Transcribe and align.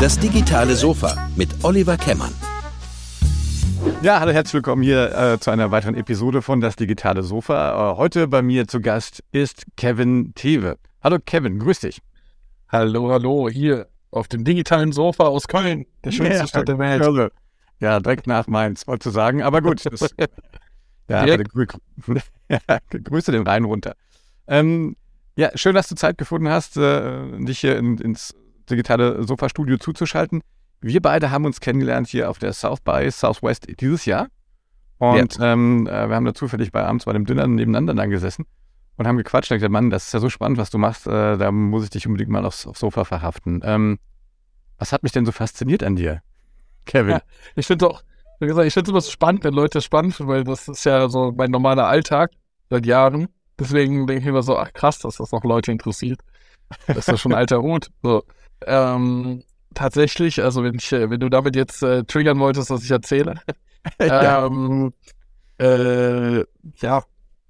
Das 0.00 0.18
digitale 0.18 0.74
Sofa 0.74 1.28
mit 1.36 1.50
Oliver 1.62 1.96
Kemmern. 1.96 2.32
Ja, 4.02 4.20
hallo, 4.20 4.32
herzlich 4.32 4.54
willkommen 4.54 4.82
hier 4.82 5.16
äh, 5.16 5.38
zu 5.38 5.50
einer 5.50 5.70
weiteren 5.70 5.94
Episode 5.94 6.42
von 6.42 6.60
Das 6.60 6.76
digitale 6.76 7.22
Sofa. 7.22 7.92
Äh, 7.92 7.96
heute 7.96 8.28
bei 8.28 8.42
mir 8.42 8.66
zu 8.66 8.80
Gast 8.80 9.22
ist 9.32 9.64
Kevin 9.76 10.34
Tewe. 10.34 10.76
Hallo 11.02 11.18
Kevin, 11.24 11.58
grüß 11.58 11.80
dich. 11.80 12.00
Hallo, 12.68 13.10
hallo, 13.10 13.48
hier 13.48 13.88
auf 14.10 14.28
dem 14.28 14.44
digitalen 14.44 14.92
Sofa 14.92 15.24
aus 15.24 15.48
Köln, 15.48 15.86
der 16.04 16.12
schönste 16.12 16.36
ja, 16.36 16.46
Stadt 16.46 16.68
der 16.68 16.78
Welt. 16.78 17.02
Köln. 17.02 17.30
Ja, 17.80 18.00
direkt 18.00 18.26
nach 18.26 18.46
Mainz, 18.46 18.86
wollte 18.86 19.04
zu 19.04 19.10
sagen, 19.10 19.42
aber 19.42 19.62
gut. 19.62 19.84
Das, 21.08 21.18
ja, 21.26 21.34
aber 21.34 21.44
grü 21.44 21.66
grüße 23.04 23.32
den 23.32 23.46
Rhein 23.46 23.64
runter. 23.64 23.94
Ähm, 24.46 24.96
ja, 25.36 25.50
schön, 25.54 25.74
dass 25.74 25.88
du 25.88 25.94
Zeit 25.94 26.18
gefunden 26.18 26.48
hast, 26.48 26.76
äh, 26.76 27.38
dich 27.38 27.60
hier 27.60 27.78
in, 27.78 27.98
ins 27.98 28.34
digitale 28.68 29.24
Sofa-Studio 29.24 29.78
zuzuschalten. 29.78 30.42
Wir 30.80 31.00
beide 31.00 31.30
haben 31.30 31.44
uns 31.44 31.60
kennengelernt 31.60 32.08
hier 32.08 32.28
auf 32.28 32.38
der 32.38 32.52
South 32.52 32.80
by 32.80 33.10
Southwest 33.10 33.66
dieses 33.80 34.04
Jahr. 34.04 34.28
Und 34.98 35.38
ja. 35.38 35.52
ähm, 35.52 35.86
äh, 35.86 36.08
wir 36.08 36.14
haben 36.14 36.24
da 36.24 36.34
zufällig 36.34 36.70
bei 36.72 36.84
abends 36.84 37.06
bei 37.06 37.12
dem 37.12 37.26
Dinner 37.26 37.46
nebeneinander 37.46 37.94
dann 37.94 38.10
gesessen 38.10 38.46
und 38.96 39.06
haben 39.06 39.16
gequatscht. 39.16 39.50
Und 39.50 39.56
ich 39.56 39.60
gesagt, 39.60 39.72
Mann, 39.72 39.90
das 39.90 40.06
ist 40.06 40.12
ja 40.12 40.20
so 40.20 40.28
spannend, 40.28 40.58
was 40.58 40.70
du 40.70 40.78
machst. 40.78 41.06
Äh, 41.06 41.38
da 41.38 41.50
muss 41.50 41.84
ich 41.84 41.90
dich 41.90 42.06
unbedingt 42.06 42.30
mal 42.30 42.44
aufs, 42.44 42.66
aufs 42.66 42.80
Sofa 42.80 43.04
verhaften. 43.04 43.60
Ähm, 43.64 43.98
was 44.78 44.92
hat 44.92 45.02
mich 45.02 45.12
denn 45.12 45.24
so 45.24 45.32
fasziniert 45.32 45.82
an 45.82 45.96
dir, 45.96 46.22
Kevin? 46.84 47.12
Ja, 47.12 47.22
ich 47.56 47.66
finde 47.66 47.88
auch, 47.88 48.02
wie 48.40 48.46
gesagt, 48.46 48.66
ich 48.66 48.74
finde 48.74 48.88
es 48.88 48.90
immer 48.90 49.00
so 49.00 49.10
spannend, 49.10 49.44
wenn 49.44 49.54
Leute 49.54 49.78
das 49.78 49.84
spannend 49.84 50.14
finden, 50.14 50.30
weil 50.30 50.44
das 50.44 50.68
ist 50.68 50.84
ja 50.84 51.08
so 51.08 51.32
mein 51.36 51.50
normaler 51.50 51.86
Alltag 51.86 52.32
seit 52.70 52.86
Jahren. 52.86 53.28
Deswegen 53.62 54.06
denke 54.06 54.22
ich 54.22 54.28
immer 54.28 54.42
so, 54.42 54.56
ach 54.56 54.72
krass, 54.72 54.98
dass 54.98 55.16
das 55.16 55.32
noch 55.32 55.44
Leute 55.44 55.72
interessiert. 55.72 56.20
Das 56.86 56.98
ist 56.98 57.08
ja 57.08 57.16
schon 57.16 57.34
alter 57.34 57.62
Hut. 57.62 57.90
So. 58.02 58.24
Ähm, 58.66 59.42
tatsächlich, 59.74 60.42
also 60.42 60.62
wenn 60.64 60.74
ich, 60.74 60.90
wenn 60.92 61.20
du 61.20 61.28
damit 61.28 61.56
jetzt 61.56 61.82
äh, 61.82 62.04
triggern 62.04 62.38
wolltest, 62.38 62.70
was 62.70 62.84
ich 62.84 62.90
erzähle. 62.90 63.40
ja. 64.00 64.46
Ähm, 64.46 64.92
äh, 65.58 66.44
ja. 66.76 67.04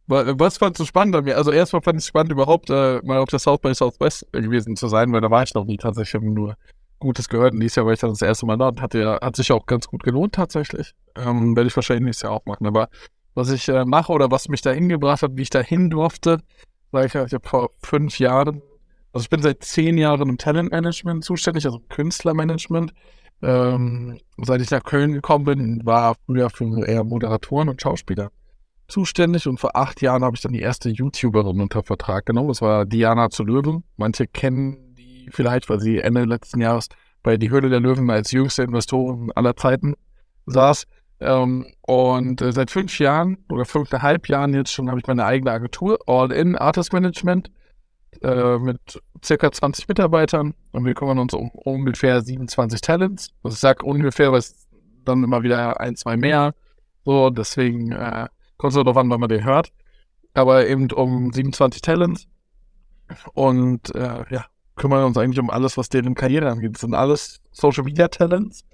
Was 0.07 0.59
fandst 0.59 0.81
du 0.81 0.85
spannend 0.85 1.17
an 1.17 1.25
mir? 1.25 1.37
Also 1.37 1.53
erstmal 1.53 1.81
fand 1.81 1.97
ich 1.99 2.03
es 2.03 2.09
spannend, 2.09 2.33
überhaupt 2.33 2.69
äh, 2.69 3.01
mal 3.03 3.19
auf 3.19 3.31
der 3.31 3.39
South 3.39 3.61
by 3.61 3.75
Southwest 3.75 4.31
gewesen 4.33 4.77
zu 4.77 4.89
sein, 4.89 5.11
weil 5.13 5.23
da 5.23 5.31
war 5.31 5.43
ich 5.43 5.55
noch 5.55 5.65
nie 5.65 5.79
tatsächlich. 5.79 6.21
Nur 6.23 6.57
Gutes 6.99 7.29
gehört 7.29 7.55
und 7.55 7.61
dieses 7.61 7.77
Jahr 7.77 7.87
war 7.87 7.95
ich 7.95 8.01
dann 8.01 8.11
das 8.11 8.23
erste 8.23 8.45
Mal 8.47 8.59
da 8.59 8.69
und 8.69 8.83
hat, 8.83 8.95
ja, 8.95 9.19
hat 9.21 9.37
sich 9.37 9.51
auch 9.53 9.65
ganz 9.67 9.89
gut 9.89 10.03
gelohnt 10.03 10.35
tatsächlich. 10.35 10.95
Ähm, 11.17 11.57
werde 11.57 11.69
ich 11.69 11.77
wahrscheinlich 11.77 12.05
nächstes 12.05 12.23
Jahr 12.23 12.33
auch 12.33 12.45
machen. 12.45 12.67
Aber 12.67 12.89
was 13.35 13.51
ich 13.51 13.69
äh, 13.69 13.85
mache 13.85 14.13
oder 14.13 14.31
was 14.31 14.49
mich 14.49 14.61
da 14.61 14.71
hingebracht 14.73 15.23
hat, 15.23 15.33
wie 15.37 15.43
ich 15.43 15.51
da 15.51 15.61
hin 15.61 15.91
durfte, 15.91 16.39
sage 16.91 17.07
ich 17.07 17.13
ja, 17.15 17.25
ich 17.25 17.33
habe 17.33 17.49
vor 17.49 17.71
fünf 17.83 18.19
Jahren 18.19 18.63
also 19.13 19.25
ich 19.25 19.31
bin 19.31 19.43
seit 19.43 19.63
zehn 19.63 19.99
Jahren 19.99 20.29
im 20.29 20.39
Talentmanagement 20.39 21.23
zuständig, 21.25 21.67
also 21.67 21.81
Künstlermanagement. 21.91 22.93
Ähm, 23.43 24.19
seit 24.39 24.61
ich 24.63 24.71
nach 24.71 24.85
Köln 24.85 25.13
gekommen 25.13 25.45
bin, 25.45 25.81
war 25.85 26.17
früher 26.27 26.49
für 26.49 26.87
eher 26.87 27.05
Moderatoren 27.05 27.69
und 27.69 27.83
Schauspieler 27.83 28.31
zuständig 28.89 29.47
und 29.47 29.59
vor 29.59 29.77
acht 29.77 30.01
Jahren 30.01 30.23
habe 30.23 30.37
ich 30.37 30.43
dann 30.43 30.53
die 30.53 30.61
erste 30.61 30.91
YouTuberin 30.91 31.61
unter 31.61 31.83
Vertrag 31.83 32.27
genommen. 32.27 32.49
Das 32.49 32.63
war 32.63 32.87
Diana 32.87 33.31
zu 33.31 33.45
Löwen. 33.45 33.85
Manche 33.97 34.27
kennen 34.27 34.95
die 34.95 35.29
vielleicht, 35.31 35.69
weil 35.69 35.81
sie 35.81 35.99
Ende 35.99 36.25
letzten 36.25 36.61
Jahres 36.61 36.89
bei 37.23 37.37
Die 37.37 37.51
Höhle 37.51 37.69
der 37.69 37.81
Löwen 37.81 38.09
als 38.11 38.33
jüngste 38.33 38.63
Investoren 38.63 39.31
aller 39.33 39.57
Zeiten 39.57 39.95
saß. 40.47 40.85
Ähm, 41.23 41.67
und 41.83 42.42
äh, 42.42 42.53
seit 42.53 42.70
fünf 42.70 42.98
Jahren 42.98 43.39
oder 43.48 43.65
fünfeinhalb 43.65 44.28
Jahren 44.28 44.55
jetzt 44.55 44.73
schon 44.73 44.91
habe 44.91 45.01
ich 45.01 45.06
meine 45.06 45.25
eigene 45.25 45.53
Agentur, 45.53 45.98
All 46.06 46.33
In 46.33 46.56
Artist 46.56 46.92
Management 46.92 47.51
äh, 48.23 48.59
mit 48.59 49.01
circa 49.25 49.53
20 49.53 49.89
Mitarbeitern 49.89 50.55
und 50.73 50.84
wir 50.84 50.95
kümmern 50.95 51.19
uns 51.19 51.33
um 51.33 51.51
ungefähr 51.51 52.23
27 52.23 52.81
Talents. 52.81 53.31
Also 53.42 53.55
ich 53.55 53.61
sage 53.61 53.84
ungefähr, 53.84 54.33
weil 54.33 54.41
es 54.41 54.67
dann 55.05 55.23
immer 55.23 55.42
wieder 55.42 55.81
ein, 55.81 55.97
zwei 55.97 56.17
mehr. 56.17 56.55
So, 57.05 57.30
deswegen 57.30 57.92
äh, 57.92 58.27
kommt 58.57 58.73
es 58.73 58.77
darauf 58.77 58.97
an, 58.97 59.11
wann 59.11 59.20
man 59.20 59.29
den 59.29 59.45
hört. 59.45 59.73
Aber 60.35 60.67
eben 60.67 60.91
um 60.92 61.33
27 61.33 61.83
Talents. 61.83 62.27
Und 63.35 63.95
äh, 63.95 64.24
ja, 64.30 64.47
kümmern 64.77 65.05
uns 65.05 65.18
eigentlich 65.18 65.41
um 65.41 65.51
alles, 65.51 65.77
was 65.77 65.89
deren 65.89 66.14
Karriere 66.14 66.51
angeht. 66.51 66.74
Das 66.74 66.80
sind 66.80 66.95
alles 66.95 67.41
Social 67.52 67.85
Media 67.85 68.08
Talents. 68.08 68.64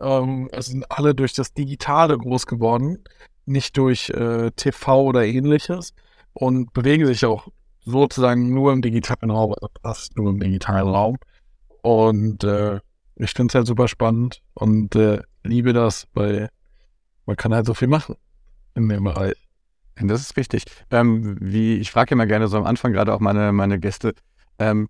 Ähm, 0.00 0.48
es 0.52 0.66
sind 0.66 0.90
alle 0.90 1.14
durch 1.14 1.32
das 1.32 1.52
Digitale 1.52 2.16
groß 2.18 2.46
geworden, 2.46 2.98
nicht 3.46 3.76
durch 3.76 4.10
äh, 4.10 4.50
TV 4.52 5.02
oder 5.02 5.24
ähnliches 5.24 5.94
und 6.34 6.72
bewegen 6.72 7.06
sich 7.06 7.24
auch 7.24 7.48
sozusagen 7.84 8.52
nur 8.52 8.72
im 8.72 8.82
digitalen 8.82 9.30
Raum, 9.30 9.52
also 9.52 9.68
fast 9.82 10.16
nur 10.16 10.30
im 10.30 10.40
digitalen 10.40 10.88
Raum. 10.88 11.16
Und 11.82 12.44
äh, 12.44 12.80
ich 13.16 13.30
finde 13.30 13.52
es 13.52 13.54
halt 13.54 13.66
super 13.66 13.88
spannend 13.88 14.42
und 14.54 14.94
äh, 14.96 15.22
liebe 15.44 15.72
das, 15.72 16.06
weil 16.14 16.50
man 17.24 17.36
kann 17.36 17.54
halt 17.54 17.66
so 17.66 17.74
viel 17.74 17.88
machen 17.88 18.16
in 18.74 18.88
dem 18.88 19.04
Bereich. 19.04 19.34
Das 19.98 20.20
ist 20.20 20.36
richtig. 20.36 20.64
Ähm, 20.90 21.36
wie 21.40 21.76
ich 21.76 21.90
frage 21.90 22.14
immer 22.14 22.26
gerne 22.26 22.48
so 22.48 22.58
am 22.58 22.66
Anfang 22.66 22.92
gerade 22.92 23.14
auch 23.14 23.20
meine, 23.20 23.52
meine 23.52 23.78
Gäste, 23.78 24.14
ähm, 24.58 24.88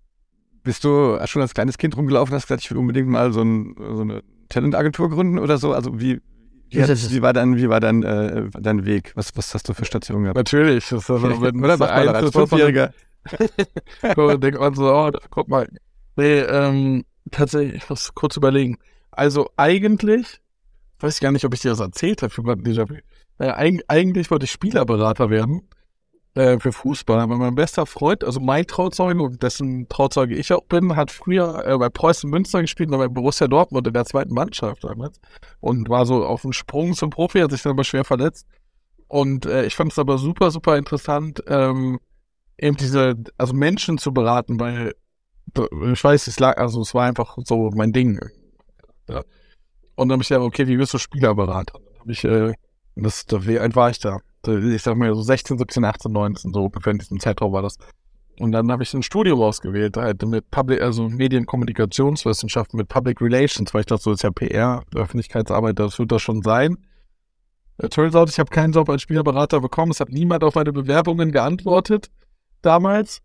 bist 0.63 0.83
du 0.83 1.17
schon 1.25 1.41
als 1.41 1.53
kleines 1.53 1.77
Kind 1.77 1.95
rumgelaufen 1.95 2.35
hast 2.35 2.47
gesagt, 2.47 2.63
ich 2.63 2.71
will 2.71 2.77
unbedingt 2.77 3.07
mal 3.07 3.31
so, 3.31 3.41
ein, 3.41 3.75
so 3.77 4.01
eine 4.01 4.21
Talentagentur 4.49 5.09
gründen 5.09 5.39
oder 5.39 5.57
so? 5.57 5.73
Also 5.73 5.99
wie, 5.99 6.21
wie, 6.69 6.83
hat, 6.83 6.89
wie, 6.89 7.21
war 7.21 7.33
dein, 7.33 7.57
wie 7.57 7.69
war 7.69 7.79
dein, 7.79 8.03
äh, 8.03 8.49
dein 8.59 8.85
Weg? 8.85 9.11
Was, 9.15 9.35
was 9.35 9.53
hast 9.53 9.69
du 9.69 9.73
für 9.73 9.85
Stationen 9.85 10.23
gehabt? 10.23 10.37
Natürlich. 10.37 10.89
Das 10.89 11.03
ist 11.03 11.09
also, 11.09 11.41
wenn 11.41 11.63
Oder 11.63 11.79
was 11.79 11.89
mal 11.89 12.09
als 12.09 12.31
Fünfjähriger. 12.31 12.93
denkt 14.39 14.59
man 14.59 14.73
so, 14.73 14.93
oh, 14.93 15.11
guck 15.29 15.47
mal. 15.47 15.67
Nee, 16.15 16.39
ähm, 16.39 17.05
tatsächlich, 17.31 17.83
ich 17.83 17.89
muss 17.89 18.13
kurz 18.15 18.37
überlegen. 18.37 18.77
Also 19.11 19.49
eigentlich, 19.57 20.39
weiß 20.99 21.15
ich 21.15 21.21
gar 21.21 21.31
nicht, 21.31 21.45
ob 21.45 21.53
ich 21.53 21.61
dir 21.61 21.69
das 21.69 21.79
erzählt 21.79 22.21
habe, 22.21 22.31
für 22.31 22.41
Déjà-vu. 22.41 22.95
Naja, 23.39 23.55
eigentlich 23.87 24.31
wollte 24.31 24.45
ich 24.45 24.51
Spielerberater 24.51 25.29
werden 25.29 25.67
äh, 26.37 26.59
für 26.59 26.71
Fußball. 26.71 27.19
Aber 27.19 27.37
mein 27.37 27.55
bester 27.55 27.85
Freund, 27.85 28.23
also 28.23 28.39
mein 28.39 28.65
Trauzeuge 28.67 29.37
dessen 29.37 29.89
Trauzeuge 29.89 30.35
ich 30.35 30.53
auch 30.53 30.63
bin, 30.65 30.95
hat 30.95 31.11
früher 31.11 31.65
äh, 31.65 31.77
bei 31.77 31.89
Preußen 31.89 32.29
Münster 32.29 32.61
gespielt 32.61 32.91
und 32.91 32.97
bei 32.97 33.07
Borussia 33.07 33.47
Dortmund 33.47 33.87
in 33.87 33.93
der 33.93 34.05
zweiten 34.05 34.33
Mannschaft 34.33 34.83
damals. 34.83 35.19
Und 35.59 35.89
war 35.89 36.05
so 36.05 36.25
auf 36.25 36.43
dem 36.43 36.53
Sprung 36.53 36.93
zum 36.93 37.09
Profi, 37.09 37.39
hat 37.39 37.51
sich 37.51 37.63
dann 37.63 37.71
aber 37.71 37.83
schwer 37.83 38.03
verletzt. 38.03 38.45
Und 39.07 39.45
äh, 39.45 39.65
ich 39.65 39.75
fand 39.75 39.91
es 39.91 39.99
aber 39.99 40.17
super, 40.17 40.51
super 40.51 40.77
interessant, 40.77 41.43
ähm, 41.47 41.99
eben 42.57 42.77
diese, 42.77 43.15
also 43.37 43.53
Menschen 43.53 43.97
zu 43.97 44.13
beraten, 44.13 44.59
weil 44.59 44.93
ich 45.93 46.03
weiß, 46.03 46.27
es 46.27 46.39
lag, 46.39 46.57
also 46.57 46.81
es 46.81 46.93
war 46.93 47.05
einfach 47.05 47.37
so 47.45 47.71
mein 47.73 47.93
Ding. 47.93 48.19
Ja. 49.07 49.23
Und 49.95 50.09
dann 50.09 50.17
habe 50.17 50.23
ich 50.23 50.27
gesagt, 50.27 50.43
okay, 50.43 50.67
wie 50.67 50.77
wirst 50.77 50.93
du 50.93 50.97
Spielerberater? 50.97 51.79
Dann 51.79 51.99
habe 51.99 52.11
ich, 52.11 52.23
äh, 52.25 52.53
das, 52.95 53.25
alt 53.31 53.75
war 53.75 53.89
ich 53.89 53.99
da? 53.99 54.19
Ich 54.47 54.81
sag 54.81 54.97
mal 54.97 55.13
so 55.13 55.21
16, 55.21 55.57
17, 55.57 55.83
18, 55.83 56.11
19, 56.11 56.53
so 56.53 56.65
ungefähr 56.65 56.91
in 56.91 56.99
diesem 56.99 57.19
Zeitraum 57.19 57.53
war 57.53 57.61
das. 57.61 57.77
Und 58.39 58.51
dann 58.51 58.71
habe 58.71 58.83
ich 58.83 58.93
ein 58.93 59.01
Studium 59.01 59.41
ausgewählt, 59.41 59.97
halt 59.97 60.23
mit 60.25 60.51
Public, 60.51 60.81
also 60.81 61.09
Medienkommunikationswissenschaften 61.09 62.77
mit 62.77 62.87
Public 62.87 63.19
Relations, 63.19 63.73
weil 63.73 63.81
ich 63.81 63.87
dachte, 63.87 64.03
so 64.03 64.11
ist 64.11 64.23
ja 64.23 64.29
PR, 64.29 64.83
Öffentlichkeitsarbeit, 64.93 65.79
das 65.79 65.97
wird 65.97 66.11
das 66.11 66.21
schon 66.21 66.43
sein. 66.43 66.77
It 67.81 67.93
turns 67.93 68.15
out, 68.15 68.29
ich 68.29 68.39
habe 68.39 68.49
keinen 68.49 68.73
Job 68.73 68.89
als 68.89 69.03
Spielerberater 69.03 69.59
bekommen. 69.59 69.91
Es 69.91 69.99
hat 69.99 70.09
niemand 70.09 70.43
auf 70.43 70.55
meine 70.55 70.73
Bewerbungen 70.73 71.31
geantwortet 71.31 72.09
damals. 72.61 73.21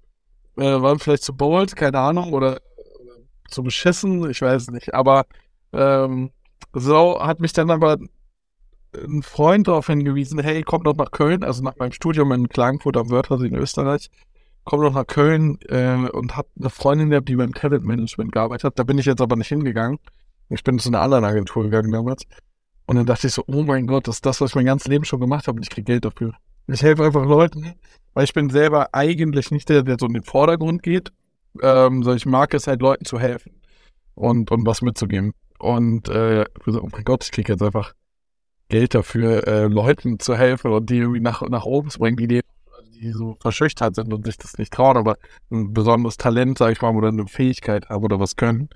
Äh, 0.56 0.82
waren 0.82 0.98
vielleicht 0.98 1.24
zu 1.24 1.34
bold, 1.34 1.74
keine 1.76 1.98
Ahnung, 1.98 2.32
oder, 2.32 2.58
oder 3.00 3.16
zu 3.48 3.62
beschissen, 3.62 4.28
ich 4.30 4.42
weiß 4.42 4.70
nicht. 4.70 4.94
Aber 4.94 5.24
ähm, 5.72 6.30
so 6.74 7.20
hat 7.22 7.40
mich 7.40 7.52
dann 7.52 7.70
aber 7.70 7.98
ein 8.94 9.22
Freund 9.22 9.68
darauf 9.68 9.86
hingewiesen, 9.86 10.38
hey, 10.40 10.62
komm 10.62 10.84
doch 10.84 10.96
nach 10.96 11.10
Köln, 11.10 11.44
also 11.44 11.62
nach 11.62 11.76
meinem 11.76 11.92
Studium 11.92 12.32
in 12.32 12.48
Klagenfurt 12.48 12.96
am 12.96 13.10
Wörthersee 13.10 13.46
in 13.46 13.54
Österreich, 13.54 14.10
komm 14.64 14.82
doch 14.82 14.92
nach 14.92 15.06
Köln 15.06 15.58
äh, 15.68 15.94
und 15.94 16.36
hat 16.36 16.46
eine 16.58 16.70
Freundin 16.70 17.10
gehabt, 17.10 17.28
die 17.28 17.36
beim 17.36 17.54
Talentmanagement 17.54 18.32
gearbeitet 18.32 18.64
hat. 18.64 18.78
Da 18.78 18.84
bin 18.84 18.98
ich 18.98 19.06
jetzt 19.06 19.20
aber 19.20 19.36
nicht 19.36 19.48
hingegangen. 19.48 19.98
Ich 20.48 20.62
bin 20.62 20.78
zu 20.78 20.90
einer 20.90 21.00
anderen 21.00 21.24
Agentur 21.24 21.64
gegangen 21.64 21.90
damals. 21.90 22.24
Und 22.86 22.96
dann 22.96 23.06
dachte 23.06 23.26
ich 23.26 23.32
so, 23.32 23.44
oh 23.46 23.62
mein 23.62 23.86
Gott, 23.86 24.08
das 24.08 24.16
ist 24.16 24.26
das, 24.26 24.40
was 24.40 24.50
ich 24.50 24.54
mein 24.54 24.66
ganzes 24.66 24.88
Leben 24.88 25.04
schon 25.04 25.20
gemacht 25.20 25.46
habe 25.46 25.56
und 25.56 25.62
ich 25.62 25.70
kriege 25.70 25.84
Geld 25.84 26.04
dafür. 26.04 26.34
Ich 26.66 26.82
helfe 26.82 27.04
einfach 27.04 27.24
Leuten, 27.24 27.74
weil 28.14 28.24
ich 28.24 28.34
bin 28.34 28.50
selber 28.50 28.88
eigentlich 28.92 29.50
nicht 29.50 29.68
der, 29.68 29.82
der 29.82 29.96
so 29.98 30.06
in 30.06 30.12
den 30.12 30.22
Vordergrund 30.24 30.82
geht, 30.82 31.12
ähm, 31.62 32.02
sondern 32.02 32.16
ich 32.16 32.26
mag 32.26 32.54
es 32.54 32.66
halt 32.66 32.82
Leuten 32.82 33.04
zu 33.04 33.18
helfen 33.18 33.52
und, 34.14 34.50
und 34.50 34.66
was 34.66 34.82
mitzugeben. 34.82 35.32
Und 35.58 36.08
äh, 36.08 36.44
so, 36.66 36.82
oh 36.82 36.88
mein 36.92 37.04
Gott, 37.04 37.24
ich 37.24 37.30
kriege 37.30 37.52
jetzt 37.52 37.62
einfach 37.62 37.94
Geld 38.72 38.94
dafür, 38.94 39.46
äh, 39.46 39.66
Leuten 39.66 40.18
zu 40.18 40.36
helfen 40.36 40.72
und 40.72 40.90
die 40.90 40.98
irgendwie 40.98 41.20
nach, 41.20 41.42
nach 41.42 41.64
oben 41.64 41.90
zu 41.90 42.00
bringen, 42.00 42.16
die, 42.16 42.26
die, 42.26 42.40
die 43.00 43.12
so 43.12 43.36
verschüchtert 43.40 43.94
sind 43.94 44.12
und 44.12 44.26
sich 44.26 44.36
das 44.36 44.58
nicht 44.58 44.72
trauen, 44.72 44.96
aber 44.96 45.16
ein 45.50 45.72
besonderes 45.72 46.16
Talent, 46.16 46.58
sag 46.58 46.72
ich 46.72 46.82
mal, 46.82 46.94
oder 46.94 47.08
eine 47.08 47.26
Fähigkeit 47.26 47.88
haben 47.88 48.04
oder 48.04 48.18
was 48.18 48.36
können. 48.36 48.68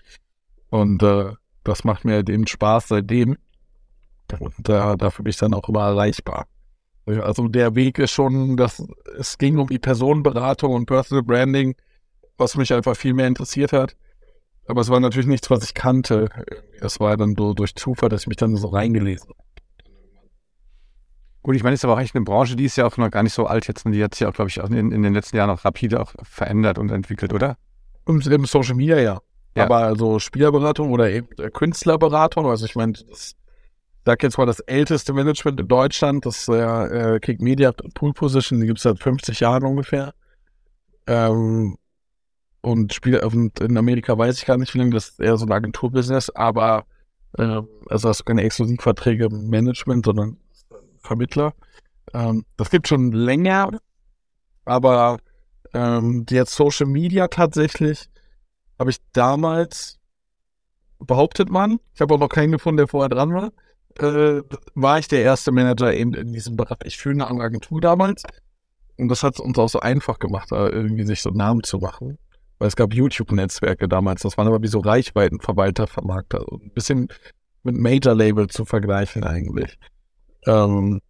Und 0.70 1.02
äh, 1.02 1.32
das 1.64 1.82
macht 1.82 2.04
mir 2.04 2.14
halt 2.14 2.30
eben 2.30 2.46
Spaß 2.46 2.88
seitdem. 2.88 3.36
Und 4.38 4.68
äh, 4.68 4.96
dafür 4.96 5.24
bin 5.24 5.30
ich 5.30 5.36
dann 5.36 5.54
auch 5.54 5.68
immer 5.68 5.86
erreichbar. 5.86 6.46
Also 7.06 7.48
der 7.48 7.74
Weg 7.76 7.98
ist 7.98 8.10
schon, 8.10 8.56
dass 8.56 8.82
es 9.16 9.38
ging 9.38 9.58
um 9.58 9.68
die 9.68 9.78
Personenberatung 9.78 10.72
und 10.72 10.86
Personal 10.86 11.22
Branding 11.22 11.76
was 12.38 12.56
mich 12.56 12.72
einfach 12.72 12.96
viel 12.96 13.14
mehr 13.14 13.26
interessiert 13.26 13.72
hat. 13.72 13.96
Aber 14.66 14.80
es 14.80 14.88
war 14.88 15.00
natürlich 15.00 15.26
nichts, 15.28 15.50
was 15.50 15.64
ich 15.64 15.74
kannte. 15.74 16.28
Es 16.80 16.98
war 16.98 17.16
dann 17.16 17.34
so 17.36 17.54
durch 17.54 17.74
Zufall, 17.74 18.08
dass 18.08 18.22
ich 18.22 18.26
mich 18.26 18.36
dann 18.36 18.56
so 18.56 18.68
reingelesen 18.68 19.30
habe. 19.30 19.45
Gut, 21.46 21.54
ich 21.54 21.62
meine, 21.62 21.74
es 21.74 21.80
ist 21.80 21.84
aber 21.84 21.94
auch 21.94 22.00
echt 22.00 22.16
eine 22.16 22.24
Branche, 22.24 22.56
die 22.56 22.64
ist 22.64 22.74
ja 22.74 22.84
auch 22.84 22.96
noch 22.96 23.08
gar 23.08 23.22
nicht 23.22 23.32
so 23.32 23.46
alt 23.46 23.68
jetzt. 23.68 23.86
Und 23.86 23.92
die 23.92 24.02
hat 24.02 24.16
sich 24.16 24.26
auch, 24.26 24.32
glaube 24.32 24.48
ich, 24.50 24.56
in, 24.56 24.90
in, 24.90 25.02
den 25.04 25.14
letzten 25.14 25.36
Jahren 25.36 25.48
auch 25.48 25.64
rapide 25.64 26.00
auch 26.00 26.12
verändert 26.24 26.76
und 26.76 26.90
entwickelt, 26.90 27.32
oder? 27.32 27.56
Im, 28.04 28.20
im 28.20 28.46
Social 28.46 28.74
Media, 28.74 28.98
ja. 28.98 29.20
ja. 29.54 29.62
Aber 29.62 29.94
so 29.94 30.18
Spielerberatung 30.18 30.90
oder 30.90 31.08
eben 31.08 31.28
Künstlerberatung, 31.52 32.46
also 32.46 32.66
ich 32.66 32.74
meine, 32.74 32.94
das 32.94 33.36
sag 34.04 34.24
jetzt 34.24 34.38
mal 34.38 34.46
das 34.46 34.58
älteste 34.58 35.12
Management 35.12 35.60
in 35.60 35.68
Deutschland, 35.68 36.26
das 36.26 36.48
äh, 36.48 37.14
äh 37.14 37.20
Kick 37.20 37.40
Media 37.40 37.70
Pool 37.94 38.12
Position, 38.12 38.58
die 38.58 38.66
gibt 38.66 38.78
es 38.78 38.82
seit 38.82 39.00
50 39.00 39.38
Jahren 39.38 39.62
ungefähr. 39.62 40.14
Ähm, 41.06 41.76
und 42.60 42.92
Spiele 42.92 43.24
und 43.24 43.60
in 43.60 43.78
Amerika 43.78 44.18
weiß 44.18 44.36
ich 44.38 44.46
gar 44.46 44.56
nicht, 44.56 44.74
wie 44.74 44.78
lange 44.78 44.90
das 44.90 45.10
ist 45.10 45.20
eher 45.20 45.36
so 45.36 45.46
ein 45.46 45.52
Agenturbusiness, 45.52 46.28
aber 46.30 46.86
äh, 47.38 47.62
also 47.88 48.08
hast 48.08 48.18
du 48.18 48.24
keine 48.24 48.42
Exklusivverträge 48.42 49.26
im 49.26 49.48
Management, 49.48 50.06
sondern 50.06 50.38
Vermittler. 51.06 51.54
Ähm, 52.12 52.44
das 52.56 52.70
gibt 52.70 52.88
schon 52.88 53.12
länger, 53.12 53.70
aber 54.64 55.18
ähm, 55.72 56.24
jetzt 56.28 56.54
Social 56.54 56.86
Media 56.86 57.28
tatsächlich 57.28 58.08
habe 58.78 58.90
ich 58.90 58.98
damals, 59.12 59.98
behauptet 60.98 61.50
man, 61.50 61.78
ich 61.94 62.00
habe 62.00 62.14
auch 62.14 62.18
noch 62.18 62.28
keinen 62.28 62.52
gefunden, 62.52 62.78
der 62.78 62.88
vorher 62.88 63.08
dran 63.08 63.32
war, 63.32 63.52
äh, 63.98 64.42
war 64.74 64.98
ich 64.98 65.08
der 65.08 65.22
erste 65.22 65.52
Manager 65.52 65.94
eben 65.94 66.14
in 66.14 66.32
diesem 66.32 66.56
Bereich 66.56 66.96
für 66.98 67.10
eine 67.10 67.26
Agentur 67.26 67.80
damals. 67.80 68.22
Und 68.98 69.08
das 69.08 69.22
hat 69.22 69.34
es 69.34 69.40
uns 69.40 69.58
auch 69.58 69.68
so 69.68 69.80
einfach 69.80 70.18
gemacht, 70.18 70.50
da 70.50 70.68
irgendwie 70.68 71.04
sich 71.04 71.20
so 71.20 71.30
Namen 71.30 71.62
zu 71.62 71.78
machen. 71.78 72.18
Weil 72.58 72.68
es 72.68 72.76
gab 72.76 72.94
YouTube-Netzwerke 72.94 73.88
damals, 73.88 74.22
das 74.22 74.38
waren 74.38 74.46
aber 74.46 74.62
wie 74.62 74.68
so 74.68 74.78
Reichweitenverwalter, 74.78 75.86
Vermarkter. 75.86 76.40
Ein 76.50 76.70
bisschen 76.72 77.08
mit 77.62 77.76
Major-Label 77.76 78.46
zu 78.46 78.64
vergleichen 78.64 79.24
eigentlich 79.24 79.78
ähm, 80.46 81.00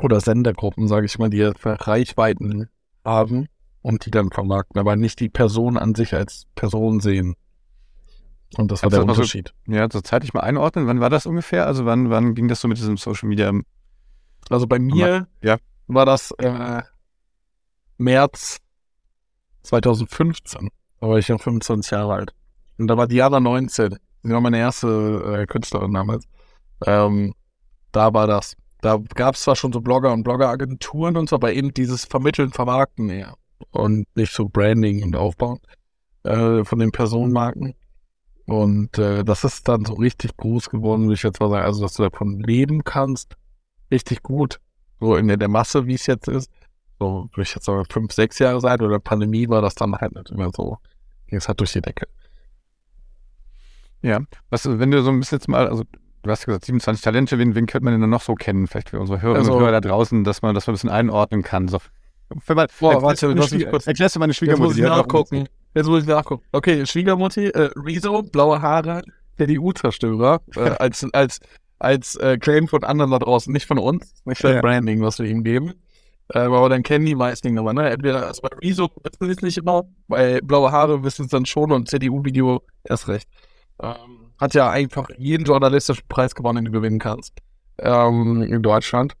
oder 0.00 0.20
Sendergruppen, 0.20 0.88
sage 0.88 1.06
ich 1.06 1.18
mal, 1.18 1.30
die 1.30 1.42
Reichweiten 1.42 2.68
haben 3.04 3.48
und 3.82 4.06
die 4.06 4.10
dann 4.10 4.30
vermarkten, 4.30 4.78
aber 4.78 4.96
nicht 4.96 5.20
die 5.20 5.28
Person 5.28 5.76
an 5.76 5.94
sich 5.94 6.14
als 6.14 6.46
Person 6.54 7.00
sehen. 7.00 7.34
Und 8.56 8.72
das 8.72 8.82
war 8.82 8.90
der 8.90 9.02
Unterschied. 9.02 9.54
So, 9.66 9.72
ja, 9.72 9.88
so 9.90 10.00
zeitlich 10.00 10.34
mal 10.34 10.40
einordnen. 10.40 10.86
Wann 10.86 11.00
war 11.00 11.10
das 11.10 11.26
ungefähr? 11.26 11.66
Also 11.66 11.84
wann, 11.84 12.10
wann 12.10 12.34
ging 12.34 12.48
das 12.48 12.60
so 12.60 12.68
mit 12.68 12.78
diesem 12.78 12.96
Social 12.96 13.28
Media? 13.28 13.52
Also 14.48 14.66
bei 14.66 14.78
mir 14.78 15.28
ja. 15.42 15.58
war 15.86 16.04
das 16.04 16.32
äh, 16.38 16.82
März 17.96 18.58
2015. 19.62 20.68
Da 21.00 21.08
war 21.08 21.18
ich 21.18 21.28
ja 21.28 21.38
25 21.38 21.92
Jahre 21.92 22.14
alt. 22.14 22.34
Und 22.76 22.88
da 22.88 22.96
war 22.96 23.06
Diana 23.06 23.38
19. 23.38 23.96
Sie 24.22 24.30
war 24.30 24.40
meine 24.40 24.58
erste 24.58 25.42
äh, 25.42 25.46
Künstlerin 25.46 25.92
damals. 25.92 26.24
Ähm, 26.84 27.34
da 27.92 28.14
war 28.14 28.26
das. 28.26 28.56
Da 28.80 28.98
gab 29.14 29.34
es 29.34 29.42
zwar 29.42 29.56
schon 29.56 29.72
so 29.72 29.80
Blogger 29.80 30.12
und 30.12 30.22
Bloggeragenturen 30.22 31.16
und 31.16 31.28
so, 31.28 31.36
aber 31.36 31.52
eben 31.52 31.74
dieses 31.74 32.04
Vermitteln, 32.04 32.50
Vermarkten 32.50 33.06
mehr. 33.06 33.34
Und 33.72 34.06
nicht 34.16 34.32
so 34.32 34.48
Branding 34.48 35.02
und 35.02 35.16
Aufbauen 35.16 35.60
äh, 36.22 36.64
von 36.64 36.78
den 36.78 36.92
Personenmarken. 36.92 37.74
Und 38.46 38.98
äh, 38.98 39.22
das 39.22 39.44
ist 39.44 39.68
dann 39.68 39.84
so 39.84 39.94
richtig 39.94 40.36
groß 40.36 40.70
geworden, 40.70 41.02
würde 41.02 41.14
ich 41.14 41.22
jetzt 41.22 41.40
mal 41.40 41.50
sagen. 41.50 41.64
Also, 41.64 41.82
dass 41.82 41.94
du 41.94 42.02
davon 42.02 42.40
leben 42.40 42.82
kannst, 42.84 43.36
richtig 43.90 44.22
gut. 44.22 44.60
So 44.98 45.16
in 45.16 45.28
der 45.28 45.48
Masse, 45.48 45.86
wie 45.86 45.94
es 45.94 46.06
jetzt 46.06 46.28
ist. 46.28 46.50
So, 46.98 47.28
würde 47.32 47.42
ich 47.42 47.54
jetzt 47.54 47.64
sagen, 47.64 47.84
fünf, 47.90 48.12
sechs 48.12 48.38
Jahre 48.38 48.60
sein 48.60 48.80
oder 48.80 48.98
Pandemie 48.98 49.48
war 49.48 49.62
das 49.62 49.74
dann 49.74 49.94
halt 49.94 50.14
nicht 50.14 50.30
immer 50.30 50.50
so. 50.54 50.78
Ging 51.28 51.38
es 51.38 51.48
halt 51.48 51.60
durch 51.60 51.72
die 51.72 51.80
Decke. 51.80 52.08
Ja, 54.02 54.20
was, 54.48 54.66
wenn 54.66 54.90
du 54.90 55.02
so 55.02 55.10
ein 55.10 55.20
bisschen 55.20 55.38
jetzt 55.38 55.48
mal, 55.48 55.68
also 55.68 55.84
du 56.22 56.30
hast 56.30 56.46
gesagt, 56.46 56.64
27 56.64 57.02
Talente, 57.02 57.38
wen, 57.38 57.54
wen 57.54 57.66
könnte 57.66 57.84
man 57.84 58.00
denn 58.00 58.10
noch 58.10 58.22
so 58.22 58.34
kennen? 58.34 58.66
Vielleicht 58.66 58.90
für 58.90 59.00
unsere 59.00 59.22
Hörer 59.22 59.36
also, 59.36 59.54
und 59.54 59.60
Hörer 59.60 59.72
da 59.72 59.80
draußen, 59.80 60.24
dass 60.24 60.42
man 60.42 60.54
das 60.54 60.68
ein 60.68 60.72
bisschen 60.72 60.90
einordnen 60.90 61.42
kann. 61.42 61.68
So, 61.68 61.78
wenn 62.46 62.56
man, 62.56 62.68
Boah, 62.78 63.02
warte, 63.02 63.28
lass 63.32 63.50
mich 63.50 63.68
kurz. 63.68 63.86
Erklärst 63.86 64.16
du 64.16 64.20
meine 64.20 64.34
Schwiegermutter? 64.34 64.76
Jetzt 64.76 64.78
muss 64.78 64.90
ich 64.90 64.96
nachgucken. 64.96 65.48
Jetzt 65.74 65.86
muss 65.86 66.02
ich 66.02 66.08
nachgucken. 66.08 66.44
Okay, 66.52 66.86
Schwiegermutti, 66.86 67.46
äh, 67.46 67.70
Rezo, 67.76 68.22
blaue 68.22 68.60
Haare, 68.60 69.02
der 69.38 69.46
DU-Zerstörer, 69.46 70.40
äh, 70.56 70.60
als, 70.78 71.06
als, 71.12 71.40
als 71.78 72.16
äh, 72.16 72.38
Claim 72.38 72.68
von 72.68 72.84
anderen 72.84 73.10
da 73.10 73.18
draußen, 73.18 73.52
nicht 73.52 73.66
von 73.66 73.78
uns, 73.78 74.12
nicht 74.24 74.40
für 74.40 74.54
ja. 74.54 74.60
Branding, 74.60 75.00
was 75.02 75.18
wir 75.18 75.26
ihm 75.26 75.44
geben. 75.44 75.74
Äh, 76.32 76.40
aber 76.40 76.68
dann 76.68 76.82
kennen 76.82 77.06
die 77.06 77.14
meisten 77.14 77.58
aber, 77.58 77.72
ne? 77.72 77.90
Entweder, 77.90 78.26
also 78.26 78.42
bei 78.42 78.56
Rezo 78.62 78.88
wissen 79.02 79.26
sie 79.26 79.32
es 79.32 79.42
nicht 79.42 79.58
immer, 79.58 79.84
bei 80.06 80.40
blaue 80.40 80.70
Haare 80.70 81.02
wissen 81.02 81.24
es 81.24 81.30
dann 81.30 81.46
schon 81.46 81.72
und 81.72 81.88
CDU-Video 81.88 82.62
erst 82.84 83.08
recht. 83.08 83.28
Ähm, 83.82 84.19
hat 84.40 84.54
ja 84.54 84.70
einfach 84.70 85.08
jeden 85.18 85.44
journalistischen 85.44 86.04
Preis 86.08 86.34
gewonnen, 86.34 86.64
den 86.64 86.72
du 86.72 86.80
gewinnen 86.80 86.98
kannst. 86.98 87.34
Ähm, 87.78 88.42
in 88.42 88.62
Deutschland. 88.62 89.14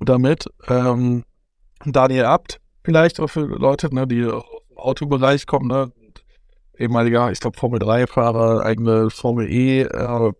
Damit. 0.00 0.46
Ähm, 0.68 1.24
Daniel 1.84 2.24
Abt, 2.24 2.60
vielleicht 2.84 3.20
auch 3.20 3.28
für 3.28 3.46
Leute, 3.46 3.94
ne, 3.94 4.06
die 4.06 4.24
aus 4.24 4.44
dem 4.68 4.78
Autobereich 4.78 5.46
kommen, 5.46 5.68
ne? 5.68 5.92
Ehemaliger, 6.78 7.30
ich 7.30 7.40
glaube, 7.40 7.58
Formel 7.58 7.80
3-Fahrer, 7.80 8.64
eigene 8.64 9.08
Formel 9.08 9.50
E, 9.50 9.82
äh, 9.82 10.32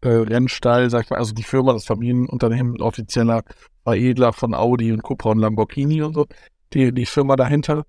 äh, 0.00 0.08
Rennstall, 0.08 0.88
sag 0.88 1.04
ich 1.04 1.10
mal, 1.10 1.18
also 1.18 1.34
die 1.34 1.42
Firma, 1.42 1.72
das 1.72 1.84
Familienunternehmen, 1.84 2.80
offizieller 2.80 3.42
Veredler 3.84 4.32
von 4.32 4.54
Audi 4.54 4.92
und 4.92 5.02
Cupra 5.02 5.30
und 5.30 5.38
Lamborghini 5.38 6.02
und 6.02 6.14
so, 6.14 6.26
die, 6.72 6.92
die 6.92 7.06
Firma 7.06 7.36
dahinter. 7.36 7.84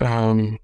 Ähm, 0.00 0.58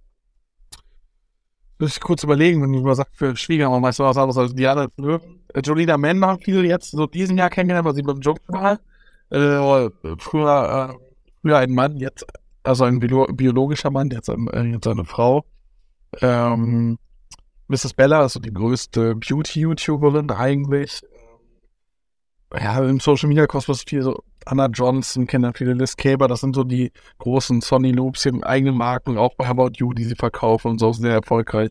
muss 1.79 1.97
ich 1.97 2.01
kurz 2.01 2.23
überlegen, 2.23 2.63
wenn 2.63 2.73
du 2.73 2.95
sagt, 2.95 3.17
für 3.17 3.37
Schwiegermama 3.37 3.89
ist 3.89 3.99
was 3.99 4.17
anderes 4.17 4.39
als 4.39 4.55
Diana 4.55 4.89
Löwen. 4.97 5.41
Äh, 5.53 5.61
Jolina 5.61 5.97
Mann 5.97 6.25
haben 6.25 6.41
viele 6.41 6.63
jetzt 6.65 6.93
so 6.93 7.07
diesen 7.07 7.37
Jahr 7.37 7.51
kennengelernt, 7.51 7.87
weil 7.87 7.95
sie 7.95 8.03
beim 8.03 8.21
Job 8.21 8.39
war. 8.49 8.79
Äh, 9.31 9.91
früher, 10.19 10.91
äh, 10.91 10.95
früher 11.43 11.59
ein 11.59 11.73
Mann, 11.73 11.97
jetzt, 11.97 12.25
also 12.63 12.85
ein 12.85 13.01
Bio 13.01 13.27
biologischer 13.27 13.91
Mann, 13.91 14.11
jetzt, 14.11 14.29
äh, 14.29 14.63
jetzt 14.63 14.87
eine 14.87 15.05
Frau. 15.05 15.45
Ähm, 16.21 16.99
Mrs. 17.69 17.95
Bella, 17.95 18.21
also 18.21 18.41
die 18.41 18.53
größte 18.53 19.17
Beauty-YouTuberin 19.17 20.31
eigentlich. 20.31 21.03
Ja, 22.61 22.85
im 22.85 23.01
Social 23.01 23.29
Media 23.29 23.47
Kosmos 23.47 23.83
viel 23.83 24.03
so 24.03 24.23
Anna 24.47 24.67
Johnson, 24.67 25.27
kennen 25.27 25.53
viele 25.55 25.73
Liz 25.73 25.97
Caber, 25.97 26.29
das 26.29 26.41
sind 26.41 26.55
so 26.55 26.63
die 26.63 26.93
großen 27.19 27.61
Sonny 27.61 27.91
Loops, 27.91 28.23
die 28.23 28.29
haben 28.29 28.45
eigene 28.45 28.73
Marken, 28.73 29.19
auch 29.19 29.35
bei 29.35 29.47
About 29.47 29.73
You, 29.77 29.93
die 29.93 30.05
sie 30.05 30.15
verkaufen 30.15 30.73
und 30.73 30.79
so 30.79 30.93
sehr 30.93 31.15
erfolgreich. 31.15 31.71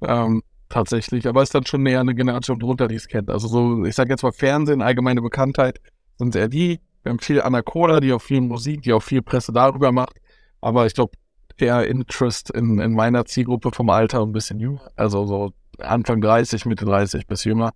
Ähm, 0.00 0.42
tatsächlich. 0.68 1.26
Aber 1.28 1.42
es 1.42 1.48
ist 1.48 1.54
dann 1.54 1.66
schon 1.66 1.86
eher 1.86 2.00
eine 2.00 2.14
Generation 2.14 2.58
drunter, 2.58 2.88
die 2.88 2.96
es 2.96 3.08
kennt. 3.08 3.30
Also 3.30 3.48
so, 3.48 3.84
ich 3.84 3.94
sage 3.94 4.10
jetzt 4.10 4.22
mal 4.22 4.32
Fernsehen, 4.32 4.82
allgemeine 4.82 5.22
Bekanntheit 5.22 5.80
sind 6.18 6.34
eher 6.36 6.48
die. 6.48 6.80
Wir 7.02 7.10
haben 7.10 7.18
viel 7.18 7.40
Anna 7.40 7.62
Cola, 7.62 8.00
die 8.00 8.12
auch 8.12 8.22
viel 8.22 8.40
Musik, 8.40 8.82
die 8.82 8.92
auch 8.92 9.02
viel 9.02 9.22
Presse 9.22 9.52
darüber 9.52 9.92
macht. 9.92 10.16
Aber 10.60 10.86
ich 10.86 10.94
glaube, 10.94 11.12
eher 11.58 11.86
Interest 11.86 12.50
in, 12.50 12.78
in 12.80 12.94
meiner 12.94 13.24
Zielgruppe 13.24 13.70
vom 13.72 13.90
Alter 13.90 14.22
ein 14.22 14.32
bisschen 14.32 14.58
jünger. 14.58 14.90
Also 14.96 15.26
so 15.26 15.52
Anfang 15.78 16.20
30, 16.20 16.66
Mitte 16.66 16.84
30 16.84 17.26
bis 17.26 17.44
jünger. 17.44 17.72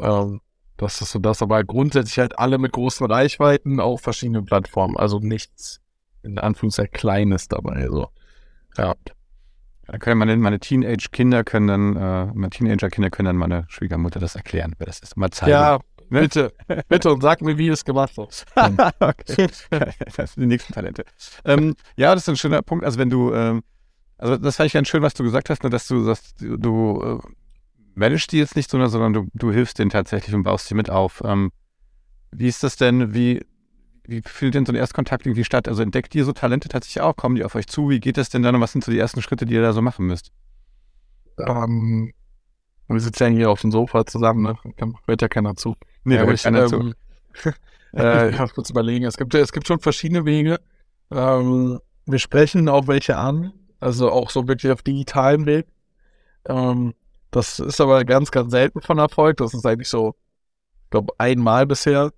Ähm, 0.00 0.40
das 0.78 1.00
ist 1.02 1.10
so 1.10 1.18
das, 1.18 1.42
aber 1.42 1.62
grundsätzlich 1.64 2.18
halt 2.18 2.38
alle 2.38 2.56
mit 2.58 2.72
großen 2.72 3.06
Reichweiten 3.06 3.80
auf 3.80 4.00
verschiedenen 4.00 4.44
Plattformen. 4.44 4.96
Also 4.96 5.18
nichts 5.18 5.80
in 6.22 6.38
Anführungszeichen 6.38 6.92
Kleines 6.92 7.48
dabei. 7.48 7.88
So. 7.88 8.08
Ja. 8.76 8.94
Da 9.86 9.98
können 9.98 10.18
meine, 10.18 10.36
meine 10.36 10.60
Teenage-Kinder 10.60 11.44
können 11.44 11.66
dann, 11.66 11.96
äh, 11.96 12.26
meine 12.34 12.50
Teenager-Kinder 12.50 13.10
können 13.10 13.26
dann 13.26 13.36
meine 13.36 13.64
Schwiegermutter 13.68 14.20
das 14.20 14.36
erklären, 14.36 14.74
wer 14.78 14.86
das 14.86 15.00
ist. 15.00 15.16
Mal 15.16 15.30
zeigen. 15.30 15.52
Ja, 15.52 15.78
ne? 16.10 16.20
bitte, 16.20 16.52
bitte 16.88 17.10
und 17.10 17.22
sag 17.22 17.40
mir, 17.40 17.58
wie 17.58 17.68
es 17.68 17.84
gemacht 17.84 18.16
wird. 18.16 18.44
okay. 19.00 19.48
das 20.16 20.34
sind 20.34 20.42
die 20.42 20.46
nächsten 20.46 20.74
Talente. 20.74 21.04
Ähm, 21.44 21.74
ja, 21.96 22.14
das 22.14 22.24
ist 22.24 22.28
ein 22.28 22.36
schöner 22.36 22.62
Punkt. 22.62 22.84
Also 22.84 22.98
wenn 22.98 23.10
du, 23.10 23.32
ähm, 23.32 23.62
also 24.18 24.36
das 24.36 24.56
fand 24.56 24.68
ich 24.68 24.74
ganz 24.74 24.88
schön, 24.88 25.02
was 25.02 25.14
du 25.14 25.24
gesagt 25.24 25.48
hast, 25.48 25.64
ne, 25.64 25.70
dass 25.70 25.88
du 25.88 26.02
sagst, 26.02 26.40
du, 26.40 26.56
du 26.58 27.02
äh, 27.02 27.28
managst 27.98 28.32
die 28.32 28.38
jetzt 28.38 28.56
nicht, 28.56 28.70
sondern, 28.70 28.90
sondern 28.90 29.12
du, 29.12 29.28
du 29.34 29.52
hilfst 29.52 29.78
denen 29.78 29.90
tatsächlich 29.90 30.34
und 30.34 30.42
baust 30.42 30.66
sie 30.68 30.74
mit 30.74 30.90
auf. 30.90 31.22
Ähm, 31.24 31.50
wie 32.30 32.48
ist 32.48 32.62
das 32.62 32.76
denn? 32.76 33.14
Wie, 33.14 33.44
wie 34.04 34.22
findet 34.22 34.54
denn 34.54 34.66
so 34.66 34.72
ein 34.72 34.76
Erstkontakt 34.76 35.26
irgendwie 35.26 35.44
statt? 35.44 35.68
Also 35.68 35.82
entdeckt 35.82 36.14
ihr 36.14 36.24
so 36.24 36.32
Talente 36.32 36.68
tatsächlich 36.68 37.02
auch? 37.02 37.16
Kommen 37.16 37.34
die 37.34 37.44
auf 37.44 37.54
euch 37.54 37.66
zu? 37.66 37.90
Wie 37.90 38.00
geht 38.00 38.16
das 38.16 38.30
denn 38.30 38.42
dann 38.42 38.54
und 38.54 38.60
was 38.60 38.72
sind 38.72 38.84
so 38.84 38.90
die 38.92 38.98
ersten 38.98 39.22
Schritte, 39.22 39.46
die 39.46 39.54
ihr 39.54 39.62
da 39.62 39.72
so 39.72 39.82
machen 39.82 40.06
müsst? 40.06 40.30
Ähm, 41.38 42.12
wir 42.88 43.00
sitzen 43.00 43.24
ja 43.24 43.28
hier 43.28 43.50
auf 43.50 43.60
dem 43.60 43.70
Sofa 43.70 44.06
zusammen, 44.06 44.42
ne? 44.42 44.92
Hört 45.06 45.22
ja 45.22 45.28
keiner 45.28 45.54
zu. 45.56 45.76
Nee, 46.04 46.16
da 46.16 46.24
hört 46.24 46.42
keiner 46.42 46.62
ähm, 46.62 46.68
zu. 46.68 47.50
äh, 47.96 48.30
ich 48.30 48.38
muss 48.38 48.54
kurz 48.54 48.70
überlegen. 48.70 49.04
Es 49.04 49.16
gibt, 49.16 49.34
es 49.34 49.52
gibt 49.52 49.66
schon 49.66 49.78
verschiedene 49.80 50.24
Wege. 50.24 50.58
Ähm, 51.10 51.80
wir 52.06 52.18
sprechen 52.18 52.68
auch 52.68 52.86
welche 52.86 53.16
an. 53.16 53.52
Also 53.80 54.10
auch 54.10 54.30
so 54.30 54.48
wirklich 54.48 54.72
auf 54.72 54.82
digitalem 54.82 55.46
Weg. 55.46 55.66
Ähm, 56.46 56.94
das 57.30 57.58
ist 57.58 57.80
aber 57.80 58.04
ganz, 58.04 58.30
ganz 58.30 58.50
selten 58.50 58.80
von 58.80 58.98
Erfolg. 58.98 59.36
Das 59.38 59.54
ist 59.54 59.66
eigentlich 59.66 59.88
so, 59.88 60.14
ich 60.84 60.90
glaube, 60.90 61.12
einmal 61.18 61.66
bisher 61.66 62.12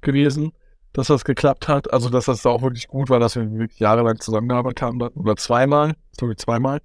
gewesen. 0.00 0.52
dass 0.92 1.06
das 1.06 1.24
geklappt 1.24 1.68
hat. 1.68 1.92
Also, 1.92 2.10
dass 2.10 2.26
das 2.26 2.44
auch 2.46 2.62
wirklich 2.62 2.88
gut 2.88 3.10
war, 3.10 3.20
dass 3.20 3.36
wir 3.36 3.68
jahrelang 3.76 4.18
zusammengearbeitet 4.20 4.82
haben. 4.82 5.00
Oder 5.00 5.36
zweimal, 5.36 5.94
sorry, 6.18 6.36
zweimal. 6.36 6.80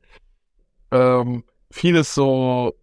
Ähm, 0.91 1.43
vieles 1.71 2.13
so 2.13 2.75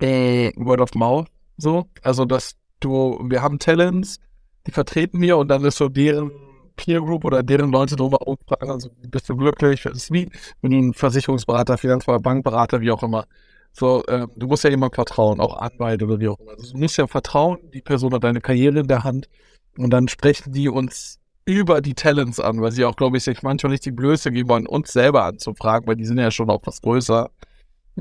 äh, 0.00 0.50
Word 0.56 0.80
of 0.80 0.94
Mouth, 0.94 1.28
so. 1.56 1.88
Also, 2.02 2.24
dass 2.24 2.56
du, 2.80 3.18
wir 3.28 3.42
haben 3.42 3.58
Talents, 3.58 4.18
die 4.66 4.72
vertreten 4.72 5.20
wir 5.20 5.36
und 5.38 5.48
dann 5.48 5.64
ist 5.64 5.76
so 5.76 5.88
deren 5.88 6.32
Peer 6.76 7.00
Group 7.00 7.24
oder 7.24 7.42
deren 7.42 7.70
Leute 7.70 7.96
drüber 7.96 8.18
fragen, 8.48 8.70
also 8.70 8.90
bist 9.08 9.28
du 9.28 9.36
glücklich? 9.36 9.84
Wie, 9.84 10.28
wenn 10.60 10.70
du 10.70 10.76
einen 10.76 10.94
Versicherungsberater, 10.94 11.78
Finanzberater, 11.78 12.22
Bankberater, 12.22 12.80
wie 12.80 12.90
auch 12.90 13.02
immer. 13.02 13.26
So, 13.72 14.04
ähm, 14.08 14.30
du 14.36 14.46
musst 14.46 14.64
ja 14.64 14.70
jemand 14.70 14.94
vertrauen, 14.94 15.40
auch 15.40 15.56
Anwalt 15.56 16.02
oder 16.02 16.20
wie 16.20 16.28
auch 16.28 16.38
immer. 16.38 16.52
Also, 16.52 16.72
du 16.72 16.78
musst 16.78 16.96
ja 16.96 17.06
vertrauen, 17.06 17.58
die 17.72 17.82
Person 17.82 18.14
hat 18.14 18.22
deine 18.22 18.40
Karriere 18.40 18.80
in 18.80 18.86
der 18.86 19.02
Hand 19.02 19.28
und 19.76 19.90
dann 19.90 20.06
sprechen 20.08 20.52
die 20.52 20.68
uns 20.68 21.18
über 21.44 21.80
die 21.80 21.94
Talents 21.94 22.40
an, 22.40 22.60
weil 22.62 22.72
sie 22.72 22.84
auch, 22.84 22.96
glaube 22.96 23.16
ich, 23.16 23.24
sich 23.24 23.42
manchmal 23.42 23.72
nicht 23.72 23.84
die 23.84 23.90
Blöße 23.90 24.30
geben 24.30 24.48
wollen, 24.48 24.66
uns 24.66 24.92
selber 24.92 25.24
anzufragen, 25.24 25.86
weil 25.86 25.96
die 25.96 26.06
sind 26.06 26.18
ja 26.18 26.30
schon 26.30 26.50
auch 26.50 26.62
was 26.64 26.80
größer. 26.80 27.30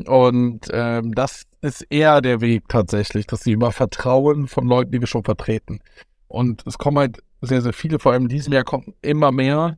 Und 0.06 0.62
ähm, 0.72 1.14
das 1.14 1.44
ist 1.62 1.86
eher 1.90 2.22
der 2.22 2.42
Weg 2.42 2.68
tatsächlich, 2.68 3.28
dass 3.28 3.42
sie 3.42 3.52
immer 3.54 3.72
vertrauen 3.72 4.48
von 4.48 4.68
Leuten, 4.68 4.92
die 4.92 5.00
wir 5.00 5.08
schon 5.08 5.24
vertreten. 5.24 5.80
Und 6.28 6.66
es 6.66 6.78
kommen 6.78 6.98
halt 6.98 7.20
sehr, 7.46 7.62
sehr 7.62 7.74
viele, 7.74 8.00
vor 8.00 8.14
allem 8.14 8.24
in 8.24 8.30
diesem 8.30 8.54
Jahr 8.54 8.64
kommen 8.64 8.94
immer 9.02 9.32
mehr. 9.32 9.78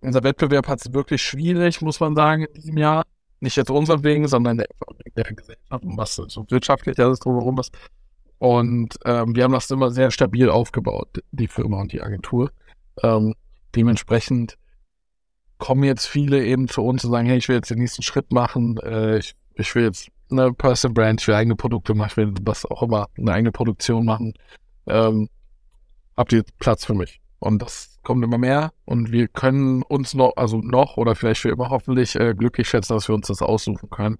Unser 0.00 0.22
Wettbewerb 0.24 0.68
hat 0.68 0.80
es 0.80 0.92
wirklich 0.92 1.22
schwierig, 1.22 1.80
muss 1.80 2.00
man 2.00 2.16
sagen, 2.16 2.44
in 2.44 2.54
diesem 2.54 2.76
Jahr. 2.76 3.04
Nicht 3.40 3.56
jetzt 3.56 3.70
unseren 3.70 4.04
wegen, 4.04 4.28
sondern 4.28 4.58
der, 4.58 4.68
der 5.16 5.24
Gesellschaft 5.24 5.84
und 5.84 5.96
was 5.96 6.14
so 6.14 6.46
wirtschaftlich 6.48 6.98
alles 6.98 7.18
drumherum 7.20 7.58
ist. 7.58 7.72
Und 8.38 8.98
ähm, 9.04 9.36
wir 9.36 9.44
haben 9.44 9.52
das 9.52 9.70
immer 9.70 9.90
sehr 9.90 10.10
stabil 10.10 10.48
aufgebaut, 10.48 11.22
die 11.30 11.48
Firma 11.48 11.80
und 11.80 11.92
die 11.92 12.02
Agentur. 12.02 12.50
Ähm, 13.02 13.34
dementsprechend 13.74 14.58
kommen 15.58 15.84
jetzt 15.84 16.06
viele 16.06 16.44
eben 16.44 16.66
zu 16.68 16.82
uns 16.82 17.04
und 17.04 17.12
sagen, 17.12 17.28
hey, 17.28 17.38
ich 17.38 17.48
will 17.48 17.56
jetzt 17.56 17.70
den 17.70 17.78
nächsten 17.78 18.02
Schritt 18.02 18.32
machen, 18.32 18.78
äh, 18.78 19.18
ich, 19.18 19.34
ich 19.54 19.74
will 19.74 19.84
jetzt 19.84 20.08
eine 20.28 20.52
Person 20.52 20.92
Brand, 20.92 21.20
ich 21.20 21.28
will 21.28 21.36
eigene 21.36 21.54
Produkte 21.54 21.94
machen, 21.94 22.08
ich 22.10 22.16
will 22.16 22.34
was 22.42 22.64
auch 22.66 22.82
immer, 22.82 23.06
eine 23.16 23.32
eigene 23.32 23.52
Produktion 23.52 24.04
machen. 24.04 24.34
Ähm, 24.86 25.28
habt 26.22 26.32
ihr 26.32 26.44
Platz 26.60 26.84
für 26.84 26.94
mich? 26.94 27.20
Und 27.40 27.60
das 27.60 27.98
kommt 28.04 28.22
immer 28.24 28.38
mehr 28.38 28.72
und 28.84 29.10
wir 29.10 29.26
können 29.26 29.82
uns 29.82 30.14
noch, 30.14 30.34
also 30.36 30.58
noch 30.58 30.96
oder 30.96 31.16
vielleicht 31.16 31.40
für 31.40 31.48
immer 31.48 31.70
hoffentlich 31.70 32.14
äh, 32.14 32.34
glücklich 32.34 32.68
schätzen, 32.68 32.94
dass 32.94 33.08
wir 33.08 33.14
uns 33.16 33.26
das 33.26 33.42
aussuchen 33.42 33.90
können. 33.90 34.18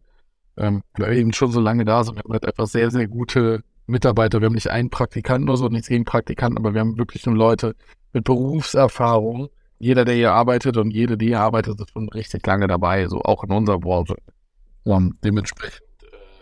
Ähm, 0.57 0.83
weil 0.99 1.13
wir 1.13 1.19
eben 1.19 1.33
schon 1.33 1.53
so 1.53 1.61
lange 1.61 1.85
da 1.85 2.03
sind. 2.03 2.17
Wir 2.17 2.25
haben 2.25 2.33
halt 2.33 2.45
einfach 2.45 2.67
sehr, 2.67 2.91
sehr 2.91 3.07
gute 3.07 3.63
Mitarbeiter. 3.87 4.41
Wir 4.41 4.47
haben 4.47 4.55
nicht 4.55 4.71
einen 4.71 4.91
Praktikanten 4.91 5.49
oder 5.49 5.57
so, 5.57 5.69
nicht 5.69 5.85
zehn 5.85 6.05
Praktikanten, 6.05 6.59
aber 6.59 6.75
wir 6.75 6.81
haben 6.81 6.99
wirklich 6.99 7.25
nur 7.25 7.37
Leute 7.37 7.77
mit 8.13 8.25
Berufserfahrung. 8.25 9.49
Jeder, 9.79 10.05
der 10.05 10.17
hier 10.17 10.33
arbeitet 10.33 10.77
und 10.77 10.91
jede, 10.91 11.17
die 11.17 11.29
hier 11.29 11.41
arbeitet, 11.41 11.81
ist 11.81 11.91
schon 11.93 12.09
richtig 12.09 12.45
lange 12.47 12.67
dabei, 12.67 13.07
so 13.07 13.23
auch 13.23 13.45
in 13.45 13.53
unserer 13.53 13.79
Branche. 13.79 14.17
Und 14.83 15.15
dementsprechend 15.25 15.87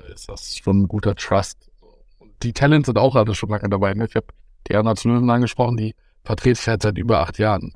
äh, 0.09 0.15
ist 0.15 0.31
das 0.31 0.57
schon 0.57 0.83
ein 0.83 0.89
guter 0.89 1.15
Trust. 1.15 1.71
Und 2.19 2.33
die 2.43 2.55
Talents 2.55 2.87
sind 2.87 2.99
auch 2.99 3.15
alle 3.15 3.35
schon 3.35 3.51
lange 3.51 3.69
dabei. 3.69 3.93
Ne? 3.93 4.07
Ich 4.09 4.17
habe 4.17 4.27
die 4.69 4.77
Anna 4.77 4.95
Löwen 5.05 5.31
angesprochen, 5.31 5.77
die 5.77 5.95
vertrete 6.25 6.61
ich 6.61 6.69
halt 6.69 6.83
seit 6.83 6.99
über 6.99 7.21
acht 7.21 7.39
Jahren. 7.39 7.73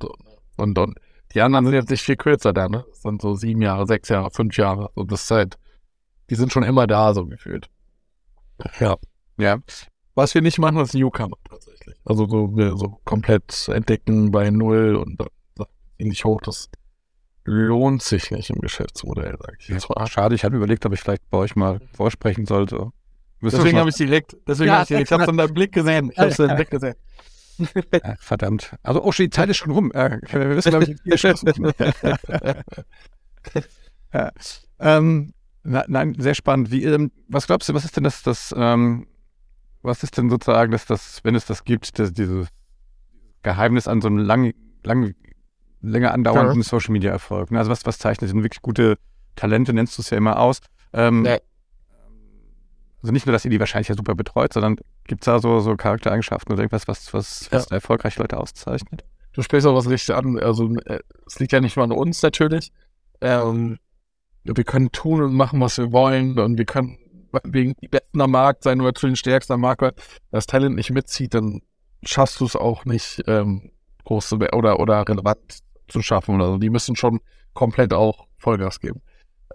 Und, 0.57 0.77
und 0.77 0.95
die 1.33 1.41
anderen 1.41 1.65
sind 1.65 1.73
jetzt 1.73 1.89
nicht 1.89 2.03
viel 2.03 2.15
kürzer 2.15 2.53
da, 2.53 2.69
ne? 2.69 2.85
Das 2.89 3.01
sind 3.01 3.21
so 3.21 3.35
sieben 3.35 3.61
Jahre, 3.61 3.85
sechs 3.85 4.09
Jahre, 4.09 4.31
fünf 4.31 4.55
Jahre. 4.57 4.89
Und 4.93 5.11
das 5.11 5.23
ist 5.23 5.31
halt, 5.31 5.57
die 6.29 6.35
sind 6.35 6.53
schon 6.53 6.63
immer 6.63 6.87
da, 6.87 7.13
so 7.13 7.25
gefühlt. 7.25 7.69
Ja. 8.79 8.95
Ja. 9.37 9.57
Was 10.13 10.33
wir 10.33 10.41
nicht 10.41 10.59
machen, 10.59 10.79
ist 10.79 10.93
Newcomer 10.93 11.35
tatsächlich. 11.49 11.97
Also 12.05 12.25
so, 12.27 12.53
so 12.77 13.01
komplett 13.03 13.67
entdecken 13.67 14.31
bei 14.31 14.49
Null 14.49 14.95
und 14.95 15.21
nicht 15.97 16.23
hoch. 16.23 16.39
Das 16.41 16.69
lohnt 17.43 18.01
sich 18.01 18.31
nicht 18.31 18.49
im 18.49 18.61
Geschäftsmodell, 18.61 19.37
sag 19.39 19.57
ich 19.59 19.89
mal. 19.89 20.07
Schade, 20.07 20.35
ich 20.35 20.43
hatte 20.45 20.55
überlegt, 20.55 20.85
ob 20.85 20.93
ich 20.93 21.01
vielleicht 21.01 21.29
bei 21.29 21.37
euch 21.37 21.55
mal 21.55 21.81
vorsprechen 21.93 22.45
sollte. 22.45 22.91
Deswegen 23.41 23.77
habe 23.77 23.89
ich 23.89 23.95
direkt, 23.95 24.35
deswegen 24.47 24.69
ja, 24.69 24.73
habe 24.75 24.83
ich 24.83 24.87
direkt, 24.87 25.07
ich 25.07 25.11
habe 25.11 25.23
es 25.23 25.29
in 25.29 25.37
deinem 25.37 25.53
Blick 25.53 25.71
gesehen. 25.71 26.11
Ich 26.11 26.17
habe 26.17 26.29
es 26.29 26.39
in 26.39 26.47
deinem 26.47 26.57
Blick 26.57 26.69
gesehen. 26.69 26.95
Ja, 27.57 28.15
verdammt. 28.19 28.75
Also, 28.83 29.01
oh, 29.01 29.11
die 29.11 29.29
Zeit 29.29 29.47
ist 29.47 29.55
schon 29.55 29.71
rum. 29.71 29.89
Äh, 29.93 30.19
wir 30.29 30.57
wissen, 30.57 30.71
glaube 30.71 30.93
ich, 31.05 31.19
Stunden. 31.19 31.71
ja. 34.13 34.31
ähm, 34.79 35.33
na, 35.63 35.85
nein, 35.87 36.15
sehr 36.19 36.35
spannend. 36.35 36.69
Wie, 36.71 36.83
ähm, 36.83 37.13
was 37.29 37.47
glaubst 37.47 37.69
du, 37.69 37.73
was 37.73 37.85
ist 37.85 37.95
denn 37.95 38.03
das, 38.03 38.23
das 38.23 38.53
ähm, 38.57 39.07
was 39.85 40.03
ist 40.03 40.17
denn 40.17 40.29
sozusagen, 40.29 40.71
dass 40.71 40.85
das, 40.85 41.21
wenn 41.23 41.35
es 41.35 41.45
das 41.45 41.63
gibt, 41.63 41.97
das, 41.99 42.11
dieses 42.11 42.47
Geheimnis 43.43 43.87
an 43.87 44.01
so 44.01 44.07
einem 44.07 44.17
lang, 44.17 44.53
lang, 44.83 45.15
länger 45.81 46.13
andauernden 46.13 46.57
ja. 46.57 46.63
Social 46.63 46.91
Media 46.91 47.11
Erfolg? 47.11 47.51
Ne? 47.51 47.59
Also 47.59 47.71
was, 47.71 47.85
was 47.85 47.99
zeichnet 47.99 48.31
denn 48.31 48.43
wirklich 48.43 48.61
gute 48.61 48.97
Talente, 49.35 49.73
nennst 49.73 49.97
du 49.97 50.01
es 50.01 50.09
ja 50.09 50.17
immer 50.17 50.39
aus? 50.39 50.59
Ähm, 50.93 51.25
ja. 51.25 51.37
Also 53.05 53.13
nicht 53.13 53.27
nur, 53.27 53.33
dass 53.33 53.45
ihr 53.45 53.51
die 53.51 53.59
wahrscheinlich 53.59 53.87
ja 53.87 53.93
super 53.93 54.15
betreut, 54.15 54.51
sondern 54.51 54.77
gibt 55.05 55.21
es 55.21 55.25
da 55.25 55.37
so, 55.37 55.59
so 55.59 55.75
Charaktereigenschaften 55.75 56.51
oder 56.51 56.63
irgendwas, 56.63 56.87
was, 56.87 57.13
was, 57.13 57.47
was 57.51 57.69
ja. 57.69 57.75
erfolgreiche 57.75 58.19
Leute 58.19 58.37
auszeichnet? 58.37 59.05
Du 59.33 59.43
sprichst 59.43 59.67
auch 59.67 59.75
was 59.75 59.87
richtig 59.87 60.15
an. 60.15 60.39
Also 60.39 60.75
äh, 60.85 61.01
es 61.27 61.37
liegt 61.37 61.51
ja 61.51 61.61
nicht 61.61 61.75
nur 61.75 61.83
an 61.83 61.91
uns 61.91 62.23
natürlich. 62.23 62.71
Ähm, 63.21 63.77
wir 64.43 64.63
können 64.63 64.91
tun 64.91 65.21
und 65.21 65.35
machen, 65.35 65.61
was 65.61 65.77
wir 65.77 65.91
wollen 65.91 66.39
und 66.39 66.57
wir 66.57 66.65
können 66.65 66.97
wegen 67.43 67.75
die 67.79 67.89
Besten 67.89 68.21
am 68.21 68.31
Markt 68.31 68.63
sein 68.63 68.81
oder 68.81 68.95
zu 68.95 69.05
den 69.05 69.15
Stärksten 69.15 69.53
am 69.53 69.61
Markt, 69.61 69.83
weil 69.83 69.93
das 70.31 70.47
Talent 70.47 70.75
nicht 70.75 70.89
mitzieht, 70.89 71.35
dann 71.35 71.61
schaffst 72.01 72.39
du 72.39 72.45
es 72.45 72.55
auch 72.55 72.85
nicht, 72.85 73.21
ähm, 73.27 73.69
groß 74.05 74.29
zu, 74.29 74.37
oder, 74.37 74.79
oder 74.79 75.07
relevant 75.07 75.59
zu 75.89 76.01
schaffen 76.01 76.33
oder 76.33 76.47
so. 76.47 76.57
Die 76.57 76.71
müssen 76.71 76.95
schon 76.95 77.19
komplett 77.53 77.93
auch 77.93 78.25
Vollgas 78.39 78.79
geben. 78.79 79.03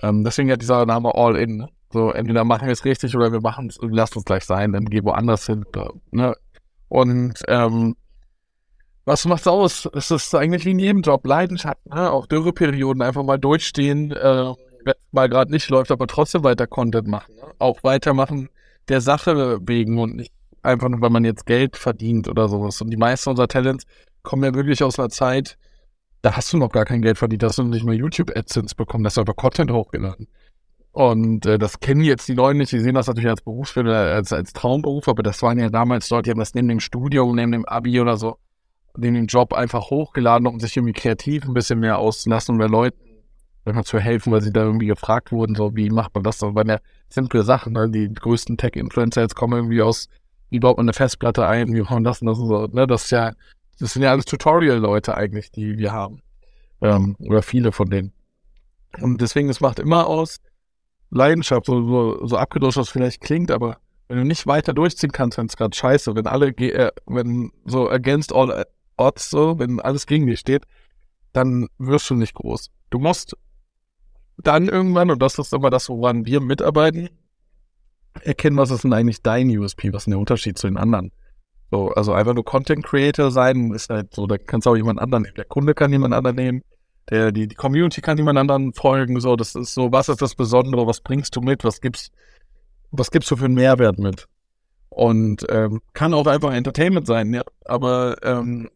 Ähm, 0.02 0.22
deswegen 0.22 0.48
ja 0.48 0.56
dieser 0.56 0.86
Name 0.86 1.12
All 1.16 1.34
In. 1.34 1.56
Ne? 1.56 1.68
So, 1.92 2.10
entweder 2.12 2.44
machen 2.44 2.66
wir 2.66 2.72
es 2.72 2.84
richtig 2.84 3.16
oder 3.16 3.32
wir 3.32 3.40
machen 3.40 3.68
es 3.68 3.78
und 3.78 3.92
lassen 3.92 4.20
es 4.20 4.24
gleich 4.24 4.44
sein, 4.44 4.72
dann 4.72 4.84
geh 4.84 5.02
woanders 5.02 5.46
hin. 5.46 5.64
Ne? 6.12 6.34
Und 6.88 7.42
ähm, 7.48 7.96
was 9.04 9.24
macht's 9.24 9.48
aus? 9.48 9.88
Es 9.92 10.10
ist 10.10 10.34
eigentlich 10.34 10.64
wie 10.64 10.70
in 10.70 10.78
jedem 10.78 11.02
Job 11.02 11.26
Leidenschaft, 11.26 11.84
ne? 11.86 12.10
auch 12.10 12.26
Dürreperioden 12.26 13.02
einfach 13.02 13.24
mal 13.24 13.38
durchstehen, 13.38 14.12
äh, 14.12 14.54
wenn 14.84 14.94
mal 15.10 15.28
gerade 15.28 15.50
nicht 15.50 15.68
läuft, 15.68 15.90
aber 15.90 16.06
trotzdem 16.06 16.44
weiter 16.44 16.68
Content 16.68 17.08
machen. 17.08 17.34
Ne? 17.34 17.42
Auch 17.58 17.82
weitermachen 17.82 18.50
der 18.88 19.00
Sache 19.00 19.58
wegen 19.62 19.98
und 19.98 20.16
nicht 20.16 20.32
einfach 20.62 20.88
nur, 20.88 21.00
weil 21.00 21.10
man 21.10 21.24
jetzt 21.24 21.46
Geld 21.46 21.76
verdient 21.76 22.28
oder 22.28 22.48
sowas. 22.48 22.80
Und 22.80 22.90
die 22.90 22.96
meisten 22.96 23.30
unserer 23.30 23.48
Talents 23.48 23.84
kommen 24.22 24.44
ja 24.44 24.54
wirklich 24.54 24.82
aus 24.84 24.98
einer 24.98 25.08
Zeit, 25.08 25.58
da 26.22 26.36
hast 26.36 26.52
du 26.52 26.58
noch 26.58 26.70
gar 26.70 26.84
kein 26.84 27.02
Geld 27.02 27.18
verdient, 27.18 27.42
hast 27.42 27.58
du 27.58 27.64
nicht 27.64 27.84
mal 27.84 27.94
YouTube-AdSense 27.94 28.74
bekommen, 28.74 29.04
hast 29.06 29.16
du 29.16 29.22
einfach 29.22 29.36
Content 29.36 29.70
hochgeladen. 29.70 30.28
Und 30.92 31.46
äh, 31.46 31.58
das 31.58 31.78
kennen 31.78 32.02
jetzt 32.02 32.28
die 32.28 32.34
Leute 32.34 32.58
nicht, 32.58 32.72
die 32.72 32.80
sehen 32.80 32.94
das 32.94 33.06
natürlich 33.06 33.30
als 33.30 33.42
Berufsfeld 33.42 33.86
oder 33.86 34.14
als, 34.14 34.32
als 34.32 34.52
Traumberuf, 34.52 35.06
aber 35.08 35.22
das 35.22 35.40
waren 35.42 35.58
ja 35.58 35.68
damals 35.68 36.10
Leute, 36.10 36.24
die 36.24 36.30
haben 36.30 36.40
das 36.40 36.54
neben 36.54 36.68
dem 36.68 36.80
Studium, 36.80 37.36
neben 37.36 37.52
dem 37.52 37.64
Abi 37.64 38.00
oder 38.00 38.16
so, 38.16 38.38
neben 38.96 39.14
dem 39.14 39.26
Job 39.26 39.52
einfach 39.52 39.90
hochgeladen, 39.90 40.48
um 40.48 40.58
sich 40.58 40.76
irgendwie 40.76 40.92
kreativ 40.92 41.44
ein 41.44 41.54
bisschen 41.54 41.78
mehr 41.78 41.98
auszulassen 41.98 42.54
und 42.54 42.58
bei 42.58 42.66
Leuten 42.66 42.98
einfach 43.64 43.84
zu 43.84 44.00
helfen, 44.00 44.32
weil 44.32 44.40
sie 44.40 44.52
da 44.52 44.62
irgendwie 44.62 44.86
gefragt 44.86 45.30
wurden, 45.30 45.54
so 45.54 45.76
wie 45.76 45.90
macht 45.90 46.14
man 46.14 46.24
das? 46.24 46.38
Das 46.38 46.54
waren 46.54 46.68
ja 46.68 46.78
simple 47.08 47.44
Sachen, 47.44 47.74
ne? 47.74 47.88
Die 47.88 48.12
größten 48.12 48.56
Tech-Influencer 48.56 49.20
jetzt 49.20 49.36
kommen 49.36 49.54
irgendwie 49.54 49.82
aus, 49.82 50.08
wie 50.48 50.58
baut 50.58 50.76
man 50.76 50.84
eine 50.84 50.92
Festplatte 50.92 51.46
ein, 51.46 51.72
wie 51.72 51.82
machen 51.82 52.02
das 52.02 52.20
und 52.20 52.26
das 52.26 52.38
und 52.38 52.48
so, 52.48 52.66
ne? 52.66 52.86
Das 52.88 53.04
ist 53.04 53.10
ja, 53.10 53.32
das 53.78 53.92
sind 53.92 54.02
ja 54.02 54.10
alles 54.10 54.24
Tutorial-Leute 54.24 55.16
eigentlich, 55.16 55.52
die 55.52 55.78
wir 55.78 55.92
haben. 55.92 56.22
Ähm, 56.80 57.14
oder 57.20 57.42
viele 57.42 57.70
von 57.70 57.90
denen. 57.90 58.12
Und 59.00 59.20
deswegen, 59.20 59.48
es 59.50 59.60
macht 59.60 59.78
immer 59.78 60.06
aus 60.06 60.40
Leidenschaft, 61.10 61.66
so, 61.66 61.82
so, 61.86 62.26
so 62.26 62.36
abgeduscht 62.36 62.78
das 62.78 62.88
vielleicht 62.88 63.20
klingt, 63.20 63.50
aber 63.50 63.78
wenn 64.08 64.18
du 64.18 64.24
nicht 64.24 64.46
weiter 64.46 64.72
durchziehen 64.72 65.12
kannst, 65.12 65.38
wenn 65.38 65.46
es 65.46 65.56
gerade 65.56 65.76
scheiße, 65.76 66.14
wenn 66.14 66.26
alle, 66.26 66.48
äh, 66.48 66.90
wenn 67.06 67.52
so 67.64 67.88
against 67.90 68.32
all 68.32 68.66
odds 68.96 69.30
so, 69.30 69.58
wenn 69.58 69.80
alles 69.80 70.06
gegen 70.06 70.26
dich 70.26 70.40
steht, 70.40 70.64
dann 71.32 71.68
wirst 71.78 72.10
du 72.10 72.14
nicht 72.14 72.34
groß. 72.34 72.70
Du 72.90 72.98
musst 72.98 73.36
dann 74.36 74.68
irgendwann, 74.68 75.10
und 75.10 75.20
das 75.20 75.38
ist 75.38 75.52
immer 75.52 75.70
das, 75.70 75.88
woran 75.88 76.26
wir 76.26 76.40
mitarbeiten, 76.40 77.08
erkennen, 78.22 78.56
was 78.56 78.70
ist 78.70 78.84
denn 78.84 78.92
eigentlich 78.92 79.22
dein 79.22 79.56
USP, 79.56 79.92
was 79.92 80.02
ist 80.02 80.06
denn 80.06 80.12
der 80.12 80.20
Unterschied 80.20 80.58
zu 80.58 80.66
den 80.66 80.76
anderen. 80.76 81.12
So, 81.70 81.90
also 81.90 82.12
einfach 82.12 82.34
nur 82.34 82.44
Content 82.44 82.84
Creator 82.84 83.30
sein, 83.30 83.72
ist 83.72 83.90
halt 83.90 84.12
so, 84.14 84.26
da 84.26 84.38
kannst 84.38 84.66
du 84.66 84.70
auch 84.70 84.76
jemand 84.76 84.98
anderen 84.98 85.22
nehmen. 85.22 85.36
Der 85.36 85.44
Kunde 85.44 85.74
kann 85.74 85.92
jemand 85.92 86.14
anderen 86.14 86.36
nehmen, 86.36 86.62
der, 87.08 87.32
die, 87.32 87.48
die 87.48 87.54
Community 87.54 88.00
kann 88.00 88.18
jemand 88.18 88.38
anderen 88.38 88.72
folgen, 88.72 89.20
so, 89.20 89.36
das 89.36 89.54
ist 89.54 89.74
so, 89.74 89.90
was 89.90 90.08
ist 90.08 90.22
das 90.22 90.34
Besondere, 90.34 90.86
was 90.86 91.00
bringst 91.00 91.34
du 91.34 91.40
mit, 91.40 91.64
was 91.64 91.80
gibst, 91.80 92.12
was 92.90 93.10
gibst 93.10 93.30
du 93.30 93.36
für 93.36 93.46
einen 93.46 93.54
Mehrwert 93.54 93.98
mit? 93.98 94.28
Und 94.90 95.46
ähm, 95.48 95.80
kann 95.92 96.14
auch 96.14 96.26
einfach 96.26 96.52
Entertainment 96.52 97.06
sein, 97.06 97.32
ja. 97.32 97.42
Aber 97.64 98.16
ähm, 98.22 98.68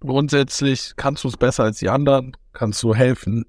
grundsätzlich 0.00 0.94
kannst 0.96 1.24
du 1.24 1.28
es 1.28 1.36
besser 1.36 1.64
als 1.64 1.78
die 1.78 1.88
anderen, 1.88 2.36
kannst 2.52 2.82
du 2.82 2.94
helfen, 2.94 3.44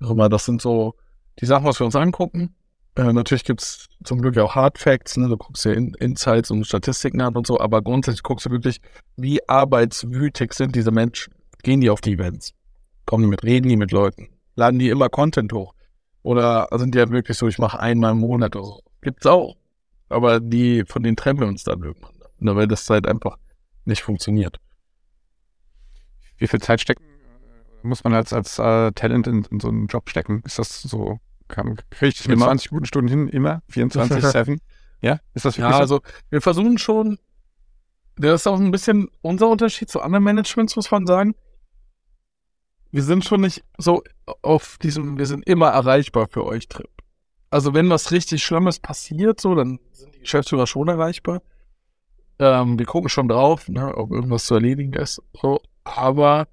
immer, 0.00 0.28
das 0.28 0.44
sind 0.44 0.62
so 0.62 0.94
die 1.40 1.46
Sachen, 1.46 1.64
was 1.64 1.80
wir 1.80 1.86
uns 1.86 1.96
angucken. 1.96 2.54
Äh, 2.96 3.12
natürlich 3.12 3.44
gibt 3.44 3.62
es 3.62 3.88
zum 4.04 4.20
Glück 4.20 4.36
auch 4.38 4.54
Hard 4.54 4.78
Facts, 4.78 5.16
ne? 5.16 5.28
du 5.28 5.36
guckst 5.36 5.64
ja 5.64 5.72
in 5.72 5.94
Insights 5.94 6.50
und 6.50 6.66
Statistiken 6.66 7.20
an 7.20 7.36
und 7.36 7.46
so, 7.46 7.60
aber 7.60 7.82
grundsätzlich 7.82 8.22
guckst 8.22 8.46
du 8.46 8.50
wirklich, 8.50 8.80
wie 9.16 9.46
arbeitswütig 9.48 10.52
sind 10.52 10.74
diese 10.74 10.90
Menschen. 10.90 11.34
Gehen 11.62 11.80
die 11.80 11.90
auf 11.90 12.00
die 12.00 12.12
Events? 12.12 12.52
Kommen 13.10 13.24
die 13.24 13.30
mit, 13.30 13.42
reden 13.42 13.68
die 13.68 13.76
mit 13.76 13.90
Leuten? 13.90 14.28
Laden 14.54 14.78
die 14.78 14.88
immer 14.88 15.08
Content 15.08 15.52
hoch? 15.52 15.74
Oder 16.22 16.68
sind 16.76 16.94
die 16.94 17.00
halt 17.00 17.10
wirklich 17.10 17.36
so, 17.36 17.48
ich 17.48 17.58
mache 17.58 17.80
einmal 17.80 18.12
im 18.12 18.18
Monat 18.18 18.54
oder 18.54 18.66
so? 18.66 18.82
Gibt's 19.00 19.26
auch. 19.26 19.56
Aber 20.08 20.38
die, 20.38 20.84
von 20.86 21.02
denen 21.02 21.16
trennen 21.16 21.40
wir 21.40 21.48
uns 21.48 21.64
dann 21.64 21.82
irgendwann. 21.82 22.14
Ne? 22.38 22.54
Weil 22.54 22.68
das 22.68 22.88
halt 22.88 23.08
einfach 23.08 23.36
nicht 23.84 24.02
funktioniert. 24.02 24.58
Wie 26.38 26.46
viel 26.46 26.60
Zeit 26.60 26.82
stecken 26.82 27.02
äh, 27.02 27.84
muss 27.84 28.04
man 28.04 28.14
als, 28.14 28.32
als 28.32 28.60
äh, 28.60 28.92
Talent 28.92 29.26
in, 29.26 29.44
in, 29.50 29.58
so 29.58 29.66
einen 29.66 29.88
Job 29.88 30.08
stecken? 30.08 30.44
Ist 30.44 30.60
das 30.60 30.80
so, 30.80 31.18
kriege 31.48 31.82
ich 32.00 32.18
das 32.18 32.28
mit 32.28 32.36
immer? 32.36 32.46
20 32.46 32.70
guten 32.70 32.84
Stunden 32.86 33.08
hin, 33.08 33.26
immer? 33.26 33.60
24-7? 33.72 34.60
ja? 35.00 35.18
Ist 35.34 35.46
das 35.46 35.58
wirklich 35.58 35.68
Ja, 35.68 35.78
so? 35.78 35.96
also 35.96 36.00
wir 36.28 36.40
versuchen 36.40 36.78
schon, 36.78 37.18
das 38.14 38.42
ist 38.42 38.46
auch 38.46 38.60
ein 38.60 38.70
bisschen 38.70 39.08
unser 39.20 39.48
Unterschied 39.48 39.90
zu 39.90 40.00
anderen 40.00 40.22
Managements, 40.22 40.76
muss 40.76 40.92
man 40.92 41.06
sagen. 41.08 41.34
Wir 42.92 43.02
sind 43.02 43.24
schon 43.24 43.42
nicht 43.42 43.62
so 43.78 44.02
auf 44.42 44.78
diesem, 44.78 45.18
wir 45.18 45.26
sind 45.26 45.46
immer 45.46 45.68
erreichbar 45.68 46.28
für 46.28 46.44
euch 46.44 46.68
Trip. 46.68 46.90
Also 47.50 47.74
wenn 47.74 47.90
was 47.90 48.12
richtig 48.12 48.44
Schlimmes 48.44 48.78
passiert, 48.78 49.40
so, 49.40 49.54
dann 49.54 49.80
sind 49.92 50.14
die 50.14 50.20
Geschäftsführer 50.20 50.66
schon 50.66 50.88
erreichbar. 50.88 51.42
Ähm, 52.38 52.78
wir 52.78 52.86
gucken 52.86 53.08
schon 53.08 53.28
drauf, 53.28 53.68
ne, 53.68 53.94
ob 53.96 54.10
irgendwas 54.12 54.44
zu 54.44 54.54
erledigen 54.54 54.92
ist. 54.94 55.22
So. 55.40 55.60
Aber 55.84 56.48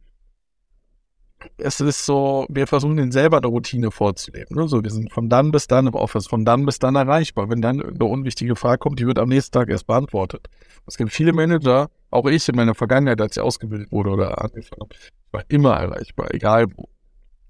es 1.58 1.80
ist 1.80 2.06
so, 2.06 2.46
wir 2.50 2.68
versuchen 2.68 2.98
den 2.98 3.12
selber 3.12 3.38
eine 3.38 3.48
Routine 3.48 3.92
vorzuleben. 3.92 4.56
Ne? 4.56 4.68
So, 4.68 4.84
wir 4.84 4.90
sind 4.90 5.12
von 5.12 5.30
dann 5.30 5.52
bis 5.52 5.68
dann 5.68 5.88
im 5.88 5.94
Office, 5.94 6.28
von 6.28 6.46
dann 6.46 6.66
bis 6.66 6.80
dann 6.80 6.96
erreichbar. 6.96 7.50
Wenn 7.50 7.62
dann 7.62 7.82
eine 7.82 8.06
unwichtige 8.06 8.56
Frage 8.56 8.80
kommt, 8.80 9.00
die 9.00 9.08
wird 9.08 9.20
am 9.20 9.30
nächsten 9.30 9.52
Tag 9.52 9.70
erst 9.70 9.88
beantwortet. 9.88 10.48
Es 10.86 10.98
gibt 10.98 11.12
viele 11.12 11.34
Manager, 11.34 11.90
auch 12.12 12.26
ich 12.26 12.48
in 12.48 12.56
meiner 12.56 12.76
Vergangenheit, 12.76 13.22
als 13.22 13.38
ich 13.38 13.42
ausgebildet 13.42 13.92
wurde 13.92 14.12
oder 14.12 14.42
angefangen 14.42 14.82
habe, 14.82 14.96
war 15.32 15.44
immer 15.50 15.76
erreichbar, 15.76 16.34
egal 16.34 16.68
wo. 16.76 16.90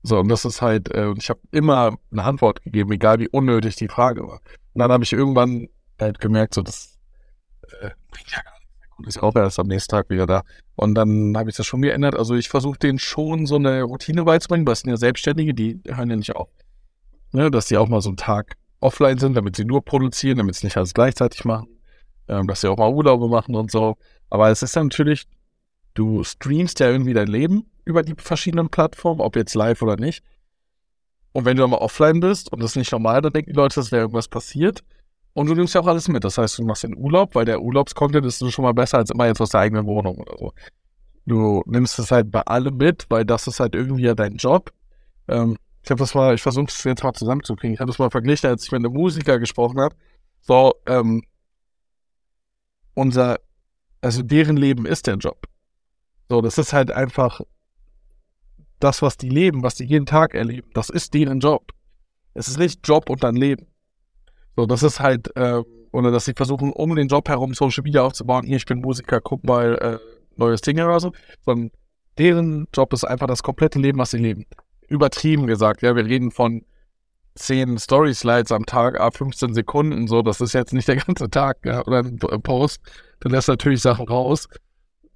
So, 0.03 0.19
und 0.19 0.29
das 0.29 0.45
ist 0.45 0.61
halt, 0.61 0.89
äh, 0.93 1.13
ich 1.17 1.29
habe 1.29 1.39
immer 1.51 1.97
eine 2.11 2.23
Antwort 2.23 2.63
gegeben, 2.63 2.91
egal 2.91 3.19
wie 3.19 3.29
unnötig 3.29 3.75
die 3.75 3.87
Frage 3.87 4.23
war. 4.23 4.41
Und 4.73 4.79
dann 4.79 4.91
habe 4.91 5.03
ich 5.03 5.13
irgendwann 5.13 5.67
halt 5.99 6.19
gemerkt, 6.19 6.53
so, 6.53 6.61
das 6.61 6.97
äh, 7.81 7.89
bringt 8.11 8.31
ja 8.31 8.41
gar 8.41 8.56
und 8.97 9.07
ist 9.07 9.21
auch 9.21 9.35
erst 9.35 9.59
am 9.59 9.67
nächsten 9.67 9.91
Tag 9.91 10.09
wieder 10.09 10.25
da. 10.25 10.43
Und 10.75 10.95
dann 10.95 11.35
habe 11.37 11.49
ich 11.49 11.55
das 11.55 11.65
schon 11.65 11.81
geändert. 11.81 12.15
Also 12.15 12.35
ich 12.35 12.49
versuche 12.49 12.79
denen 12.79 12.99
schon 12.99 13.45
so 13.45 13.55
eine 13.55 13.83
Routine 13.83 14.23
beizubringen, 14.23 14.65
weil 14.65 14.73
es 14.73 14.81
sind 14.81 14.89
ja 14.89 14.97
Selbstständige, 14.97 15.53
die 15.53 15.79
hören 15.87 16.09
ja 16.09 16.15
nicht 16.15 16.35
auf. 16.35 16.49
Ne, 17.31 17.51
dass 17.51 17.67
die 17.67 17.77
auch 17.77 17.89
mal 17.89 18.01
so 18.01 18.09
einen 18.09 18.17
Tag 18.17 18.55
offline 18.79 19.17
sind, 19.17 19.35
damit 19.35 19.55
sie 19.55 19.65
nur 19.65 19.83
produzieren, 19.83 20.37
damit 20.37 20.55
sie 20.55 20.65
nicht 20.65 20.77
alles 20.77 20.93
gleichzeitig 20.93 21.45
machen. 21.45 21.67
Ähm, 22.27 22.47
dass 22.47 22.61
sie 22.61 22.67
auch 22.67 22.77
mal 22.77 22.91
Urlaube 22.91 23.27
machen 23.27 23.55
und 23.55 23.71
so. 23.71 23.95
Aber 24.29 24.49
es 24.49 24.61
ist 24.61 24.75
ja 24.75 24.83
natürlich, 24.83 25.27
du 25.93 26.23
streamst 26.23 26.79
ja 26.79 26.89
irgendwie 26.89 27.13
dein 27.13 27.27
Leben 27.27 27.69
über 27.85 28.03
die 28.03 28.15
verschiedenen 28.17 28.69
Plattformen, 28.69 29.21
ob 29.21 29.35
jetzt 29.35 29.55
live 29.55 29.81
oder 29.81 29.97
nicht. 29.97 30.23
Und 31.31 31.45
wenn 31.45 31.55
du 31.55 31.61
dann 31.61 31.69
mal 31.69 31.77
offline 31.77 32.19
bist 32.19 32.51
und 32.51 32.61
das 32.61 32.71
ist 32.71 32.77
nicht 32.77 32.91
normal, 32.91 33.21
dann 33.21 33.31
denken 33.31 33.51
die 33.51 33.55
Leute, 33.55 33.75
dass 33.75 33.91
wäre 33.91 34.01
irgendwas 34.01 34.27
passiert. 34.27 34.83
Und 35.37 35.45
du 35.45 35.53
nimmst 35.53 35.75
ja 35.75 35.81
auch 35.81 35.85
alles 35.85 36.07
mit. 36.07 36.23
Das 36.23 36.39
heißt, 36.39 36.57
du 36.57 36.63
machst 36.63 36.81
den 36.81 36.97
Urlaub, 36.97 37.35
weil 37.35 37.45
der 37.45 37.61
Urlaubscontent 37.61 38.25
ist 38.25 38.39
schon 38.51 38.63
mal 38.63 38.73
besser 38.73 38.97
als 38.97 39.11
immer 39.11 39.27
jetzt 39.27 39.39
aus 39.39 39.51
der 39.51 39.59
eigenen 39.59 39.85
Wohnung 39.85 40.17
oder 40.17 40.35
so. 40.35 40.51
Du 41.27 41.61
nimmst 41.67 41.99
es 41.99 42.09
halt 42.09 42.31
bei 42.31 42.41
allem 42.41 42.75
mit, 42.77 43.05
weil 43.09 43.23
das 43.23 43.45
ist 43.45 43.59
halt 43.59 43.75
irgendwie 43.75 44.05
ja 44.05 44.15
dein 44.15 44.37
Job. 44.37 44.73
Ähm, 45.27 45.55
ich 45.83 45.91
habe 45.91 45.99
das 45.99 46.15
mal, 46.15 46.33
ich 46.33 46.41
versuche 46.41 46.65
es 46.69 46.83
jetzt 46.83 47.03
mal 47.03 47.13
zusammenzukriegen. 47.13 47.75
Ich 47.75 47.79
habe 47.79 47.91
das 47.91 47.99
mal 47.99 48.09
verglichen, 48.09 48.49
als 48.49 48.63
ich 48.63 48.71
mit 48.71 48.83
einem 48.83 48.93
Musiker 48.93 49.37
gesprochen 49.37 49.79
habe. 49.79 49.95
So, 50.41 50.73
ähm, 50.87 51.21
unser, 52.95 53.37
also 54.01 54.23
deren 54.23 54.57
Leben 54.57 54.87
ist 54.87 55.05
der 55.05 55.17
Job. 55.17 55.45
So, 56.29 56.41
das 56.41 56.57
ist 56.57 56.73
halt 56.73 56.89
einfach 56.89 57.41
das, 58.79 59.03
was 59.03 59.17
die 59.17 59.29
leben, 59.29 59.61
was 59.61 59.75
die 59.75 59.85
jeden 59.85 60.07
Tag 60.07 60.33
erleben. 60.33 60.71
Das 60.73 60.89
ist 60.89 61.13
deren 61.13 61.41
Job. 61.41 61.73
Es 62.33 62.47
ist 62.47 62.57
nicht 62.57 62.87
Job 62.87 63.07
und 63.11 63.23
dann 63.23 63.35
Leben. 63.35 63.67
So, 64.57 64.65
das 64.65 64.81
ist 64.81 64.99
halt, 64.99 65.35
äh, 65.37 65.61
oder 65.91 66.11
dass 66.11 66.25
sie 66.25 66.33
versuchen, 66.33 66.73
um 66.73 66.95
den 66.95 67.07
Job 67.07 67.29
herum 67.29 67.53
Social 67.53 67.83
Media 67.83 68.01
aufzubauen. 68.01 68.43
Hier, 68.45 68.57
ich 68.57 68.65
bin 68.65 68.81
Musiker, 68.81 69.21
guck 69.21 69.43
mal, 69.43 69.75
äh, 69.75 69.99
neues 70.35 70.61
Ding 70.61 70.81
oder 70.81 70.99
so. 70.99 71.11
Sondern 71.45 71.71
deren 72.17 72.67
Job 72.73 72.91
ist 72.91 73.03
einfach 73.03 73.27
das 73.27 73.43
komplette 73.43 73.77
Leben, 73.77 73.99
was 73.99 74.11
sie 74.11 74.17
leben. 74.17 74.47
Übertrieben 74.87 75.45
gesagt, 75.45 75.83
ja, 75.83 75.95
wir 75.95 76.05
reden 76.05 76.31
von 76.31 76.65
10 77.35 77.77
Story-Slides 77.77 78.51
am 78.51 78.65
Tag, 78.65 78.99
ab 78.99 79.15
15 79.15 79.53
Sekunden, 79.53 80.07
so, 80.07 80.23
das 80.23 80.41
ist 80.41 80.53
jetzt 80.53 80.73
nicht 80.73 80.87
der 80.87 80.95
ganze 80.95 81.29
Tag, 81.29 81.57
ja, 81.63 81.85
oder 81.85 81.99
ein 81.99 82.17
Post, 82.41 82.81
dann 83.19 83.31
lässt 83.31 83.47
natürlich 83.47 83.81
Sachen 83.83 84.07
raus. 84.07 84.47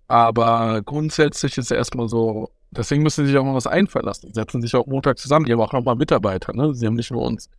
Aber 0.08 0.82
grundsätzlich 0.86 1.58
ist 1.58 1.66
es 1.66 1.72
erstmal 1.72 2.10
so, 2.10 2.52
deswegen 2.70 3.02
müssen 3.02 3.26
sie 3.26 3.32
sich 3.32 3.40
auch 3.40 3.46
mal 3.46 3.56
was 3.56 3.66
einfallen 3.66 4.06
lassen. 4.06 4.28
Die 4.28 4.34
setzen 4.34 4.62
sich 4.62 4.76
auch 4.76 4.86
Montag 4.86 5.18
zusammen, 5.18 5.46
die 5.46 5.54
haben 5.54 5.62
auch 5.62 5.74
nochmal 5.74 5.96
Mitarbeiter, 5.96 6.54
ne? 6.54 6.76
Sie 6.76 6.86
haben 6.86 6.94
nicht 6.94 7.10
nur 7.10 7.24
uns. 7.24 7.50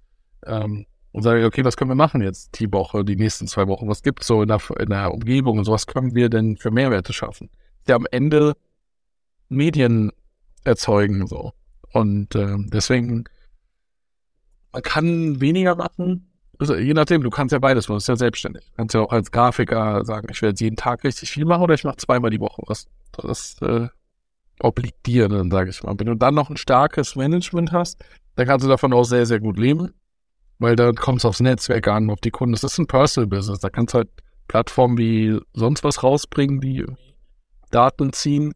Ähm, 0.47 0.87
und 1.13 1.23
sage, 1.23 1.45
okay, 1.45 1.65
was 1.65 1.77
können 1.77 1.91
wir 1.91 1.95
machen 1.95 2.23
jetzt 2.23 2.59
die 2.59 2.73
Woche, 2.73 3.05
die 3.05 3.17
nächsten 3.17 3.47
zwei 3.47 3.69
Wochen? 3.69 3.89
Was 3.89 4.03
gibt's 4.03 4.27
so 4.27 4.43
in 4.43 4.49
der, 4.49 4.61
in 4.79 4.89
der 4.89 5.13
Umgebung 5.13 5.59
und 5.59 5.65
so? 5.65 5.73
Was 5.73 5.87
können 5.87 6.15
wir 6.15 6.31
denn 6.31 6.57
für 6.57 6.71
Mehrwerte 6.71 7.13
schaffen? 7.13 7.51
Ja, 7.87 7.97
am 7.97 8.07
Ende 8.11 8.55
Medien 9.49 10.11
erzeugen 10.65 11.27
so. 11.27 11.53
Und 11.93 12.35
äh, 12.35 12.57
deswegen, 12.73 13.25
man 14.73 14.83
kann 14.83 15.41
weniger 15.41 15.75
machen. 15.77 16.29
Also, 16.59 16.77
je 16.77 16.95
nachdem, 16.95 17.23
du 17.23 17.31
kannst 17.31 17.53
ja 17.53 17.59
beides 17.59 17.89
machen, 17.89 17.97
du 17.97 17.99
bist 17.99 18.09
ja 18.09 18.17
selbstständig. 18.17 18.65
Du 18.71 18.77
kannst 18.77 18.95
ja 18.95 19.01
auch 19.01 19.13
als 19.13 19.31
Grafiker 19.31 20.05
sagen, 20.05 20.29
ich 20.31 20.41
werde 20.41 20.65
jeden 20.65 20.77
Tag 20.77 21.05
richtig 21.05 21.31
viel 21.31 21.45
machen 21.45 21.63
oder 21.63 21.75
ich 21.75 21.85
mache 21.85 21.97
zweimal 21.97 22.31
die 22.31 22.41
Woche 22.41 22.63
was. 22.67 22.87
Das 23.13 23.61
äh, 23.61 23.89
obliegt 24.61 25.05
dir 25.05 25.29
dann, 25.29 25.51
sage 25.51 25.69
ich 25.69 25.83
mal. 25.83 25.95
Wenn 25.99 26.07
du 26.07 26.15
dann 26.15 26.35
noch 26.35 26.49
ein 26.49 26.57
starkes 26.57 27.17
Management 27.17 27.73
hast, 27.73 28.03
dann 28.37 28.47
kannst 28.47 28.65
du 28.65 28.71
davon 28.71 28.95
auch 28.95 29.05
sehr, 29.05 29.27
sehr 29.27 29.41
gut 29.41 29.59
leben 29.59 29.93
weil 30.59 30.77
da 30.77 30.93
kommt 30.93 31.19
es 31.19 31.25
aufs 31.25 31.41
Netzwerk 31.41 31.89
an, 31.89 32.11
auf 32.11 32.21
die 32.21 32.31
Kunden. 32.31 32.53
Das 32.53 32.65
ist 32.65 32.79
ein 32.79 32.87
Personal 32.87 33.27
Business. 33.29 33.61
Da 33.61 33.71
kannst 33.71 33.95
du 33.95 33.99
halt 33.99 34.09
Plattformen 34.49 34.99
wie 34.99 35.39
sonst 35.55 35.85
was 35.85 36.03
rausbringen, 36.03 36.61
die 36.61 36.85
Daten 37.71 38.13
ziehen. 38.13 38.53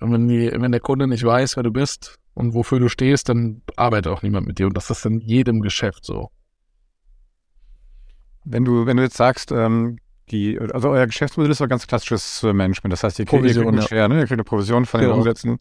Und 0.00 0.12
wenn, 0.12 0.28
die, 0.28 0.50
wenn 0.52 0.72
der 0.72 0.80
Kunde 0.80 1.06
nicht 1.06 1.24
weiß, 1.24 1.56
wer 1.56 1.62
du 1.62 1.70
bist 1.70 2.16
und 2.34 2.54
wofür 2.54 2.80
du 2.80 2.88
stehst, 2.88 3.28
dann 3.28 3.62
arbeitet 3.76 4.12
auch 4.12 4.22
niemand 4.22 4.46
mit 4.46 4.58
dir. 4.58 4.66
Und 4.66 4.76
das 4.76 4.90
ist 4.90 5.06
in 5.06 5.20
jedem 5.20 5.60
Geschäft 5.60 6.04
so. 6.04 6.30
Wenn 8.44 8.64
du, 8.64 8.86
wenn 8.86 8.96
du 8.96 9.04
jetzt 9.04 9.16
sagst, 9.16 9.52
ähm, 9.52 9.98
die, 10.30 10.58
also 10.58 10.88
euer 10.88 11.06
Geschäftsmodell 11.06 11.52
ist 11.52 11.60
doch 11.60 11.68
ganz 11.68 11.86
klassisches 11.86 12.42
Management. 12.42 12.92
Das 12.92 13.04
heißt, 13.04 13.18
ihr 13.18 13.26
kriegt, 13.26 13.42
Provision, 13.42 13.64
ihr 13.64 13.70
kriegt 13.70 13.92
eine. 13.92 14.00
Share, 14.00 14.08
ne? 14.08 14.14
ihr 14.16 14.20
kriegt 14.22 14.32
eine 14.32 14.44
Provision 14.44 14.86
von 14.86 15.00
den 15.00 15.08
genau. 15.08 15.18
Umsätzen. 15.18 15.58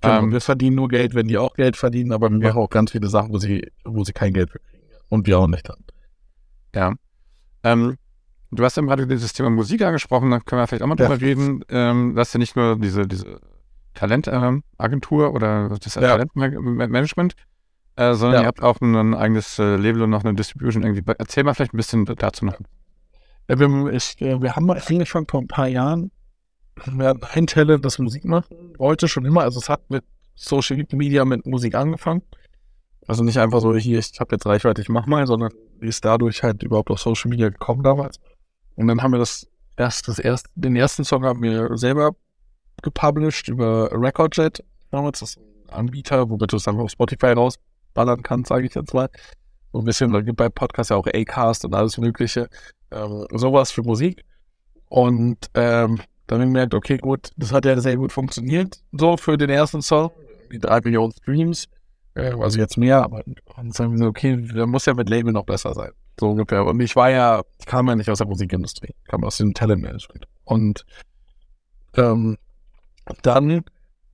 Genau, 0.00 0.18
ähm, 0.18 0.32
wir 0.32 0.40
verdienen 0.40 0.76
nur 0.76 0.88
Geld, 0.88 1.14
wenn 1.14 1.28
die 1.28 1.38
auch 1.38 1.54
Geld 1.54 1.76
verdienen, 1.76 2.12
aber 2.12 2.30
wir 2.30 2.38
ja. 2.38 2.48
machen 2.48 2.62
auch 2.62 2.70
ganz 2.70 2.92
viele 2.92 3.08
Sachen, 3.08 3.32
wo 3.32 3.38
sie, 3.38 3.68
wo 3.84 4.04
sie 4.04 4.12
kein 4.12 4.32
Geld 4.32 4.50
für 4.50 4.58
kriegen. 4.58 4.71
Und 5.12 5.26
wir 5.26 5.38
auch 5.38 5.46
nicht 5.46 5.68
dann. 5.68 5.76
Ja. 6.74 6.94
Ähm, 7.64 7.98
du 8.50 8.64
hast 8.64 8.78
ja 8.78 8.82
gerade 8.82 9.06
dieses 9.06 9.34
Thema 9.34 9.50
Musik 9.50 9.82
angesprochen, 9.82 10.30
da 10.30 10.40
können 10.40 10.62
wir 10.62 10.66
vielleicht 10.66 10.82
auch 10.82 10.86
mal 10.86 10.96
ja. 10.98 11.06
drüber 11.06 11.20
reden. 11.20 11.62
Ähm, 11.68 12.14
das 12.16 12.28
ist 12.28 12.32
ja 12.32 12.38
nicht 12.38 12.56
nur 12.56 12.78
diese, 12.78 13.06
diese 13.06 13.38
Talentagentur 13.92 15.26
ähm, 15.26 15.34
oder 15.34 15.68
das 15.68 15.96
ja. 15.96 16.00
Talentmanagement, 16.00 17.34
äh, 17.96 18.14
sondern 18.14 18.36
ja. 18.36 18.40
ihr 18.40 18.46
habt 18.46 18.62
auch 18.62 18.80
ein 18.80 19.14
eigenes 19.14 19.58
äh, 19.58 19.76
Label 19.76 20.00
und 20.00 20.08
noch 20.08 20.24
eine 20.24 20.32
Distribution 20.32 20.82
irgendwie. 20.82 21.02
Erzähl 21.18 21.44
mal 21.44 21.52
vielleicht 21.52 21.74
ein 21.74 21.76
bisschen 21.76 22.06
dazu 22.06 22.46
noch. 22.46 22.56
Ja, 23.50 23.58
wir, 23.58 23.92
ich, 23.92 24.16
wir 24.18 24.56
haben 24.56 24.70
angefangen 24.70 25.26
vor 25.28 25.42
ein 25.42 25.46
paar 25.46 25.68
Jahren. 25.68 26.10
Wir 26.86 27.08
hatten 27.08 27.24
ein 27.34 27.46
Talent, 27.46 27.84
das 27.84 27.98
Musik 27.98 28.24
machen 28.24 28.72
wollte, 28.78 29.08
schon 29.08 29.26
immer. 29.26 29.42
Also 29.42 29.60
es 29.60 29.68
hat 29.68 29.90
mit 29.90 30.04
Social 30.36 30.82
Media, 30.92 31.26
mit 31.26 31.44
Musik 31.44 31.74
angefangen. 31.74 32.22
Also 33.06 33.24
nicht 33.24 33.38
einfach 33.38 33.60
so, 33.60 33.74
hier, 33.74 33.98
ich 33.98 34.20
habe 34.20 34.34
jetzt 34.34 34.46
Reichweite, 34.46 34.80
ich 34.80 34.88
mach 34.88 35.06
mal, 35.06 35.26
sondern 35.26 35.52
die 35.80 35.88
ist 35.88 36.04
dadurch 36.04 36.42
halt 36.42 36.62
überhaupt 36.62 36.90
auf 36.90 37.00
Social 37.00 37.30
Media 37.30 37.48
gekommen 37.48 37.82
damals. 37.82 38.20
Und 38.76 38.86
dann 38.86 39.02
haben 39.02 39.12
wir 39.12 39.18
das 39.18 39.48
erst, 39.76 40.08
das 40.08 40.18
erst, 40.18 40.46
den 40.54 40.76
ersten 40.76 41.04
Song 41.04 41.24
haben 41.24 41.42
wir 41.42 41.76
selber 41.76 42.12
gepublished 42.82 43.48
über 43.48 43.90
Recordjet 43.92 44.64
damals, 44.90 45.20
das 45.20 45.30
ist 45.30 45.38
ein 45.38 45.70
Anbieter, 45.70 46.28
womit 46.28 46.52
du 46.52 46.56
es 46.56 46.68
einfach 46.68 46.82
auf 46.82 46.90
Spotify 46.90 47.32
rausballern 47.32 48.22
kannst, 48.22 48.48
sage 48.48 48.66
ich 48.66 48.74
jetzt 48.74 48.94
mal. 48.94 49.08
So 49.72 49.78
ein 49.78 49.84
bisschen, 49.84 50.12
da 50.12 50.20
gibt 50.20 50.36
bei 50.36 50.48
Podcasts 50.48 50.90
ja 50.90 50.96
auch 50.96 51.06
A-Cast 51.06 51.64
und 51.64 51.74
alles 51.74 51.96
mögliche, 51.98 52.48
ähm, 52.90 53.26
sowas 53.32 53.70
für 53.70 53.82
Musik. 53.82 54.24
Und 54.88 55.38
ähm, 55.54 56.00
dann 56.26 56.40
haben 56.40 56.48
wir 56.48 56.52
gemerkt, 56.52 56.74
okay, 56.74 56.98
gut, 56.98 57.30
das 57.36 57.52
hat 57.52 57.64
ja 57.64 57.78
sehr 57.80 57.96
gut 57.96 58.12
funktioniert, 58.12 58.82
so 58.92 59.16
für 59.16 59.38
den 59.38 59.50
ersten 59.50 59.80
Song, 59.80 60.10
die 60.52 60.58
drei 60.58 60.80
Millionen 60.80 61.12
Streams 61.12 61.68
also 62.14 62.58
jetzt 62.58 62.76
mehr, 62.76 63.02
aber 63.02 63.22
dann 63.56 63.72
sagen 63.72 63.92
wir 63.92 63.98
so, 63.98 64.06
okay, 64.06 64.46
da 64.54 64.66
muss 64.66 64.86
ja 64.86 64.94
mit 64.94 65.08
Label 65.08 65.32
noch 65.32 65.44
besser 65.44 65.74
sein. 65.74 65.92
So 66.20 66.30
ungefähr. 66.30 66.64
Und 66.64 66.80
ich 66.80 66.94
war 66.94 67.10
ja, 67.10 67.42
ich 67.58 67.66
kam 67.66 67.88
ja 67.88 67.94
nicht 67.94 68.10
aus 68.10 68.18
der 68.18 68.26
Musikindustrie, 68.26 68.94
ich 69.02 69.10
kam 69.10 69.24
aus 69.24 69.38
dem 69.38 69.54
Talentmanagement. 69.54 70.26
Und 70.44 70.84
ähm, 71.96 72.36
dann 73.22 73.64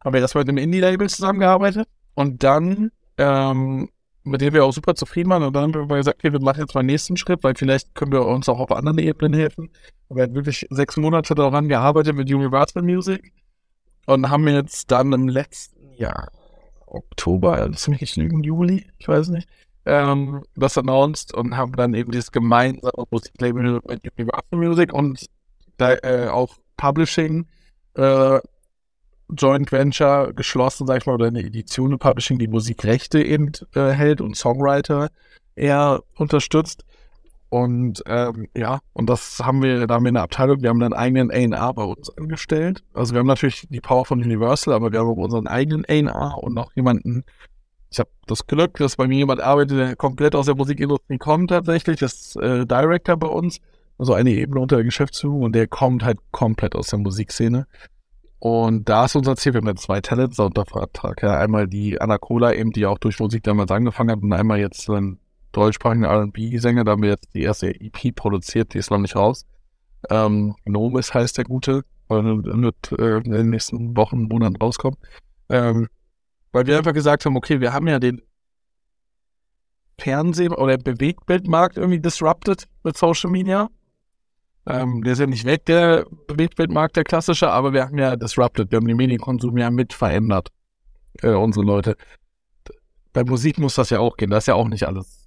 haben 0.05 0.13
wir 0.13 0.21
erstmal 0.21 0.45
mit 0.45 0.51
einem 0.51 0.59
Indie-Label 0.59 1.09
zusammengearbeitet 1.09 1.89
und 2.15 2.43
dann 2.43 2.93
ähm, 3.19 3.89
mit 4.29 4.41
dem 4.41 4.55
wir 4.55 4.65
auch 4.65 4.73
super 4.73 4.95
zufrieden 4.95 5.31
waren. 5.31 5.43
Und 5.43 5.55
dann 5.55 5.75
haben 5.75 5.91
wir 5.91 5.97
gesagt, 5.97 6.19
okay, 6.19 6.33
wir 6.33 6.41
machen 6.41 6.61
jetzt 6.61 6.75
mal 6.75 6.83
den 6.83 6.87
nächsten 6.87 7.17
Schritt, 7.17 7.43
weil 7.43 7.55
vielleicht 7.57 7.95
können 7.95 8.13
wir 8.13 8.25
uns 8.27 8.49
auch 8.49 8.61
auf 8.61 8.71
anderen 8.73 8.99
Ebenen 8.99 9.35
helfen. 9.35 9.71
Wir 10.09 10.25
haben 10.25 10.35
wirklich 10.35 10.67
sechs 10.71 10.97
Monate 10.97 11.35
daran 11.35 11.69
gearbeitet 11.69 12.15
mit 12.15 12.33
Universal 12.33 12.83
Music 12.83 13.33
und 14.07 14.31
haben 14.31 14.47
jetzt 14.49 14.91
dann 14.91 15.13
im 15.13 15.29
letzten 15.29 15.93
Jahr, 15.95 16.31
Oktober, 16.91 17.69
nicht 17.69 18.17
lügen, 18.17 18.43
Juli, 18.43 18.87
ich 18.99 19.09
weiß 19.09 19.29
nicht, 19.29 19.49
ähm, 19.87 20.43
das 20.55 20.77
announced 20.77 21.35
und 21.35 21.57
haben 21.57 21.73
dann 21.73 21.95
eben 21.95 22.11
dieses 22.11 22.33
gemeinsame 22.33 23.05
Musiklabel 23.11 23.81
mit 23.87 24.03
Universal 24.19 24.59
Music 24.59 24.93
und 24.93 25.27
da, 25.79 25.95
äh, 25.95 26.29
auch 26.29 26.57
Publishing 26.77 27.47
äh, 27.95 28.39
Joint 29.31 29.73
Venture 29.73 30.33
geschlossen, 30.33 30.87
sag 30.87 30.99
ich 30.99 31.07
mal, 31.07 31.15
oder 31.15 31.27
eine 31.27 31.41
Edition 31.41 31.99
Publishing, 31.99 32.39
die 32.39 32.49
Musikrechte 32.49 33.23
eben 33.23 33.53
äh, 33.75 33.91
hält 33.91 34.21
und 34.21 34.37
Songwriter 34.37 35.11
eher 35.55 36.03
unterstützt. 36.17 36.85
Und 37.51 38.03
ähm, 38.07 38.49
ja, 38.55 38.81
und 38.93 39.09
das 39.09 39.41
haben 39.43 39.63
wir, 39.63 39.87
da 39.87 39.95
haben 39.95 40.05
wir 40.05 40.21
Abteilung, 40.21 40.63
wir 40.63 40.69
haben 40.69 40.81
dann 40.81 40.93
einen 40.93 41.31
eigenen 41.31 41.55
A&R 41.55 41.75
bei 41.75 41.85
uns 41.85 42.11
angestellt. 42.19 42.85
Also 42.93 43.15
wir 43.15 43.21
haben 43.21 43.27
natürlich 43.27 43.67
die 43.71 43.81
Power 43.81 44.05
von 44.05 44.23
Universal, 44.23 44.75
aber 44.75 44.93
wir 44.93 45.01
haben 45.01 45.09
auch 45.09 45.17
unseren 45.17 45.47
eigenen 45.47 45.85
A&R 45.87 46.43
und 46.43 46.55
noch 46.55 46.73
jemanden, 46.75 47.25
ich 47.91 47.99
habe 47.99 48.11
das 48.27 48.47
Glück, 48.47 48.77
dass 48.77 48.97
bei 48.97 49.09
mir 49.09 49.17
jemand 49.17 49.41
arbeitet, 49.41 49.79
der 49.79 49.97
komplett 49.97 50.35
aus 50.35 50.45
der 50.45 50.57
Musikindustrie 50.57 51.17
kommt 51.17 51.49
tatsächlich, 51.49 52.01
das 52.01 52.13
ist 52.13 52.37
äh, 52.37 52.67
Director 52.67 53.17
bei 53.17 53.29
uns, 53.29 53.61
also 53.97 54.13
eine 54.13 54.31
Ebene 54.31 54.61
unter 54.61 54.77
der 54.77 54.85
Geschäftsführung 54.85 55.43
und 55.43 55.55
der 55.55 55.67
kommt 55.69 56.05
halt 56.05 56.19
komplett 56.31 56.75
aus 56.75 56.89
der 56.89 56.99
Musikszene. 56.99 57.67
Und 58.41 58.89
da 58.89 59.07
ist 59.07 59.17
unser 59.17 59.37
Ziel, 59.37 59.55
wir 59.55 59.61
haben 59.61 59.69
jetzt 59.69 59.83
zwei 59.83 60.01
Talents 60.01 60.39
unter 60.39 60.65
Vertrag. 60.65 61.23
Ja, 61.23 61.39
einmal 61.39 61.67
die 61.67 62.01
Anna 62.01 62.19
Cola 62.19 62.53
eben, 62.53 62.71
die 62.71 62.87
auch 62.87 62.99
durch 62.99 63.19
Musik 63.19 63.43
damals 63.43 63.71
angefangen 63.71 64.11
hat 64.11 64.23
und 64.23 64.33
einmal 64.33 64.61
jetzt 64.61 64.89
einen 64.89 65.19
deutschsprachigen 65.59 66.05
R&B-Sänger, 66.05 66.85
da 66.85 66.93
haben 66.93 67.03
wir 67.03 67.11
jetzt 67.11 67.35
die 67.35 67.43
erste 67.43 67.69
EP 67.69 68.15
produziert, 68.15 68.75
die 68.75 68.79
ist 68.79 68.91
noch 68.91 68.99
nicht 68.99 69.17
raus. 69.17 69.45
Ähm, 70.11 70.55
Nomis 70.65 71.13
heißt 71.13 71.37
der 71.37 71.45
Gute, 71.45 71.85
wird 72.09 72.93
äh, 72.99 73.19
in 73.19 73.33
den 73.33 73.51
nächsten 73.51 73.97
Wochen, 73.97 74.23
Monaten 74.23 74.57
rauskommen. 74.57 74.99
Ähm, 75.49 75.89
weil 76.53 76.67
wir 76.67 76.79
einfach 76.79 76.95
gesagt 76.95 77.25
haben, 77.27 77.37
okay, 77.37 77.61
wir 77.61 77.73
haben 77.73 77.89
ja 77.89 77.99
den 77.99 78.23
Fernseh- 80.01 80.49
oder 80.49 80.79
Bewegtbildmarkt 80.79 81.77
irgendwie 81.77 82.01
disrupted 82.01 82.67
mit 82.85 82.97
Social 82.97 83.31
Media. 83.31 83.69
Ähm, 84.67 85.03
der 85.03 85.15
ist 85.15 85.19
ja 85.19 85.27
nicht 85.27 85.45
weg, 85.45 85.65
der 85.67 86.07
Bewegtbildmarkt, 86.27 86.97
der 86.97 87.05
klassische, 87.05 87.51
aber 87.51 87.73
wir 87.73 87.85
haben 87.85 87.99
ja 87.99 88.17
disrupted, 88.17 88.71
wir 88.71 88.77
haben 88.77 88.87
den 88.87 88.97
Medienkonsum 88.97 89.57
ja 89.59 89.71
mit 89.71 89.93
verändert, 89.93 90.51
äh, 91.23 91.31
unsere 91.31 91.65
Leute. 91.65 91.97
Bei 93.13 93.25
Musik 93.25 93.59
muss 93.59 93.75
das 93.75 93.91
ja 93.91 93.99
auch 93.99 94.17
gehen, 94.17 94.31
das 94.31 94.45
ist 94.45 94.49
ja 94.49 94.55
auch 94.55 94.69
nicht 94.69 94.87
alles 94.87 95.18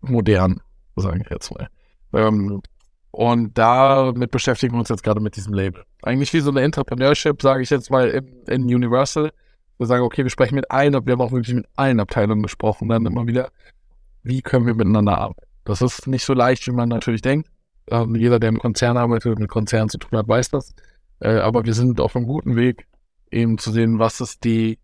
modern, 0.00 0.60
sage 0.96 1.22
ich 1.22 1.30
jetzt 1.30 1.50
mal. 1.50 1.68
Ähm, 2.12 2.62
und 3.10 3.56
damit 3.56 4.30
beschäftigen 4.30 4.74
wir 4.74 4.80
uns 4.80 4.88
jetzt 4.88 5.02
gerade 5.02 5.20
mit 5.20 5.36
diesem 5.36 5.54
Label. 5.54 5.84
Eigentlich 6.02 6.32
wie 6.32 6.40
so 6.40 6.50
eine 6.50 6.60
Entrepreneurship, 6.60 7.42
sage 7.42 7.62
ich 7.62 7.70
jetzt 7.70 7.90
mal, 7.90 8.08
in, 8.08 8.42
in 8.46 8.62
Universal. 8.62 9.32
Wir 9.78 9.86
sagen, 9.86 10.04
okay, 10.04 10.24
wir 10.24 10.30
sprechen 10.30 10.56
mit 10.56 10.70
allen, 10.70 10.92
wir 10.92 11.12
haben 11.12 11.20
auch 11.20 11.32
wirklich 11.32 11.54
mit 11.54 11.66
allen 11.76 12.00
Abteilungen 12.00 12.42
gesprochen, 12.42 12.88
dann 12.88 13.06
immer 13.06 13.26
wieder, 13.26 13.50
wie 14.22 14.42
können 14.42 14.66
wir 14.66 14.74
miteinander 14.74 15.18
arbeiten. 15.18 15.46
Das 15.64 15.82
ist 15.82 16.06
nicht 16.06 16.24
so 16.24 16.34
leicht, 16.34 16.66
wie 16.66 16.72
man 16.72 16.88
natürlich 16.88 17.22
denkt. 17.22 17.48
Ähm, 17.90 18.14
jeder, 18.14 18.38
der 18.38 18.50
im 18.50 18.58
Konzern 18.58 18.96
arbeitet, 18.96 19.38
mit 19.38 19.48
Konzernen 19.48 19.88
zu 19.88 19.98
tun 19.98 20.18
hat, 20.18 20.28
weiß 20.28 20.50
das. 20.50 20.74
Äh, 21.20 21.38
aber 21.38 21.64
wir 21.64 21.74
sind 21.74 22.00
auf 22.00 22.16
einem 22.16 22.26
guten 22.26 22.56
Weg, 22.56 22.86
eben 23.30 23.58
zu 23.58 23.70
sehen, 23.70 23.98
was 23.98 24.20
ist 24.20 24.44
die 24.44 24.78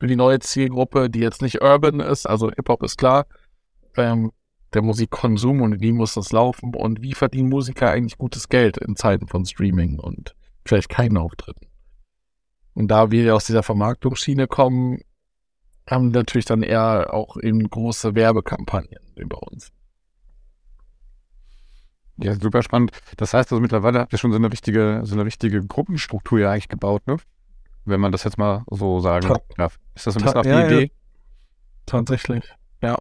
für 0.00 0.06
die 0.06 0.16
neue 0.16 0.38
Zielgruppe, 0.38 1.10
die 1.10 1.20
jetzt 1.20 1.42
nicht 1.42 1.60
urban 1.60 2.00
ist, 2.00 2.26
also 2.26 2.50
Hip-Hop 2.50 2.82
ist 2.82 2.98
klar, 2.98 3.26
ähm, 3.96 4.32
der 4.74 4.82
Musikkonsum 4.82 5.62
und 5.62 5.80
wie 5.80 5.92
muss 5.92 6.14
das 6.14 6.32
laufen 6.32 6.74
und 6.74 7.02
wie 7.02 7.14
verdienen 7.14 7.48
Musiker 7.48 7.90
eigentlich 7.90 8.18
gutes 8.18 8.48
Geld 8.48 8.76
in 8.76 8.96
Zeiten 8.96 9.26
von 9.26 9.46
Streaming 9.46 9.98
und 9.98 10.34
vielleicht 10.64 10.88
keinen 10.88 11.16
Auftritten. 11.16 11.66
Und 12.74 12.88
da 12.88 13.10
wir 13.10 13.34
aus 13.34 13.46
dieser 13.46 13.62
Vermarktungsschiene 13.62 14.46
kommen, 14.46 15.00
haben 15.88 16.12
wir 16.12 16.20
natürlich 16.20 16.44
dann 16.44 16.62
eher 16.62 17.12
auch 17.12 17.36
eben 17.38 17.68
große 17.68 18.14
Werbekampagnen 18.14 19.00
über 19.16 19.42
uns. 19.42 19.72
Ja, 22.18 22.34
super 22.34 22.62
spannend. 22.62 22.90
Das 23.16 23.32
heißt 23.32 23.52
also 23.52 23.60
mittlerweile 23.60 24.00
habt 24.00 24.12
ihr 24.12 24.18
schon 24.18 24.32
so 24.32 24.38
eine 24.38 24.50
richtige, 24.50 25.00
so 25.04 25.14
eine 25.14 25.24
richtige 25.24 25.64
Gruppenstruktur 25.64 26.40
ja 26.40 26.50
eigentlich 26.50 26.68
gebaut, 26.68 27.06
ne? 27.06 27.16
Wenn 27.84 28.00
man 28.00 28.12
das 28.12 28.24
jetzt 28.24 28.38
mal 28.38 28.64
so 28.70 29.00
sagen 29.00 29.28
Ta 29.28 29.40
darf. 29.56 29.78
Ist 29.94 30.06
das 30.06 30.16
ein 30.16 30.22
bisschen 30.22 30.38
auf 30.38 30.42
die 30.42 30.50
ja, 30.50 30.66
Idee? 30.66 30.82
Ja. 30.82 30.88
Tatsächlich, 31.86 32.44
ja. 32.82 32.98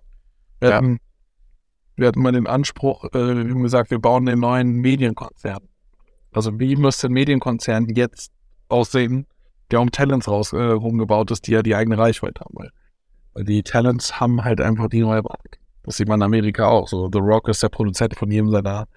Wir, 0.60 0.70
Ja. 0.70 0.76
Hatten, 0.78 1.00
wir 1.96 2.08
hatten 2.08 2.22
mal 2.22 2.32
den 2.32 2.48
Anspruch, 2.48 3.06
äh, 3.06 3.14
wir 3.14 3.54
haben 3.54 3.64
gesagt, 3.64 3.92
wir 3.92 4.00
bauen 4.00 4.26
den 4.26 4.40
neuen 4.40 4.74
Medienkonzern. 4.74 5.68
Also 6.32 6.60
wie 6.60 6.76
müsste 6.76 7.08
ein 7.08 7.14
Medienkonzern 7.14 7.88
jetzt 7.90 8.32
aussehen, 8.70 9.26
der 9.72 9.82
um 9.82 9.92
Talents 9.92 10.28
raus 10.28 10.54
äh, 10.54 10.58
rumgebaut 10.58 11.32
ist, 11.32 11.48
die 11.48 11.52
ja 11.52 11.64
die 11.64 11.76
eigene 11.76 11.98
Reichweite 11.98 12.42
haben. 12.42 12.54
Weil, 12.56 12.72
weil 13.34 13.44
die 13.44 13.64
Talents 13.64 14.20
haben 14.20 14.44
halt 14.44 14.62
einfach 14.62 14.90
die 14.90 15.02
neue 15.02 15.22
Marke. 15.22 15.58
Das 15.84 15.98
sieht 15.98 16.08
man 16.08 16.20
in 16.20 16.24
Amerika 16.24 16.68
auch. 16.68 16.88
So 16.88 17.10
The 17.12 17.20
Rock 17.20 17.48
ist 17.48 17.64
der 17.64 17.70
Produzent 17.70 18.16
von 18.16 18.30
jedem 18.30 18.52
seiner 18.52 18.88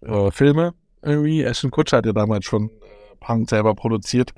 äh, 0.00 0.30
Filme 0.30 0.74
irgendwie. 1.02 1.42
Ashton 1.42 1.70
Kutcher 1.70 1.98
hat 1.98 2.06
ja 2.06 2.12
damals 2.12 2.46
schon 2.46 2.70
äh, 2.70 3.16
Punk 3.20 3.48
selber 3.48 3.74
produziert. 3.74 4.32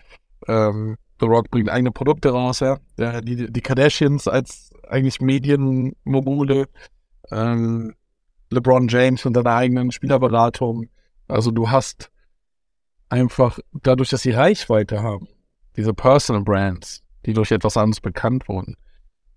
Ähm, 0.48 0.96
The 1.20 1.26
Rock 1.26 1.50
bringt 1.50 1.70
eigene 1.70 1.92
Produkte 1.92 2.30
raus, 2.30 2.60
ja. 2.60 2.78
ja 2.98 3.20
die, 3.20 3.50
die 3.50 3.60
Kardashians 3.60 4.28
als 4.28 4.65
eigentlich 4.88 5.20
Medienmogule. 5.20 6.68
Ähm, 7.30 7.94
LeBron 8.50 8.88
James 8.88 9.24
und 9.26 9.34
seine 9.34 9.50
eigenen 9.50 9.90
Spielerberatung. 9.90 10.88
Also 11.28 11.50
du 11.50 11.70
hast 11.70 12.10
einfach 13.08 13.58
dadurch, 13.72 14.10
dass 14.10 14.22
sie 14.22 14.30
Reichweite 14.30 15.02
haben, 15.02 15.28
diese 15.76 15.94
Personal 15.94 16.42
Brands, 16.42 17.02
die 17.24 17.32
durch 17.32 17.50
etwas 17.50 17.76
anderes 17.76 18.00
bekannt 18.00 18.48
wurden, 18.48 18.76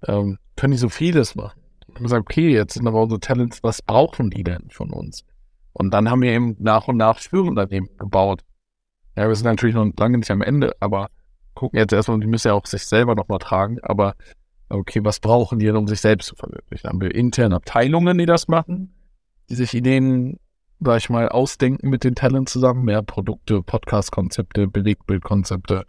ähm, 0.08 0.38
können 0.56 0.72
die 0.72 0.78
so 0.78 0.90
vieles 0.90 1.36
machen. 1.36 1.62
Und 1.88 2.08
sagen, 2.08 2.22
okay, 2.22 2.50
jetzt 2.50 2.76
sind 2.76 2.88
aber 2.88 3.02
unsere 3.02 3.20
Talents, 3.20 3.64
was 3.64 3.82
brauchen 3.82 4.30
die 4.30 4.44
denn 4.44 4.70
von 4.70 4.92
uns? 4.92 5.26
Und 5.74 5.92
dann 5.92 6.10
haben 6.10 6.22
wir 6.22 6.32
eben 6.32 6.56
nach 6.60 6.88
und 6.88 6.98
nach 6.98 7.20
Führunternehmen 7.20 7.90
gebaut. 7.98 8.44
Ja, 9.18 9.28
wir 9.28 9.36
sind 9.36 9.46
natürlich 9.46 9.76
noch 9.76 9.92
lange 9.98 10.20
nicht 10.20 10.32
am 10.32 10.42
Ende, 10.42 10.76
aber 10.80 11.10
gucken 11.56 11.80
jetzt 11.80 11.92
erstmal, 11.92 12.20
die 12.20 12.28
müssen 12.28 12.48
ja 12.50 12.54
auch 12.54 12.66
sich 12.66 12.86
selber 12.86 13.16
nochmal 13.16 13.40
tragen, 13.40 13.80
aber 13.82 14.16
okay, 14.70 15.02
was 15.04 15.20
brauchen 15.20 15.60
die 15.60 15.66
denn, 15.66 15.76
um 15.76 15.88
sich 15.88 16.02
selbst 16.02 16.28
zu 16.28 16.36
verwirklichen? 16.36 16.90
Haben 16.90 17.02
wir 17.02 17.14
interne 17.14 17.56
Abteilungen, 17.56 18.18
die 18.18 18.26
das 18.26 18.48
machen, 18.48 18.94
die 19.50 19.56
sich 19.56 19.74
Ideen, 19.74 20.40
sag 20.80 20.98
ich 20.98 21.10
mal, 21.10 21.30
ausdenken 21.30 21.90
mit 21.90 22.04
den 22.04 22.16
Talents 22.16 22.54
zusammen, 22.54 22.86
mehr 22.86 23.02
Produkte, 23.02 23.62
Podcast-Konzepte, 23.62 24.68
Belegbildkonzepte, 24.68 25.86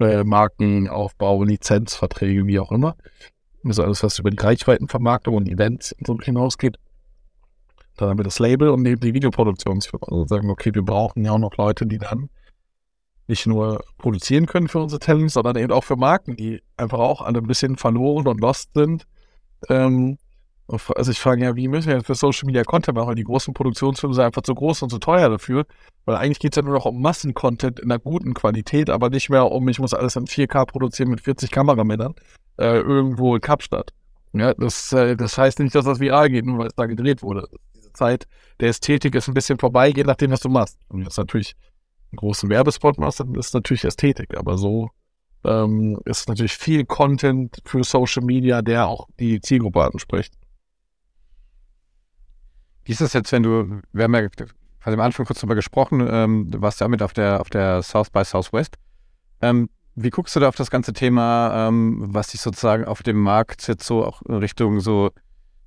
äh, 0.00 0.24
Markenaufbau, 0.24 1.44
Lizenzverträge, 1.44 2.46
wie 2.46 2.58
auch 2.58 2.72
immer. 2.72 2.96
Also 3.64 3.82
alles, 3.82 4.02
was 4.02 4.18
über 4.18 4.30
die 4.30 4.38
Reichweitenvermarktung 4.38 5.34
und 5.34 5.48
Events 5.48 5.92
und 5.92 6.06
so 6.06 6.18
hinausgeht. 6.20 6.78
Dann 7.96 8.10
haben 8.10 8.18
wir 8.18 8.24
das 8.24 8.38
Label 8.38 8.68
und 8.68 8.84
die 8.84 9.14
Videoproduktionsfirma. 9.14 10.06
Also 10.08 10.26
sagen, 10.26 10.50
okay, 10.50 10.74
wir 10.74 10.82
brauchen 10.82 11.24
ja 11.24 11.32
auch 11.32 11.38
noch 11.38 11.56
Leute, 11.56 11.86
die 11.86 11.98
dann 11.98 12.28
nicht 13.28 13.46
nur 13.46 13.84
produzieren 13.98 14.46
können 14.46 14.68
für 14.68 14.78
unsere 14.78 15.00
Talents, 15.00 15.34
sondern 15.34 15.56
eben 15.56 15.72
auch 15.72 15.84
für 15.84 15.96
Marken, 15.96 16.36
die 16.36 16.62
einfach 16.76 16.98
auch 16.98 17.22
alle 17.22 17.38
ein 17.38 17.46
bisschen 17.46 17.76
verloren 17.76 18.26
und 18.26 18.40
lost 18.40 18.70
sind. 18.74 19.06
Ähm, 19.68 20.18
also 20.68 21.12
ich 21.12 21.20
frage 21.20 21.44
ja, 21.44 21.54
wie 21.54 21.68
müssen 21.68 21.88
wir 21.88 21.96
jetzt 21.96 22.06
für 22.06 22.14
Social 22.14 22.46
Media 22.46 22.64
Content 22.64 22.96
machen? 22.96 23.08
Weil 23.08 23.14
die 23.14 23.24
großen 23.24 23.54
Produktionsfirmen 23.54 24.14
sind 24.14 24.24
einfach 24.24 24.42
zu 24.42 24.54
groß 24.54 24.82
und 24.82 24.90
zu 24.90 24.98
teuer 24.98 25.28
dafür. 25.28 25.64
Weil 26.04 26.16
eigentlich 26.16 26.40
geht 26.40 26.52
es 26.52 26.56
ja 26.56 26.62
nur 26.62 26.74
noch 26.74 26.86
um 26.86 27.00
Massencontent 27.00 27.80
in 27.80 27.90
einer 27.90 28.00
guten 28.00 28.34
Qualität, 28.34 28.90
aber 28.90 29.10
nicht 29.10 29.28
mehr 29.30 29.50
um, 29.50 29.68
ich 29.68 29.78
muss 29.78 29.94
alles 29.94 30.16
in 30.16 30.26
4K 30.26 30.66
produzieren 30.66 31.10
mit 31.10 31.20
40 31.20 31.50
Kameramännern 31.50 32.14
äh, 32.58 32.78
irgendwo 32.78 33.34
in 33.36 33.40
Kapstadt. 33.40 33.92
Ja, 34.32 34.54
das, 34.54 34.92
äh, 34.92 35.16
das 35.16 35.38
heißt 35.38 35.60
nicht, 35.60 35.74
dass 35.74 35.84
das 35.84 36.00
viral 36.00 36.30
geht, 36.30 36.44
nur 36.44 36.58
weil 36.58 36.66
es 36.66 36.74
da 36.74 36.86
gedreht 36.86 37.22
wurde. 37.22 37.48
Diese 37.74 37.92
Zeit 37.92 38.26
der 38.60 38.70
Ästhetik 38.70 39.14
ist 39.14 39.28
ein 39.28 39.34
bisschen 39.34 39.58
vorbei, 39.58 39.88
je 39.88 40.04
nachdem, 40.04 40.30
was 40.30 40.40
du 40.40 40.48
machst. 40.48 40.78
Und 40.88 41.02
jetzt 41.02 41.16
natürlich 41.16 41.54
einen 42.12 42.18
großen 42.18 42.48
Werbespot 42.48 42.98
machst, 42.98 43.20
dann 43.20 43.34
ist 43.34 43.54
natürlich 43.54 43.84
Ästhetik, 43.84 44.36
aber 44.36 44.58
so 44.58 44.90
ähm, 45.44 46.00
ist 46.04 46.28
natürlich 46.28 46.56
viel 46.56 46.84
Content 46.84 47.58
für 47.64 47.84
Social 47.84 48.24
Media, 48.24 48.62
der 48.62 48.88
auch 48.88 49.06
die 49.18 49.40
Zielgruppe 49.40 49.84
anspricht. 49.84 50.34
Wie 52.84 52.92
ist 52.92 53.00
das 53.00 53.12
jetzt, 53.12 53.32
wenn 53.32 53.42
du, 53.42 53.80
wir 53.92 54.04
haben 54.04 54.14
ja 54.14 54.28
quasi 54.28 54.94
am 54.94 55.00
Anfang 55.00 55.26
kurz 55.26 55.40
drüber 55.40 55.54
gesprochen, 55.54 56.06
ähm, 56.08 56.50
du 56.50 56.60
warst 56.60 56.80
ja 56.80 56.88
mit 56.88 57.02
auf 57.02 57.12
der, 57.12 57.40
auf 57.40 57.50
der 57.50 57.82
South 57.82 58.10
by 58.10 58.24
Southwest. 58.24 58.76
Ähm, 59.42 59.68
wie 59.96 60.10
guckst 60.10 60.36
du 60.36 60.40
da 60.40 60.48
auf 60.48 60.56
das 60.56 60.70
ganze 60.70 60.92
Thema, 60.92 61.68
ähm, 61.68 62.04
was 62.08 62.30
sich 62.30 62.40
sozusagen 62.40 62.84
auf 62.84 63.02
dem 63.02 63.18
Markt 63.18 63.66
jetzt 63.66 63.86
so 63.86 64.04
auch 64.04 64.22
in 64.22 64.34
Richtung 64.34 64.80
so 64.80 65.10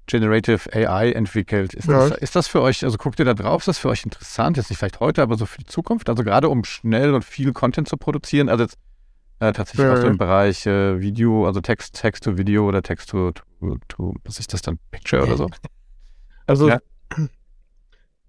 Generative 0.09 0.69
AI 0.73 1.11
entwickelt? 1.11 1.73
Ist, 1.73 1.87
Ja. 1.87 2.09
das, 2.09 2.17
ist 2.19 2.35
das 2.35 2.47
für 2.47 2.61
euch, 2.61 2.83
also 2.83 2.97
guckt 2.97 3.19
ihr 3.19 3.25
da 3.25 3.33
drauf, 3.33 3.61
ist 3.61 3.67
das 3.67 3.77
für 3.77 3.89
euch 3.89 4.03
interessant, 4.03 4.57
jetzt 4.57 4.69
nicht 4.69 4.79
vielleicht 4.79 4.99
heute, 4.99 5.21
aber 5.21 5.37
so 5.37 5.45
für 5.45 5.59
die 5.59 5.65
Zukunft? 5.65 6.09
Also 6.09 6.23
gerade 6.23 6.49
um 6.49 6.63
schnell 6.63 7.13
und 7.13 7.23
viel 7.23 7.53
Content 7.53 7.87
zu 7.87 7.97
produzieren, 7.97 8.49
also 8.49 8.63
jetzt 8.63 8.77
Äh, 9.41 9.53
tatsächlich 9.53 9.85
ja. 9.85 9.93
aus 9.93 10.01
dem 10.01 10.17
Bereich 10.17 10.65
äh, 10.65 10.99
Video, 10.99 11.45
also 11.47 11.61
Text, 11.61 11.95
Text 11.95 12.25
to 12.25 12.37
Video 12.37 12.67
oder 12.67 12.81
Text 12.81 13.09
to, 13.11 13.31
to, 13.31 13.77
to 13.87 14.13
was 14.25 14.37
ist 14.37 14.51
das 14.53 14.61
dann? 14.61 14.79
Picture 14.91 15.23
oder 15.23 15.37
so? 15.37 15.47
Also 16.45 16.67
ja. 16.67 16.79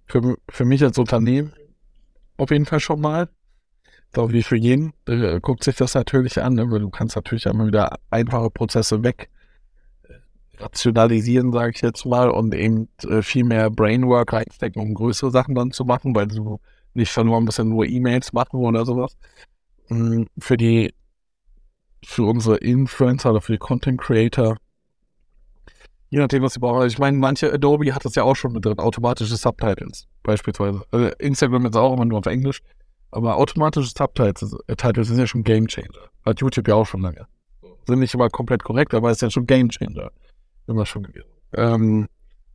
für, 0.06 0.36
für 0.48 0.64
mich 0.64 0.82
als 0.84 0.98
Unternehmen 0.98 1.52
auf 2.36 2.50
jeden 2.50 2.66
Fall 2.66 2.78
schon 2.80 3.00
mal. 3.00 3.28
So 4.14 4.32
wie 4.32 4.42
für 4.42 4.56
jeden, 4.56 4.92
äh, 5.06 5.40
guckt 5.40 5.62
sich 5.64 5.76
das 5.76 5.94
natürlich 5.94 6.40
an, 6.42 6.54
ne? 6.54 6.70
weil 6.70 6.80
du 6.80 6.90
kannst 6.90 7.14
natürlich 7.16 7.46
immer 7.46 7.66
wieder 7.66 7.98
einfache 8.10 8.50
Prozesse 8.50 9.02
weg 9.04 9.30
rationalisieren, 10.60 11.52
sage 11.52 11.72
ich 11.74 11.80
jetzt 11.80 12.04
mal, 12.06 12.30
und 12.30 12.54
eben 12.54 12.88
äh, 13.04 13.22
viel 13.22 13.44
mehr 13.44 13.70
Brainwork 13.70 14.32
reinstecken, 14.32 14.82
um 14.82 14.94
größere 14.94 15.30
Sachen 15.30 15.54
dann 15.54 15.72
zu 15.72 15.84
machen, 15.84 16.14
weil 16.14 16.26
du 16.28 16.60
nicht 16.94 17.16
nur 17.16 17.36
ein 17.36 17.44
bisschen 17.44 17.68
nur 17.68 17.86
E-Mails 17.86 18.32
machen 18.32 18.60
oder 18.60 18.84
sowas. 18.84 19.16
Mhm, 19.88 20.26
für 20.38 20.56
die, 20.56 20.94
für 22.04 22.24
unsere 22.24 22.56
Influencer 22.56 23.30
oder 23.30 23.40
für 23.40 23.52
die 23.52 23.58
Content 23.58 24.00
Creator, 24.00 24.56
je 26.10 26.18
nachdem, 26.18 26.42
was 26.42 26.54
sie 26.54 26.60
brauchen. 26.60 26.82
Also 26.82 26.94
ich 26.94 26.98
meine, 26.98 27.16
manche 27.16 27.52
Adobe 27.52 27.94
hat 27.94 28.04
das 28.04 28.14
ja 28.14 28.24
auch 28.24 28.36
schon 28.36 28.52
mit 28.52 28.64
drin, 28.64 28.78
automatische 28.78 29.36
Subtitles 29.36 30.06
beispielsweise. 30.22 30.82
Also 30.90 31.10
Instagram 31.18 31.66
ist 31.66 31.76
auch 31.76 31.94
immer 31.94 32.04
nur 32.04 32.18
auf 32.18 32.26
Englisch. 32.26 32.62
Aber 33.12 33.36
automatische 33.36 33.90
Subtitles 33.96 34.56
äh, 34.66 34.76
Titles 34.76 35.08
sind 35.08 35.18
ja 35.18 35.26
schon 35.26 35.42
Game 35.42 35.66
Changer. 35.66 36.10
Hat 36.24 36.40
YouTube 36.40 36.68
ja 36.68 36.74
auch 36.74 36.86
schon 36.86 37.00
lange. 37.00 37.26
Sind 37.86 37.98
nicht 37.98 38.14
immer 38.14 38.28
komplett 38.28 38.62
korrekt, 38.62 38.94
aber 38.94 39.10
ist 39.10 39.22
ja 39.22 39.30
schon 39.30 39.46
Game 39.46 39.68
Changer. 39.68 40.10
Immer 40.70 40.86
schon 40.86 41.02
gewesen. 41.02 41.28
Ähm, 41.54 42.08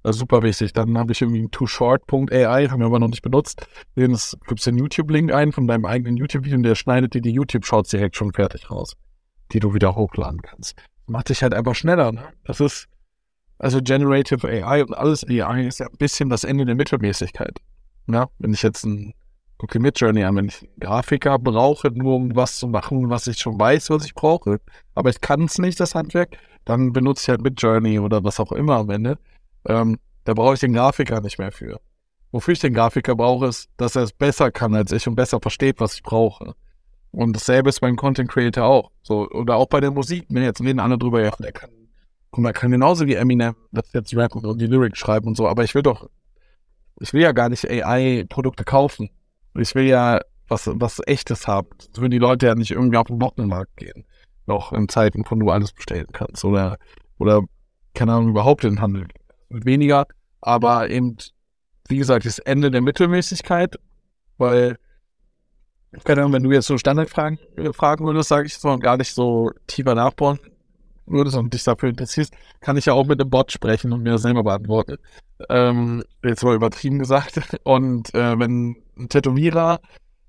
ist 0.04 0.20
super 0.20 0.42
wichtig. 0.42 0.72
Dann 0.72 0.98
habe 0.98 1.12
ich 1.12 1.22
irgendwie 1.22 1.48
tooshort.ai, 1.50 2.68
haben 2.68 2.80
wir 2.80 2.86
aber 2.86 3.00
noch 3.00 3.10
nicht 3.10 3.22
benutzt. 3.22 3.68
Den 3.98 4.18
gibst 4.48 4.66
den 4.66 4.78
YouTube-Link 4.78 5.34
ein 5.34 5.52
von 5.52 5.68
deinem 5.68 5.86
eigenen 5.86 6.16
YouTube-Video 6.16 6.58
und 6.58 6.64
der 6.64 6.76
schneidet 6.76 7.14
dir 7.14 7.22
die 7.22 7.32
YouTube-Shorts 7.32 7.90
direkt 7.90 8.16
schon 8.16 8.32
fertig 8.32 8.72
raus, 8.72 8.96
die 9.52 9.60
du 9.60 9.74
wieder 9.74 9.96
hochladen 9.96 10.42
kannst. 10.42 10.76
Macht 11.08 11.30
dich 11.30 11.44
halt 11.44 11.54
einfach 11.54 11.76
schneller. 11.76 12.14
Ne? 12.14 12.24
Das 12.46 12.62
ist, 12.62 12.88
also 13.58 13.82
Generative 13.82 14.48
AI 14.48 14.84
und 14.84 14.94
alles 14.94 15.26
AI 15.28 15.68
ist 15.68 15.80
ja 15.80 15.88
ein 15.88 15.98
bisschen 15.98 16.30
das 16.30 16.46
Ende 16.46 16.66
der 16.66 16.76
Mittelmäßigkeit. 16.76 17.60
Ja, 18.08 18.28
wenn 18.40 18.54
ich 18.54 18.62
jetzt 18.62 18.86
ein 18.86 19.14
guck 19.58 19.72
dir 19.72 19.80
Midjourney 19.80 20.24
an, 20.24 20.36
wenn 20.36 20.48
ich 20.48 20.62
einen 20.62 20.80
Grafiker 20.80 21.40
brauche, 21.40 21.90
nur 21.92 22.16
um 22.16 22.36
was 22.36 22.58
zu 22.58 22.68
machen, 22.68 23.10
was 23.10 23.28
ich 23.28 23.38
schon 23.38 23.60
weiß, 23.60 23.90
was 23.90 24.06
ich 24.06 24.14
brauche, 24.14 24.60
aber 24.94 25.10
ich 25.10 25.22
kann 25.22 25.44
es 25.44 25.58
nicht, 25.58 25.80
das 25.80 25.96
Handwerk, 25.96 26.38
dann 26.66 26.94
benutze 26.94 27.24
ich 27.24 27.30
halt 27.30 27.42
Midjourney 27.42 28.00
oder 28.00 28.24
was 28.24 28.40
auch 28.40 28.52
immer 28.52 28.78
am 28.78 28.90
Ende. 28.90 29.18
Ähm, 29.68 29.98
da 30.26 30.34
brauche 30.34 30.56
ich 30.56 30.60
den 30.60 30.74
Grafiker 30.74 31.22
nicht 31.22 31.38
mehr 31.38 31.52
für. 31.52 31.80
Wofür 32.32 32.54
ich 32.54 32.60
den 32.60 32.74
Grafiker 32.74 33.16
brauche, 33.16 33.48
ist, 33.48 33.70
dass 33.78 33.96
er 33.96 34.04
es 34.04 34.12
besser 34.12 34.52
kann 34.52 34.76
als 34.76 34.92
ich 34.92 35.08
und 35.08 35.16
besser 35.16 35.40
versteht, 35.40 35.80
was 35.80 35.96
ich 35.96 36.04
brauche. 36.04 36.56
Und 37.12 37.34
dasselbe 37.34 37.70
ist 37.70 37.80
beim 37.80 37.96
Content 37.96 38.30
Creator 38.30 38.66
auch. 38.66 38.92
So, 39.04 39.30
oder 39.30 39.56
auch 39.56 39.68
bei 39.68 39.80
der 39.80 39.92
Musik. 39.92 40.26
Wenn 40.30 40.44
jetzt 40.44 40.60
reden 40.60 40.82
alle 40.82 40.98
drüber, 40.98 41.24
ja, 41.24 41.32
der 41.40 41.54
kann, 41.54 41.70
guck 42.32 42.44
mal, 42.44 42.52
kann 42.52 42.72
genauso 42.72 43.08
wie 43.08 43.14
Eminem 43.14 43.56
das 43.72 43.94
jetzt 43.94 44.14
rappen 44.18 44.44
und 44.44 44.60
die 44.60 44.68
Lyrics 44.68 45.00
schreiben 45.00 45.28
und 45.28 45.38
so, 45.38 45.48
aber 45.48 45.64
ich 45.64 45.74
will 45.76 45.82
doch, 45.82 46.10
ich 47.00 47.14
will 47.14 47.22
ja 47.22 47.32
gar 47.32 47.48
nicht 47.48 47.70
AI-Produkte 47.70 48.66
kaufen. 48.66 49.10
Ich 49.56 49.76
will 49.76 49.86
ja 49.86 50.20
was, 50.48 50.70
was 50.74 51.02
echtes 51.06 51.48
haben. 51.48 51.70
Sonst 51.80 52.00
würden 52.00 52.12
die 52.12 52.18
Leute 52.18 52.48
ja 52.48 52.56
nicht 52.56 52.72
irgendwie 52.72 52.98
auf 52.98 53.08
den 53.08 53.20
Bottenmarkt 53.20 53.78
gehen. 53.78 54.06
Noch 54.46 54.74
in 54.74 54.90
Zeiten, 54.90 55.24
wo 55.28 55.36
du 55.36 55.50
alles 55.50 55.72
bestellen 55.74 56.08
kannst. 56.12 56.46
Oder, 56.46 56.78
oder, 57.18 57.42
keine 57.94 58.14
Ahnung, 58.14 58.30
überhaupt 58.30 58.64
in 58.64 58.76
den 58.76 58.82
Handel. 58.82 59.08
Mit 59.50 59.66
weniger. 59.66 60.06
Aber 60.42 60.90
eben, 60.90 61.18
wie 61.88 61.98
gesagt, 61.98 62.26
das 62.26 62.40
Ende 62.40 62.70
der 62.70 62.82
Mittelmäßigkeit, 62.82 63.76
weil, 64.38 64.78
keine 66.04 66.22
Ahnung, 66.22 66.34
wenn 66.34 66.44
du 66.44 66.52
jetzt 66.52 66.68
so 66.68 66.78
Standardfragen 66.78 67.40
äh, 67.58 67.74
fragen 67.74 68.06
würdest, 68.06 68.30
sage 68.30 68.46
ich 68.46 68.58
so, 68.58 68.78
gar 68.78 68.98
nicht 68.98 69.14
so 69.14 69.52
tiefer 69.68 69.96
nachbauen 69.96 70.40
würdest 71.06 71.38
und 71.38 71.54
dich 71.54 71.64
dafür 71.64 71.90
interessierst, 71.90 72.34
kann 72.62 72.78
ich 72.78 72.86
ja 72.86 72.94
auch 72.94 73.06
mit 73.06 73.20
dem 73.20 73.30
Bot 73.30 73.52
sprechen 73.52 73.94
und 73.94 74.04
mir 74.04 74.12
das 74.12 74.24
selber 74.24 74.44
beantworten. 74.44 74.98
Ähm, 75.50 76.04
jetzt 76.24 76.44
mal 76.44 76.56
übertrieben 76.56 77.00
gesagt. 77.00 77.40
Und 77.64 78.14
äh, 78.14 78.40
wenn 78.40 78.78
ein 78.98 79.10
Tätowierer, 79.10 79.80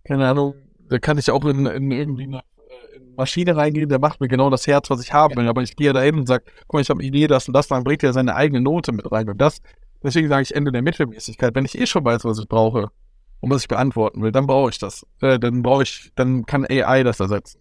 keine 0.05 0.29
Ahnung, 0.29 0.55
da 0.89 0.99
kann 0.99 1.19
ich 1.19 1.31
auch 1.31 1.45
in, 1.45 1.67
in 1.67 1.91
irgendwie 1.91 2.25
eine 2.25 2.39
äh, 2.39 3.01
Maschine 3.17 3.57
reingehen, 3.57 3.89
der 3.89 4.01
macht 4.01 4.21
mir 4.21 4.29
genau 4.29 4.51
das 4.51 4.67
Herz, 4.67 4.91
was 4.91 5.03
ich 5.03 5.13
haben 5.13 5.37
will. 5.37 5.49
Aber 5.49 5.63
ich 5.63 5.77
gehe 5.77 5.93
da 5.93 6.01
hin 6.01 6.17
und 6.17 6.27
sage, 6.27 6.45
guck 6.63 6.75
mal, 6.75 6.81
ich 6.81 6.91
habe 6.91 7.01
eine 7.01 7.09
Idee, 7.09 7.29
das 7.29 7.47
und 7.47 7.55
das, 7.55 7.69
dann 7.69 7.85
bringt 7.85 8.03
er 8.03 8.13
seine 8.13 8.35
eigene 8.35 8.61
Note 8.61 8.93
mit 8.93 9.11
rein. 9.11 9.29
Und 9.29 9.41
das, 9.41 9.61
deswegen 10.03 10.29
sage 10.29 10.43
ich 10.43 10.55
Ende 10.55 10.73
der 10.73 10.83
Mittelmäßigkeit. 10.83 11.55
Wenn 11.55 11.65
ich 11.65 11.79
eh 11.79 11.87
schon 11.87 12.05
weiß, 12.05 12.25
was 12.25 12.39
ich 12.39 12.49
brauche 12.49 12.91
und 13.41 13.51
was 13.51 13.63
ich 13.63 13.69
beantworten 13.69 14.23
will, 14.23 14.33
dann 14.33 14.47
brauche 14.47 14.71
ich 14.71 14.79
das. 14.79 15.07
Äh, 15.21 15.39
dann 15.39 15.63
brauche 15.63 15.85
ich, 15.85 16.11
dann 16.17 16.47
kann 16.47 16.67
AI 16.69 17.05
das 17.05 17.21
ersetzen. 17.21 17.61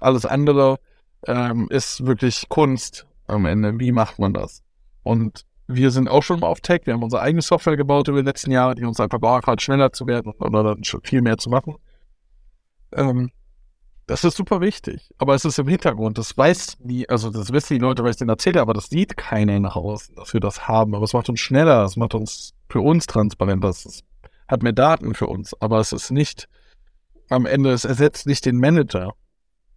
Alles 0.00 0.26
andere 0.26 0.78
ähm, 1.26 1.68
ist 1.70 2.06
wirklich 2.06 2.48
Kunst 2.48 3.06
am 3.26 3.46
Ende. 3.46 3.78
Wie 3.78 3.92
macht 3.92 4.18
man 4.18 4.34
das? 4.34 4.62
Und 5.02 5.44
wir 5.66 5.90
sind 5.90 6.08
auch 6.08 6.22
schon 6.22 6.40
mal 6.40 6.48
auf 6.48 6.60
Tech. 6.60 6.82
Wir 6.84 6.94
haben 6.94 7.02
unsere 7.02 7.22
eigene 7.22 7.42
Software 7.42 7.76
gebaut 7.76 8.08
über 8.08 8.20
die 8.22 8.26
letzten 8.26 8.50
Jahre, 8.50 8.74
die 8.74 8.84
uns 8.84 9.00
einfach 9.00 9.18
braucht, 9.18 9.46
halt 9.46 9.62
schneller 9.62 9.92
zu 9.92 10.06
werden 10.06 10.32
oder 10.38 10.62
dann 10.62 10.84
schon 10.84 11.00
viel 11.02 11.22
mehr 11.22 11.38
zu 11.38 11.48
machen. 11.48 11.76
Ähm, 12.92 13.30
das 14.06 14.24
ist 14.24 14.36
super 14.36 14.60
wichtig. 14.60 15.10
Aber 15.18 15.34
es 15.34 15.44
ist 15.44 15.58
im 15.58 15.68
Hintergrund. 15.68 16.18
Das 16.18 16.36
weiß 16.36 16.78
nie, 16.80 17.08
also 17.08 17.30
das 17.30 17.52
wissen 17.52 17.74
die 17.74 17.80
Leute, 17.80 18.04
weil 18.04 18.10
ich 18.10 18.16
denen 18.16 18.30
erzähle, 18.30 18.60
aber 18.60 18.74
das 18.74 18.90
sieht 18.90 19.16
keiner 19.16 19.58
nach 19.60 19.76
außen, 19.76 20.14
dass 20.16 20.34
wir 20.34 20.40
das 20.40 20.68
haben. 20.68 20.94
Aber 20.94 21.04
es 21.04 21.14
macht 21.14 21.28
uns 21.28 21.40
schneller, 21.40 21.84
es 21.84 21.96
macht 21.96 22.14
uns 22.14 22.52
für 22.68 22.80
uns 22.80 23.06
transparenter, 23.06 23.68
es 23.68 24.02
hat 24.48 24.62
mehr 24.62 24.72
Daten 24.72 25.14
für 25.14 25.26
uns. 25.26 25.58
Aber 25.60 25.80
es 25.80 25.92
ist 25.92 26.10
nicht, 26.10 26.48
am 27.30 27.46
Ende, 27.46 27.72
es 27.72 27.86
ersetzt 27.86 28.26
nicht 28.26 28.44
den 28.44 28.58
Manager. 28.58 29.14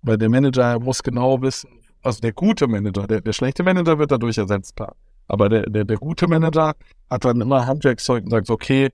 Weil 0.02 0.18
der 0.18 0.30
Manager 0.30 0.80
muss 0.80 1.04
genau 1.04 1.42
wissen, 1.42 1.70
also 2.02 2.22
der 2.22 2.34
gute 2.34 2.68
Manager, 2.68 3.08
der, 3.08 3.22
der 3.22 3.34
schlechte 3.34 3.64
Manager 3.64 4.00
wird 4.00 4.12
dadurch 4.12 4.38
ersetzbar. 4.38 4.96
Aber 5.28 5.50
der, 5.50 5.64
der, 5.64 5.84
der 5.84 5.98
gute 5.98 6.28
Manager 6.28 6.76
hat 7.10 7.26
dann 7.26 7.42
immer 7.42 7.66
Handwerkszeug 7.66 8.24
und 8.24 8.32
sagt, 8.32 8.50
okay, 8.50 8.90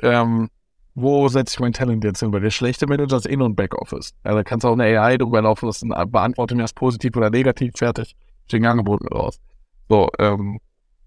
ähm, 0.00 0.48
wo 0.94 1.28
setze 1.28 1.54
ich 1.54 1.60
mein 1.60 1.72
Talent 1.72 2.04
jetzt 2.04 2.20
hin? 2.20 2.32
Weil 2.32 2.40
der 2.40 2.50
schlechte 2.50 2.86
Manager 2.86 3.16
ist 3.16 3.26
In- 3.26 3.42
und 3.42 3.56
Backoffice. 3.56 4.14
Ja, 4.24 4.34
da 4.34 4.42
kannst 4.42 4.64
du 4.64 4.68
auch 4.68 4.78
eine 4.78 4.84
AI 4.84 5.16
drüber 5.18 5.42
laufen 5.42 5.66
lassen, 5.66 5.88
beantworte 5.88 6.54
mir 6.54 6.62
das 6.62 6.72
positiv 6.72 7.16
oder 7.16 7.30
negativ, 7.30 7.74
fertig, 7.76 8.14
stehen 8.46 8.64
Angebote 8.66 9.06
raus. 9.08 9.40
So, 9.88 10.08
ähm, 10.18 10.60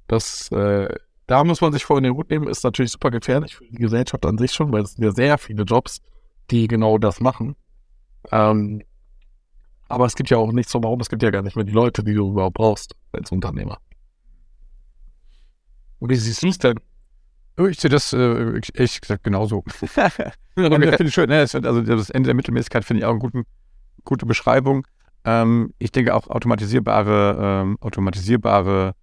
das, 0.07 0.51
äh, 0.51 0.93
da 1.25 1.43
muss 1.43 1.61
man 1.61 1.73
sich 1.73 1.85
vor 1.85 1.97
in 1.97 2.03
den 2.03 2.13
Hut 2.15 2.29
nehmen, 2.29 2.47
ist 2.47 2.63
natürlich 2.63 2.91
super 2.91 3.11
gefährlich 3.11 3.55
für 3.55 3.65
die 3.65 3.77
Gesellschaft 3.77 4.25
an 4.25 4.37
sich 4.37 4.51
schon, 4.53 4.71
weil 4.71 4.83
es 4.83 4.93
sind 4.93 5.03
ja 5.03 5.11
sehr 5.11 5.37
viele 5.37 5.63
Jobs, 5.63 6.01
die 6.51 6.67
genau 6.67 6.97
das 6.97 7.19
machen. 7.19 7.55
Ähm, 8.31 8.83
aber 9.89 10.05
es 10.05 10.15
gibt 10.15 10.29
ja 10.29 10.37
auch 10.37 10.51
nichts 10.51 10.73
warum, 10.73 10.99
es 10.99 11.09
gibt 11.09 11.23
ja 11.23 11.31
gar 11.31 11.41
nicht 11.41 11.55
mehr 11.55 11.65
die 11.65 11.71
Leute, 11.71 12.03
die 12.03 12.13
du 12.13 12.31
überhaupt 12.31 12.55
brauchst 12.55 12.95
als 13.11 13.31
Unternehmer. 13.31 13.77
Und 15.99 16.09
wie 16.09 16.15
siehst 16.15 16.43
du 16.43 16.47
es 16.47 16.57
denn? 16.57 16.79
Oh, 17.59 17.65
ich 17.65 17.79
sehe 17.79 17.89
das 17.89 18.13
äh, 18.13 18.61
ehrlich 18.73 19.01
gesagt 19.01 19.23
genauso. 19.23 19.63
okay. 19.81 20.31
finde 20.55 21.03
ich 21.05 21.13
schön. 21.13 21.29
Ne? 21.29 21.39
also 21.39 21.81
das 21.81 22.09
Ende 22.11 22.27
der 22.27 22.35
Mittelmäßigkeit 22.35 22.85
finde 22.85 22.99
ich 22.99 23.05
auch 23.05 23.11
eine 23.11 23.19
gute, 23.19 23.43
gute 24.03 24.25
Beschreibung. 24.27 24.85
Ähm, 25.25 25.73
ich 25.79 25.91
denke 25.91 26.13
auch 26.13 26.27
automatisierbare, 26.27 27.37
ähm, 27.41 27.77
automatisierbare 27.81 28.93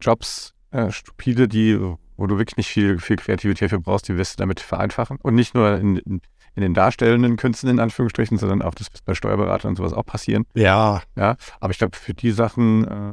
Jobs, 0.00 0.54
äh, 0.70 0.90
stupide, 0.90 1.46
die, 1.46 1.78
wo 2.16 2.26
du 2.26 2.38
wirklich 2.38 2.56
nicht 2.56 2.68
viel, 2.68 2.98
viel 2.98 3.16
Kreativität 3.16 3.70
für 3.70 3.80
brauchst, 3.80 4.08
die 4.08 4.16
wirst 4.16 4.38
du 4.38 4.42
damit 4.42 4.60
vereinfachen. 4.60 5.18
Und 5.22 5.34
nicht 5.34 5.54
nur 5.54 5.76
in, 5.76 5.98
in, 5.98 6.22
in 6.54 6.62
den 6.62 6.74
darstellenden 6.74 7.36
Künsten 7.36 7.68
in 7.68 7.80
Anführungsstrichen, 7.80 8.38
sondern 8.38 8.62
auch 8.62 8.74
das 8.74 8.92
wird 8.92 9.04
bei 9.04 9.14
Steuerberatern 9.14 9.70
und 9.70 9.76
sowas 9.76 9.92
auch 9.92 10.06
passieren. 10.06 10.44
Ja. 10.54 11.02
Ja. 11.16 11.36
Aber 11.60 11.72
ich 11.72 11.78
glaube, 11.78 11.96
für 11.96 12.14
die 12.14 12.30
Sachen 12.30 12.86
äh, 12.86 13.12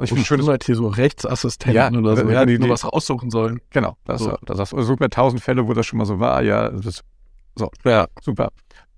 ich 0.00 0.08
finde 0.08 0.24
schön, 0.24 0.44
dass 0.44 0.64
hier 0.64 0.76
so 0.76 0.88
Rechtsassistenten 0.88 1.94
ja, 1.94 2.00
oder 2.00 2.16
so, 2.16 2.30
ja, 2.30 2.46
die, 2.46 2.58
die 2.58 2.68
was 2.68 2.90
raussuchen 2.90 3.30
sollen. 3.30 3.60
Genau, 3.70 3.96
das, 4.04 4.22
so. 4.22 4.36
das, 4.46 4.56
das 4.56 4.70
such 4.70 4.98
mir 5.00 5.10
tausend 5.10 5.42
Fälle, 5.42 5.68
wo 5.68 5.74
das 5.74 5.86
schon 5.86 5.98
mal 5.98 6.06
so 6.06 6.18
war. 6.18 6.42
Ja, 6.42 6.70
das, 6.70 7.02
so, 7.54 7.70
ja, 7.84 8.06
super. 8.22 8.48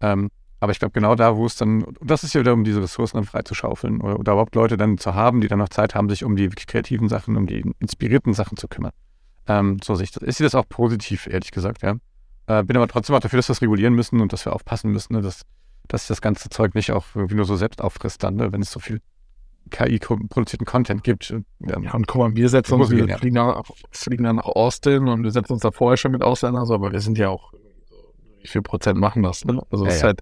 Ähm, 0.01 0.31
aber 0.61 0.73
ich 0.73 0.79
glaube, 0.79 0.93
genau 0.93 1.15
da, 1.15 1.37
wo 1.37 1.47
es 1.47 1.57
dann, 1.57 1.83
und 1.83 2.11
das 2.11 2.25
ist 2.25 2.33
ja 2.33 2.41
wieder, 2.41 2.53
um 2.53 2.65
diese 2.65 2.81
Ressourcen 2.81 3.17
dann 3.17 3.25
freizuschaufeln 3.25 4.01
oder, 4.01 4.19
oder 4.19 4.33
überhaupt 4.33 4.55
Leute 4.55 4.77
dann 4.77 4.99
zu 4.99 5.15
haben, 5.15 5.41
die 5.41 5.49
dann 5.49 5.59
noch 5.59 5.69
Zeit 5.69 5.95
haben, 5.95 6.09
sich 6.09 6.25
um 6.25 6.37
die 6.37 6.49
kreativen 6.49 7.09
Sachen, 7.09 7.37
um 7.37 7.47
die 7.47 7.65
inspirierten 7.81 8.33
Sachen 8.33 8.57
zu 8.57 8.69
kümmern. 8.69 8.93
Ähm, 9.47 9.79
so 9.83 9.95
sehe 9.95 10.05
ich 10.05 10.13
das. 10.13 10.23
Ich 10.23 10.37
sehe 10.37 10.47
das 10.47 10.55
auch 10.55 10.69
positiv, 10.69 11.27
ehrlich 11.27 11.51
gesagt, 11.51 11.83
ja. 11.83 11.97
Äh, 12.47 12.63
bin 12.63 12.77
aber 12.77 12.89
trotzdem 12.89 13.17
auch 13.17 13.21
dafür, 13.21 13.39
dass 13.39 13.49
wir 13.49 13.55
das 13.55 13.63
regulieren 13.63 13.95
müssen 13.95 14.21
und 14.21 14.33
dass 14.33 14.45
wir 14.45 14.53
aufpassen 14.53 14.91
müssen, 14.91 15.15
ne, 15.15 15.23
dass, 15.23 15.43
dass 15.89 16.07
das 16.07 16.21
ganze 16.21 16.51
Zeug 16.51 16.75
nicht 16.75 16.93
auch 16.93 17.07
irgendwie 17.15 17.37
nur 17.37 17.47
so 17.47 17.57
selbst 17.57 17.81
auffrisst 17.81 18.23
dann, 18.23 18.37
ne, 18.37 18.53
wenn 18.53 18.61
es 18.61 18.71
so 18.71 18.81
viel 18.81 19.01
KI-produzierten 19.71 20.67
Content 20.67 21.05
gibt. 21.05 21.31
Ja, 21.31 21.81
ja, 21.81 21.95
und 21.95 22.07
guck 22.07 22.21
mal, 22.21 22.35
wir 22.35 22.49
setzen 22.49 22.75
uns, 22.75 22.91
wir 22.91 23.09
fliegen, 23.19 23.35
nach, 23.35 23.63
fliegen 23.91 24.25
dann 24.25 24.37
nach 24.37 24.45
Austin 24.45 25.09
und 25.09 25.25
wir 25.25 25.31
setzen 25.31 25.55
uns 25.55 25.63
da 25.63 25.71
vorher 25.71 25.97
schon 25.97 26.13
mit 26.13 26.23
Ausländern, 26.23 26.61
also, 26.61 26.75
aber 26.75 26.93
wir 26.93 27.01
sind 27.01 27.17
ja 27.17 27.31
auch, 27.31 27.53
wie 28.43 28.49
viel 28.49 28.63
Prozent 28.63 28.99
machen 28.99 29.23
das, 29.23 29.45
ne? 29.45 29.63
Also, 29.71 29.87
es 29.87 29.93
ja, 29.93 29.97
ist 29.97 30.05
halt, 30.05 30.21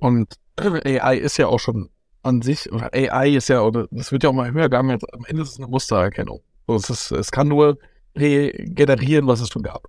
und 0.00 0.34
AI 0.58 1.16
ist 1.16 1.36
ja 1.36 1.46
auch 1.46 1.60
schon 1.60 1.90
an 2.22 2.42
sich, 2.42 2.70
oder 2.72 2.90
AI 2.92 3.36
ist 3.36 3.48
ja, 3.48 3.62
oder 3.62 3.86
das 3.92 4.10
wird 4.10 4.24
ja 4.24 4.30
auch 4.30 4.34
mal 4.34 4.50
höher, 4.52 4.68
jetzt, 4.90 5.14
am 5.14 5.24
Ende 5.26 5.42
ist 5.42 5.52
es 5.52 5.58
eine 5.58 5.68
Mustererkennung. 5.68 6.40
So, 6.66 6.74
es, 6.74 6.90
ist, 6.90 7.12
es 7.12 7.30
kann 7.30 7.48
nur 7.48 7.78
regenerieren, 8.16 9.26
was 9.26 9.40
es 9.40 9.48
schon 9.48 9.62
gab. 9.62 9.88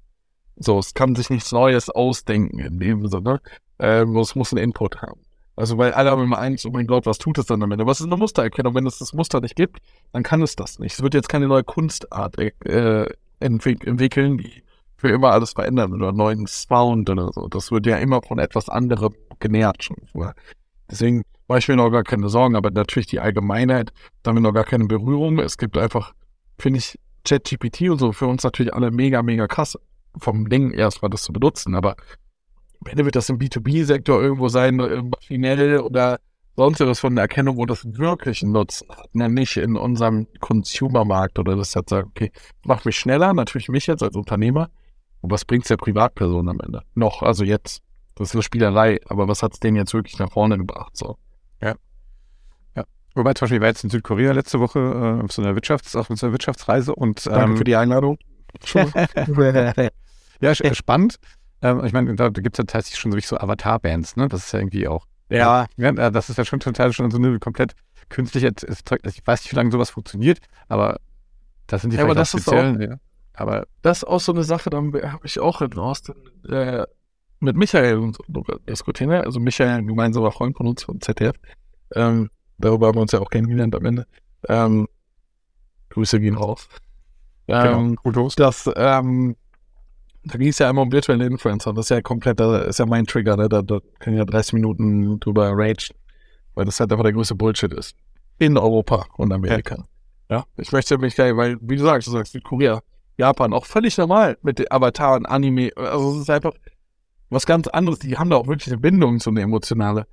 So, 0.63 0.77
es 0.77 0.93
kann 0.93 1.15
sich 1.15 1.29
nichts 1.29 1.51
Neues 1.51 1.89
ausdenken 1.89 2.59
in 2.59 2.79
dem 2.79 3.07
Sinne. 3.07 3.41
Ähm, 3.79 4.15
es 4.17 4.35
muss 4.35 4.53
einen 4.53 4.63
Input 4.63 5.01
haben. 5.01 5.21
Also, 5.55 5.77
weil 5.77 5.91
alle 5.93 6.11
haben 6.11 6.23
immer 6.23 6.37
eins, 6.37 6.65
oh 6.65 6.71
mein 6.71 6.87
Gott, 6.87 7.05
was 7.05 7.17
tut 7.17 7.37
es 7.37 7.47
dann 7.47 7.61
am 7.63 7.71
Ende? 7.71 7.85
Was 7.85 7.99
ist 7.99 8.05
eine 8.05 8.17
Mustererkennung? 8.17 8.75
Wenn 8.75 8.85
es 8.85 8.99
das 8.99 9.13
Muster 9.13 9.41
nicht 9.41 9.55
gibt, 9.55 9.79
dann 10.13 10.23
kann 10.23 10.41
es 10.41 10.55
das 10.55 10.79
nicht. 10.79 10.93
Es 10.93 11.03
wird 11.03 11.13
jetzt 11.13 11.29
keine 11.29 11.47
neue 11.47 11.63
Kunstart 11.63 12.37
äh, 12.37 13.05
entwickeln, 13.39 14.37
die 14.37 14.63
für 14.97 15.09
immer 15.09 15.31
alles 15.31 15.53
verändern 15.53 15.93
oder 15.93 16.11
neuen 16.11 16.45
Sound 16.45 17.09
oder 17.09 17.31
so. 17.33 17.47
Das 17.47 17.71
wird 17.71 17.87
ja 17.87 17.97
immer 17.97 18.21
von 18.21 18.37
etwas 18.37 18.69
anderem 18.69 19.15
genährt 19.39 19.83
schon. 19.83 19.97
Deswegen 20.89 21.23
mache 21.47 21.59
ich 21.59 21.67
mir 21.67 21.75
noch 21.75 21.89
gar 21.89 22.03
keine 22.03 22.29
Sorgen, 22.29 22.55
aber 22.55 22.69
natürlich 22.69 23.07
die 23.07 23.19
Allgemeinheit, 23.19 23.91
damit 24.21 24.43
noch 24.43 24.53
gar 24.53 24.63
keine 24.63 24.85
Berührung. 24.85 25.39
Es 25.39 25.57
gibt 25.57 25.75
einfach, 25.77 26.13
finde 26.59 26.79
ich, 26.79 26.99
ChatGPT 27.25 27.89
und 27.89 27.97
so 27.97 28.11
für 28.11 28.27
uns 28.27 28.43
natürlich 28.43 28.73
alle 28.73 28.91
mega, 28.91 29.23
mega 29.23 29.47
krass 29.47 29.77
vom 30.17 30.49
Ding 30.49 30.71
erstmal 30.71 31.09
das 31.09 31.23
zu 31.23 31.33
benutzen, 31.33 31.75
aber 31.75 31.95
am 32.83 32.91
Ende 32.91 33.05
wird 33.05 33.15
das 33.15 33.29
im 33.29 33.37
B2B-Sektor 33.37 34.21
irgendwo 34.21 34.47
sein, 34.47 34.79
äh, 34.79 35.01
maschinell 35.03 35.79
oder 35.79 36.19
sonstiges 36.55 36.99
von 36.99 37.15
der 37.15 37.23
Erkennung, 37.23 37.57
wo 37.57 37.65
das 37.65 37.85
wirklich 37.97 38.43
einen 38.43 38.51
Nutzen 38.51 38.87
hat. 38.89 39.09
Ja, 39.13 39.27
nicht 39.27 39.57
in 39.57 39.77
unserem 39.77 40.27
Consumer-Markt 40.39 41.39
oder 41.39 41.55
das 41.55 41.75
hat 41.75 41.89
sagt, 41.89 42.07
okay, 42.07 42.31
macht 42.65 42.85
mich 42.85 42.97
schneller, 42.97 43.33
natürlich 43.33 43.69
mich 43.69 43.87
jetzt 43.87 44.03
als 44.03 44.15
Unternehmer. 44.15 44.69
Und 45.21 45.31
was 45.31 45.45
bringt 45.45 45.63
es 45.63 45.69
der 45.69 45.77
Privatperson 45.77 46.49
am 46.49 46.59
Ende? 46.59 46.81
Noch, 46.95 47.21
also 47.21 47.43
jetzt. 47.43 47.81
Das 48.15 48.29
ist 48.29 48.35
eine 48.35 48.43
Spielerei, 48.43 48.99
aber 49.07 49.27
was 49.27 49.41
hat 49.41 49.53
es 49.53 49.59
denen 49.59 49.77
jetzt 49.77 49.93
wirklich 49.93 50.19
nach 50.19 50.31
vorne 50.31 50.57
gebracht? 50.57 50.97
So. 50.97 51.17
Ja. 51.61 51.75
Ja. 52.75 52.83
Wobei 53.15 53.33
zum 53.33 53.45
Beispiel, 53.45 53.57
ich 53.57 53.61
war 53.61 53.69
jetzt 53.69 53.83
in 53.83 53.89
Südkorea 53.89 54.33
letzte 54.33 54.59
Woche 54.59 54.79
äh, 54.79 55.23
auf 55.23 55.31
so 55.31 55.41
einer 55.41 55.55
Wirtschafts-, 55.55 55.97
auf 55.97 56.07
so 56.09 56.25
einer 56.25 56.33
Wirtschaftsreise 56.33 56.93
und 56.93 57.25
ähm, 57.27 57.33
Danke 57.33 57.57
für 57.57 57.63
die 57.63 57.75
Einladung. 57.75 58.17
ja, 60.41 60.73
spannend. 60.73 61.17
Ähm, 61.61 61.83
ich 61.85 61.93
meine, 61.93 62.15
da 62.15 62.29
gibt 62.29 62.55
es 62.55 62.57
ja 62.57 62.63
tatsächlich 62.63 62.99
schon 62.99 63.19
so 63.21 63.37
Avatar-Bands, 63.37 64.15
ne? 64.15 64.27
Das 64.27 64.45
ist 64.45 64.51
ja 64.51 64.59
irgendwie 64.59 64.87
auch. 64.87 65.05
Ja. 65.29 65.67
ja. 65.77 66.09
Das 66.09 66.29
ist 66.29 66.37
ja 66.37 66.45
schon 66.45 66.59
total 66.59 66.91
schon 66.93 67.09
so 67.11 67.17
eine 67.17 67.39
komplett 67.39 67.73
künstliche. 68.09 68.49
Ich 68.49 69.25
weiß 69.25 69.43
nicht, 69.43 69.51
wie 69.51 69.55
lange 69.55 69.71
sowas 69.71 69.89
funktioniert, 69.91 70.39
aber 70.67 70.99
das 71.67 71.81
sind 71.81 71.91
die 71.91 71.97
ja, 71.97 72.03
aber 72.03 72.15
das 72.15 72.29
speziellen. 72.29 72.81
Ist 72.81 72.87
auch, 72.87 72.91
ja. 72.91 72.99
Aber 73.33 73.67
das 73.81 73.99
ist 73.99 74.03
auch 74.03 74.19
so 74.19 74.33
eine 74.33 74.43
Sache, 74.43 74.69
da 74.69 74.77
habe 74.77 75.21
ich 75.23 75.39
auch 75.39 75.61
in 75.61 75.73
Austin 75.77 76.15
äh, 76.49 76.85
mit 77.39 77.55
Michael 77.55 77.97
und 77.97 78.17
so 78.17 78.43
diskutiert. 78.67 79.09
Ne? 79.09 79.23
Also 79.23 79.39
Michael, 79.39 79.69
ein 79.69 79.87
gemeinsamer 79.87 80.31
Freund 80.31 80.57
von 80.57 80.67
uns 80.67 80.83
von 80.83 80.99
ZDF. 80.99 81.35
Ähm, 81.95 82.29
darüber 82.57 82.87
haben 82.87 82.95
wir 82.95 83.01
uns 83.01 83.13
ja 83.13 83.19
auch 83.19 83.29
kennengelernt 83.29 83.73
am 83.75 83.85
Ende. 83.85 84.05
Ähm, 84.47 84.87
Grüße 85.89 86.19
gehen 86.19 86.35
raus. 86.35 86.67
Genau. 87.47 87.79
Ähm, 87.79 87.97
genau, 88.03 88.29
das, 88.35 88.69
ähm, 88.75 89.35
da 90.23 90.37
ging 90.37 90.49
es 90.49 90.59
ja 90.59 90.69
einmal 90.69 90.85
um 90.85 90.91
virtuelle 90.91 91.25
Influencer. 91.25 91.73
Das 91.73 91.85
ist 91.85 91.89
ja 91.89 92.01
komplett, 92.01 92.39
das 92.39 92.67
ist 92.67 92.79
ja 92.79 92.85
mein 92.85 93.05
Trigger, 93.05 93.37
ne? 93.37 93.49
Da, 93.49 93.61
da 93.61 93.79
kann 93.99 94.13
ich 94.13 94.19
ja 94.19 94.25
30 94.25 94.53
Minuten 94.53 95.19
drüber 95.19 95.51
rage, 95.53 95.93
weil 96.53 96.65
das 96.65 96.79
halt 96.79 96.91
einfach 96.91 97.03
der 97.03 97.13
größte 97.13 97.35
Bullshit 97.35 97.73
ist. 97.73 97.95
In 98.37 98.57
Europa 98.57 99.05
und 99.17 99.31
Amerika. 99.31 99.87
Ja. 100.29 100.37
ja. 100.37 100.45
Ich 100.57 100.71
möchte 100.71 100.97
mich 100.97 101.15
geil, 101.15 101.37
weil, 101.37 101.57
wie 101.61 101.75
du 101.75 101.83
sagst, 101.83 102.07
du 102.07 102.11
sagst 102.11 102.33
Südkorea, 102.33 102.81
Japan, 103.17 103.53
auch 103.53 103.65
völlig 103.65 103.97
normal 103.97 104.37
mit 104.41 104.59
den 104.59 104.71
Avatar 104.71 105.15
und 105.15 105.25
Anime. 105.25 105.71
Also 105.75 106.15
es 106.15 106.21
ist 106.21 106.29
einfach 106.29 106.53
was 107.29 107.45
ganz 107.45 107.67
anderes. 107.67 107.99
Die 107.99 108.17
haben 108.17 108.29
da 108.29 108.35
auch 108.35 108.47
wirklich 108.47 108.67
eine 108.67 108.79
Bindung 108.79 109.19
zu 109.19 109.31
einer 109.31 109.41
emotionale. 109.41 110.07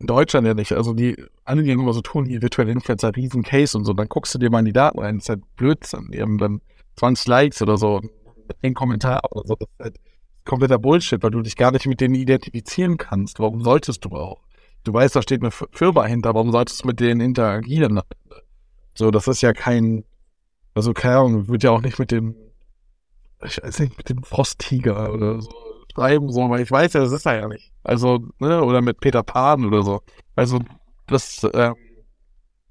In 0.00 0.08
Deutschland 0.08 0.46
ja 0.46 0.54
nicht. 0.54 0.72
Also 0.72 0.92
die 0.94 1.16
anderen, 1.44 1.66
die 1.66 1.72
immer 1.72 1.92
so 1.92 2.00
tun, 2.00 2.26
hier 2.26 2.42
virtuelle 2.42 2.72
Influencer, 2.72 3.14
riesen 3.14 3.42
Case 3.42 3.76
und 3.78 3.84
so, 3.84 3.92
dann 3.92 4.08
guckst 4.08 4.34
du 4.34 4.38
dir 4.38 4.50
mal 4.50 4.58
in 4.60 4.64
die 4.64 4.72
Daten 4.72 4.98
rein, 4.98 5.16
das 5.16 5.24
ist 5.24 5.28
halt 5.28 5.56
Blödsinn. 5.56 6.10
Die 6.12 6.20
haben 6.20 6.38
dann 6.38 6.60
20 6.96 7.26
Likes 7.28 7.62
oder 7.62 7.76
so 7.76 8.00
ein 8.62 8.74
Kommentar 8.74 9.20
oder 9.30 9.46
so. 9.46 9.56
Das 9.56 9.68
ist 9.68 9.80
halt 9.80 10.00
kompletter 10.44 10.78
Bullshit, 10.78 11.22
weil 11.22 11.30
du 11.30 11.42
dich 11.42 11.56
gar 11.56 11.72
nicht 11.72 11.86
mit 11.86 12.00
denen 12.00 12.14
identifizieren 12.14 12.96
kannst. 12.96 13.40
Warum 13.40 13.62
solltest 13.62 14.04
du 14.04 14.10
auch? 14.10 14.42
Du 14.84 14.92
weißt, 14.92 15.16
da 15.16 15.22
steht 15.22 15.40
eine 15.40 15.50
Firma 15.50 16.04
hinter, 16.04 16.34
warum 16.34 16.52
solltest 16.52 16.82
du 16.82 16.88
mit 16.88 17.00
denen 17.00 17.20
interagieren? 17.20 18.00
So, 18.94 19.10
das 19.10 19.26
ist 19.28 19.40
ja 19.40 19.52
kein, 19.54 20.04
also 20.74 20.92
keine 20.92 21.16
Ahnung, 21.16 21.48
wird 21.48 21.62
ja 21.62 21.70
auch 21.70 21.80
nicht 21.80 21.98
mit 21.98 22.10
dem, 22.10 22.36
ich 23.42 23.62
weiß 23.62 23.78
nicht, 23.80 23.96
mit 23.96 24.08
dem 24.10 24.22
Frosttiger 24.22 25.12
oder 25.12 25.40
so 25.40 25.50
schreiben, 25.94 26.30
so, 26.30 26.48
weil 26.50 26.60
ich 26.60 26.70
weiß 26.70 26.92
ja, 26.94 27.00
das 27.00 27.12
ist 27.12 27.26
er 27.26 27.40
ja 27.40 27.48
nicht. 27.48 27.72
Also, 27.82 28.26
ne, 28.38 28.62
oder 28.62 28.82
mit 28.82 29.00
Peter 29.00 29.22
Pan 29.22 29.64
oder 29.64 29.82
so. 29.82 30.02
Also, 30.36 30.60
das 31.06 31.46
ähm, 31.54 31.74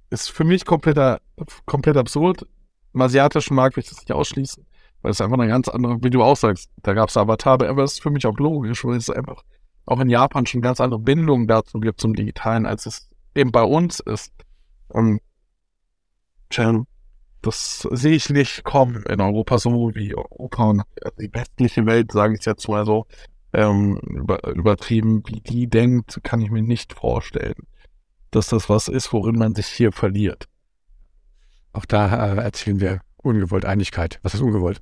ist 0.10 0.30
für 0.30 0.44
mich 0.44 0.66
kompletter, 0.66 1.22
komplett 1.66 1.98
absurd. 1.98 2.46
Im 2.94 3.02
asiatischen 3.02 3.56
Markt 3.56 3.76
will 3.76 3.84
ich 3.84 3.90
das 3.90 4.00
nicht 4.00 4.12
ausschließen. 4.12 4.66
Weil 5.04 5.12
es 5.12 5.22
einfach 5.22 5.38
eine 5.38 5.50
ganz 5.50 5.68
andere, 5.68 6.02
wie 6.02 6.10
du 6.10 6.24
auch 6.24 6.38
sagst, 6.38 6.72
da 6.82 6.94
gab 6.94 7.10
es 7.10 7.18
Avatar, 7.18 7.62
aber 7.62 7.84
es 7.84 7.94
ist 7.94 8.02
für 8.02 8.10
mich 8.10 8.26
auch 8.26 8.38
logisch, 8.38 8.84
weil 8.86 8.96
es 8.96 9.10
einfach 9.10 9.44
auch 9.86 10.00
in 10.00 10.10
Japan 10.10 10.46
schon 10.46 10.62
ganz 10.62 10.80
andere 10.80 11.00
Bindungen 11.00 11.46
dazu 11.46 11.80
gibt 11.80 12.00
zum 12.00 12.16
Digitalen, 12.16 12.66
als 12.66 12.86
es 12.86 13.10
eben 13.36 13.52
bei 13.52 13.64
uns 13.64 14.00
ist. 14.00 14.32
Tja, 16.50 16.84
das 17.42 17.88
sehe 17.92 18.16
ich 18.16 18.30
nicht 18.30 18.64
kommen 18.64 19.04
in 19.04 19.20
Europa 19.20 19.58
so 19.58 19.92
wie 19.94 20.16
Europa 20.16 20.64
und 20.70 20.84
die 21.20 21.34
westliche 21.34 21.86
Welt, 21.86 22.14
sage 22.14 22.36
ich 22.40 22.46
jetzt 22.46 22.70
mal 22.70 22.86
so, 22.86 23.06
ähm, 23.52 23.98
über, 24.06 24.48
übertrieben, 24.48 25.22
wie 25.28 25.42
die 25.42 25.68
denkt, 25.68 26.22
kann 26.24 26.40
ich 26.40 26.50
mir 26.50 26.64
nicht 26.64 26.94
vorstellen, 26.94 27.68
dass 28.32 28.48
das 28.48 28.70
was 28.70 28.88
ist, 28.88 29.12
worin 29.12 29.38
man 29.38 29.54
sich 29.54 29.68
hier 29.68 29.92
verliert. 29.92 30.46
Auch 31.74 31.86
da 31.86 32.34
äh, 32.34 32.38
erzielen 32.38 32.80
wir 32.80 33.02
ungewollt 33.24 33.66
Einigkeit. 33.66 34.20
Was 34.22 34.34
ist 34.34 34.42
ungewollt? 34.42 34.80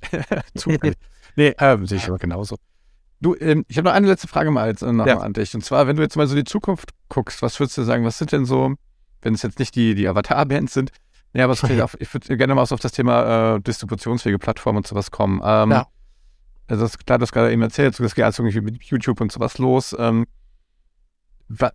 nee, 1.36 1.54
ähm, 1.58 1.86
sehe 1.86 1.98
ich 1.98 2.08
aber 2.08 2.18
genauso. 2.18 2.56
Du, 3.20 3.34
ähm, 3.36 3.64
ich 3.68 3.78
habe 3.78 3.88
noch 3.88 3.94
eine 3.94 4.08
letzte 4.08 4.28
Frage 4.28 4.50
mal 4.50 4.68
jetzt, 4.68 4.82
äh, 4.82 4.92
noch 4.92 5.06
ja. 5.06 5.18
an 5.18 5.32
dich. 5.32 5.54
Und 5.54 5.64
zwar, 5.64 5.86
wenn 5.86 5.96
du 5.96 6.02
jetzt 6.02 6.16
mal 6.16 6.26
so 6.26 6.34
die 6.34 6.44
Zukunft 6.44 6.90
guckst, 7.08 7.40
was 7.40 7.58
würdest 7.60 7.78
du 7.78 7.82
sagen, 7.82 8.04
was 8.04 8.18
sind 8.18 8.32
denn 8.32 8.44
so, 8.44 8.74
wenn 9.22 9.34
es 9.34 9.42
jetzt 9.42 9.58
nicht 9.58 9.74
die, 9.76 9.94
die 9.94 10.08
Avatar-Bands 10.08 10.74
sind, 10.74 10.90
ja, 11.34 11.44
aber 11.44 11.54
ich 11.98 12.14
würde 12.14 12.36
gerne 12.36 12.54
mal 12.54 12.62
auf 12.62 12.80
das 12.80 12.92
Thema 12.92 13.56
äh, 13.56 13.60
distributionsfähige 13.60 14.38
Plattformen 14.38 14.78
und 14.78 14.86
sowas 14.86 15.10
kommen. 15.10 15.40
Ähm, 15.44 15.70
ja. 15.70 15.86
Also 16.68 16.84
das 16.84 16.98
klar, 16.98 17.18
das 17.18 17.32
gerade 17.32 17.52
eben 17.52 17.62
erzählt, 17.62 17.98
das 17.98 18.14
geht 18.14 18.24
also 18.24 18.42
irgendwie 18.42 18.60
mit 18.60 18.82
YouTube 18.84 19.20
und 19.20 19.32
sowas 19.32 19.58
los. 19.58 19.94
Ähm, 19.98 20.26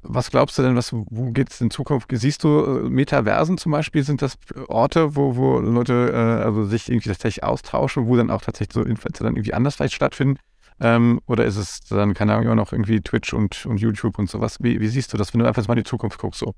was 0.01 0.31
glaubst 0.31 0.57
du 0.57 0.63
denn, 0.63 0.75
was, 0.75 0.93
wo 0.93 1.31
geht 1.31 1.51
es 1.51 1.61
in 1.61 1.69
Zukunft? 1.69 2.09
Siehst 2.11 2.43
du 2.43 2.63
äh, 2.63 2.89
Metaversen 2.89 3.57
zum 3.57 3.71
Beispiel? 3.71 4.03
Sind 4.03 4.21
das 4.21 4.37
Orte, 4.67 5.15
wo, 5.15 5.35
wo 5.35 5.59
Leute 5.59 6.11
äh, 6.13 6.45
also 6.45 6.65
sich 6.65 6.89
irgendwie 6.89 7.09
tatsächlich 7.09 7.43
austauschen, 7.43 8.07
wo 8.07 8.15
dann 8.15 8.31
auch 8.31 8.41
tatsächlich 8.41 8.73
so 8.73 8.81
Influencer 8.81 9.23
dann 9.23 9.35
irgendwie 9.35 9.53
anders 9.53 9.75
vielleicht 9.75 9.93
stattfinden? 9.93 10.39
Ähm, 10.79 11.21
oder 11.25 11.45
ist 11.45 11.57
es 11.57 11.81
dann, 11.81 12.13
keine 12.13 12.33
Ahnung, 12.33 12.45
immer 12.45 12.55
noch 12.55 12.71
irgendwie 12.71 13.01
Twitch 13.01 13.33
und, 13.33 13.65
und 13.65 13.77
YouTube 13.77 14.17
und 14.19 14.29
sowas? 14.29 14.57
Wie, 14.61 14.79
wie 14.79 14.87
siehst 14.87 15.13
du 15.13 15.17
das, 15.17 15.33
wenn 15.33 15.39
du 15.39 15.47
einfach 15.47 15.67
mal 15.67 15.73
in 15.73 15.83
die 15.83 15.89
Zukunft 15.89 16.19
guckst? 16.19 16.39
So? 16.39 16.53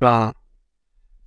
Ja, 0.00 0.32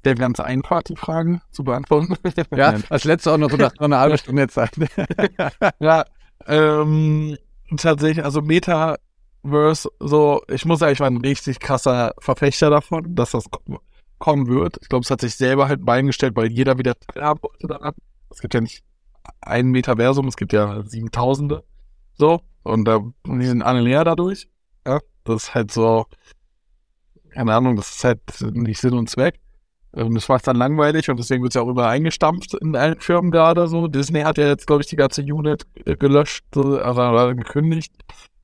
der 0.05 0.15
ganz 0.15 0.39
einfach, 0.39 0.84
die 0.84 0.95
Fragen 0.95 1.41
zu 1.51 1.63
beantworten. 1.63 2.15
ja, 2.55 2.75
als 2.89 3.03
letzte 3.03 3.32
auch 3.32 3.38
noch 3.38 3.49
so 3.49 3.58
nach 3.58 3.73
eine 3.79 3.97
halbe 3.97 4.17
Stunde 4.17 4.47
Zeit. 4.47 4.71
ja, 5.79 6.05
ähm, 6.47 7.38
tatsächlich, 7.77 8.23
also 8.23 8.41
Meta 8.41 8.97
Verse, 9.43 9.89
so, 9.99 10.41
ich 10.49 10.65
muss 10.65 10.80
sagen, 10.80 10.93
ich 10.93 10.99
war 10.99 11.08
ein 11.08 11.17
richtig 11.17 11.60
krasser 11.60 12.13
Verfechter 12.19 12.69
davon, 12.69 13.15
dass 13.15 13.32
das 13.32 13.45
kommen 14.17 14.47
wird. 14.47 14.78
Ich 14.82 14.89
glaube, 14.89 15.04
es 15.04 15.12
hat 15.12 15.21
sich 15.21 15.36
selber 15.36 15.67
halt 15.67 15.86
beingestellt, 15.86 16.36
weil 16.36 16.52
jeder 16.52 16.78
wieder 16.78 16.99
teilhaben 16.99 17.41
wollte 17.41 17.67
daran. 17.67 17.93
Es 18.30 18.39
gibt 18.39 18.54
ja 18.54 18.62
nicht 18.62 18.84
ein 19.41 19.67
Metaversum, 19.67 20.28
es 20.28 20.36
gibt 20.36 20.54
ja 20.54 20.84
siebentausende. 20.84 21.63
So, 22.13 22.41
und 22.63 22.86
da, 22.86 22.99
die 23.25 23.45
sind 23.45 23.62
alle 23.62 23.82
leer 23.82 24.04
dadurch. 24.04 24.49
Ja, 24.86 24.99
das 25.23 25.43
ist 25.43 25.56
halt 25.56 25.71
so, 25.71 26.06
keine 27.30 27.54
Ahnung, 27.54 27.75
das 27.75 27.95
ist 27.95 28.04
halt 28.04 28.21
nicht 28.41 28.80
Sinn 28.80 28.93
und 28.93 29.10
Zweck. 29.10 29.39
Und 29.91 30.13
das 30.13 30.28
macht 30.30 30.45
dann 30.45 30.56
langweilig 30.56 31.10
und 31.10 31.17
deswegen 31.17 31.41
wird 31.41 31.52
es 31.52 31.56
ja 31.56 31.63
auch 31.63 31.67
überall 31.67 31.89
eingestampft 31.89 32.54
in 32.54 32.75
allen 32.75 32.99
Firmen 32.99 33.32
gerade 33.32 33.67
so. 33.67 33.88
Disney 33.88 34.21
hat 34.21 34.38
ja 34.38 34.47
jetzt, 34.47 34.67
glaube 34.67 34.84
ich, 34.84 34.88
die 34.88 34.95
ganze 34.95 35.23
Unit 35.23 35.65
gelöscht, 35.99 36.45
also 36.56 37.36
gekündigt 37.36 37.93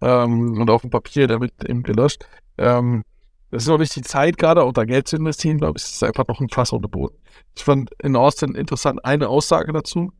ähm, 0.02 0.60
und 0.60 0.70
auf 0.70 0.82
dem 0.82 0.90
Papier 0.90 1.28
damit 1.28 1.54
eben 1.68 1.84
gelöscht. 1.84 2.26
Ähm, 2.58 3.04
das 3.52 3.64
ist 3.64 3.70
noch 3.70 3.78
nicht 3.78 3.96
die 3.96 4.02
Zeit 4.02 4.38
gerade, 4.38 4.64
auch 4.64 4.74
da 4.74 4.86
Geld 4.86 5.08
zu 5.08 5.18
investieren, 5.18 5.60
glaube 5.60 5.78
ich, 5.78 5.84
ist 5.84 6.04
einfach 6.04 6.28
noch 6.28 6.42
ein 6.42 6.50
Fass 6.50 6.74
ohne 6.74 6.88
Boden. 6.88 7.16
Ich 7.56 7.64
fand 7.64 7.92
in 8.02 8.16
Austin 8.16 8.56
interessant 8.56 9.06
eine 9.06 9.30
Aussage 9.30 9.72
dazu. 9.72 10.12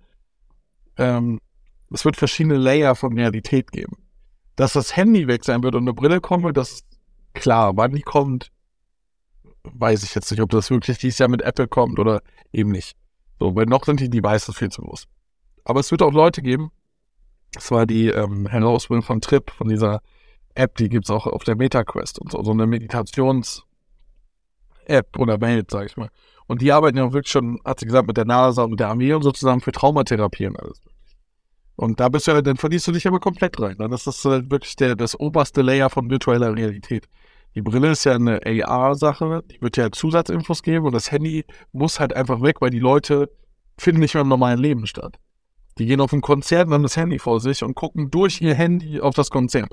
Ähm, 0.98 1.40
es 1.92 2.06
wird 2.06 2.18
verschiedene 2.18 2.58
Layer 2.58 2.96
von 2.96 3.18
Realität 3.18 3.72
geben. 3.72 3.98
Dass 4.56 4.74
das 4.74 4.96
Handy 4.96 5.28
weg 5.28 5.44
sein 5.44 5.64
wird 5.64 5.76
und 5.76 5.84
eine 5.84 5.94
Brille 5.94 6.22
kommen 6.22 6.44
wird, 6.44 6.58
das 6.58 6.72
ist 6.72 6.86
klar. 7.34 7.76
Wann 7.76 7.92
die 7.92 8.02
kommt, 8.02 8.52
weiß 9.74 10.04
ich 10.04 10.16
jetzt 10.16 10.32
nicht, 10.32 10.42
ob 10.42 10.50
das 10.50 10.70
wirklich 10.70 10.98
dieses 10.98 11.20
Jahr 11.20 11.30
mit 11.30 11.42
Apple 11.42 11.68
kommt 11.68 12.00
oder 12.00 12.22
eben 12.52 12.72
nicht. 12.72 12.96
So, 13.40 13.56
weil 13.56 13.66
noch 13.66 13.86
sind 13.86 14.00
die 14.00 14.10
Devices 14.10 14.56
viel 14.56 14.70
zu 14.70 14.82
groß. 14.82 15.08
Aber 15.64 15.80
es 15.80 15.92
wird 15.92 16.02
auch 16.02 16.14
Leute 16.14 16.42
geben, 16.42 16.72
das 17.54 17.72
war 17.72 17.86
die 17.86 18.08
ähm, 18.08 18.48
Herausbildung 18.48 19.04
von 19.04 19.22
Trip, 19.22 19.52
von 19.52 19.68
dieser 19.68 20.02
App, 20.54 20.76
die 20.78 20.90
gibt 20.90 21.06
es 21.06 21.12
auch 21.12 21.28
auf 21.28 21.44
der 21.44 21.56
MetaQuest 21.56 22.20
und 22.20 22.32
so, 22.32 22.44
so 22.44 22.52
eine 22.52 22.68
Meditations-App 22.68 25.18
oder 25.18 25.42
Welt, 25.42 25.72
sag 25.72 25.88
ich 25.88 25.98
mal. 25.98 26.10
Und 26.48 26.62
die 26.62 26.72
arbeiten 26.72 26.98
ja 26.98 27.06
auch 27.06 27.14
wirklich 27.14 27.32
schon, 27.32 27.60
hat 27.66 27.80
sie 27.80 27.86
gesagt, 27.86 28.08
mit 28.08 28.18
der 28.18 28.26
NASA 28.26 28.64
und 28.64 28.80
der 28.80 28.90
Armee 28.90 29.14
und 29.14 29.24
so 29.24 29.32
zusammen 29.32 29.62
für 29.62 29.72
Traumatherapie 29.72 30.48
und 30.48 30.60
alles. 30.60 30.82
Und 31.76 32.00
da 32.00 32.08
bist 32.08 32.28
du 32.28 32.32
ja, 32.32 32.42
dann 32.42 32.58
verliest 32.58 32.88
du 32.88 32.94
dich 32.94 33.08
aber 33.08 33.20
komplett 33.20 33.60
rein. 33.60 33.76
Dann 33.78 33.92
ist 33.92 34.08
das 34.08 34.24
halt 34.24 34.50
wirklich 34.50 34.76
der, 34.78 34.96
das 34.96 35.20
oberste 35.20 35.62
Layer 35.62 35.90
von 35.90 36.10
virtueller 36.10 36.56
Realität. 36.56 37.10
Die 37.56 37.62
Brille 37.62 37.92
ist 37.92 38.04
ja 38.04 38.14
eine 38.14 38.42
AR-Sache, 38.46 39.44
die 39.50 39.62
wird 39.62 39.78
ja 39.78 39.90
Zusatzinfos 39.90 40.62
geben 40.62 40.86
und 40.86 40.94
das 40.94 41.12
Handy 41.12 41.46
muss 41.72 42.02
halt 42.02 42.14
einfach 42.14 42.42
weg, 42.42 42.60
weil 42.60 42.70
die 42.70 42.80
Leute 42.80 43.30
finden 43.78 44.02
nicht 44.02 44.14
mehr 44.14 44.22
im 44.22 44.28
normalen 44.28 44.60
Leben 44.60 44.86
statt. 44.88 45.18
Die 45.78 45.86
gehen 45.86 46.02
auf 46.02 46.12
ein 46.12 46.22
Konzert 46.22 46.68
und 46.68 46.74
haben 46.74 46.84
das 46.84 46.98
Handy 46.98 47.18
vor 47.18 47.40
sich 47.40 47.64
und 47.64 47.74
gucken 47.74 48.12
durch 48.12 48.42
ihr 48.42 48.56
Handy 48.56 49.00
auf 49.00 49.16
das 49.16 49.30
Konzert. 49.30 49.72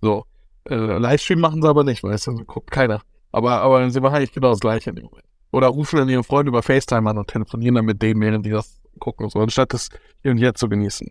So. 0.00 0.24
Äh, 0.68 0.98
Livestream 0.98 1.38
machen 1.38 1.62
sie 1.62 1.68
aber 1.68 1.84
nicht, 1.84 2.02
weißt 2.02 2.28
du, 2.28 2.44
guckt 2.44 2.70
keiner. 2.70 3.02
Aber, 3.30 3.60
aber 3.60 3.88
sie 3.90 4.00
machen 4.00 4.16
eigentlich 4.16 4.32
genau 4.32 4.50
das 4.50 4.60
Gleiche 4.60 4.90
in 4.90 4.96
dem 4.96 5.04
Moment. 5.04 5.24
Oder 5.52 5.68
rufen 5.68 5.98
dann 5.98 6.08
ihre 6.08 6.24
Freunde 6.24 6.48
über 6.48 6.62
FaceTime 6.62 7.08
an 7.08 7.18
und 7.18 7.28
telefonieren 7.28 7.76
dann 7.76 7.84
mit 7.84 8.02
denen, 8.02 8.20
während 8.20 8.44
die 8.44 8.50
das 8.50 8.80
gucken 8.98 9.24
und 9.24 9.30
so, 9.30 9.40
anstatt 9.40 9.72
das 9.74 9.90
hier 10.22 10.30
und 10.30 10.38
jetzt 10.38 10.58
zu 10.58 10.68
genießen. 10.68 11.10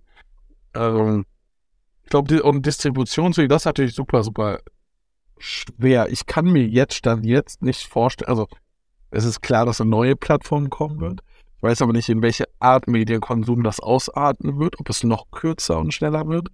Ähm, 0.73 1.25
ich 2.03 2.09
glaube, 2.09 2.43
und 2.43 2.65
Distribution, 2.65 3.31
das 3.31 3.61
ist 3.61 3.65
natürlich 3.65 3.95
super, 3.95 4.23
super 4.23 4.59
schwer. 5.38 6.09
Ich 6.09 6.25
kann 6.25 6.45
mir 6.45 6.65
jetzt 6.65 6.95
stand 6.95 7.25
jetzt 7.25 7.61
nicht 7.61 7.88
vorstellen, 7.88 8.29
also 8.29 8.47
es 9.11 9.25
ist 9.25 9.41
klar, 9.41 9.65
dass 9.65 9.81
eine 9.81 9.89
neue 9.89 10.15
Plattform 10.15 10.69
kommen 10.69 10.99
wird. 10.99 11.21
Ich 11.57 11.63
weiß 11.63 11.81
aber 11.81 11.93
nicht, 11.93 12.09
in 12.09 12.21
welche 12.21 12.45
Art 12.59 12.88
Medienkonsum 12.88 13.63
das 13.63 13.79
ausarten 13.79 14.59
wird, 14.59 14.79
ob 14.79 14.89
es 14.89 15.03
noch 15.03 15.31
kürzer 15.31 15.79
und 15.79 15.93
schneller 15.93 16.27
wird. 16.27 16.49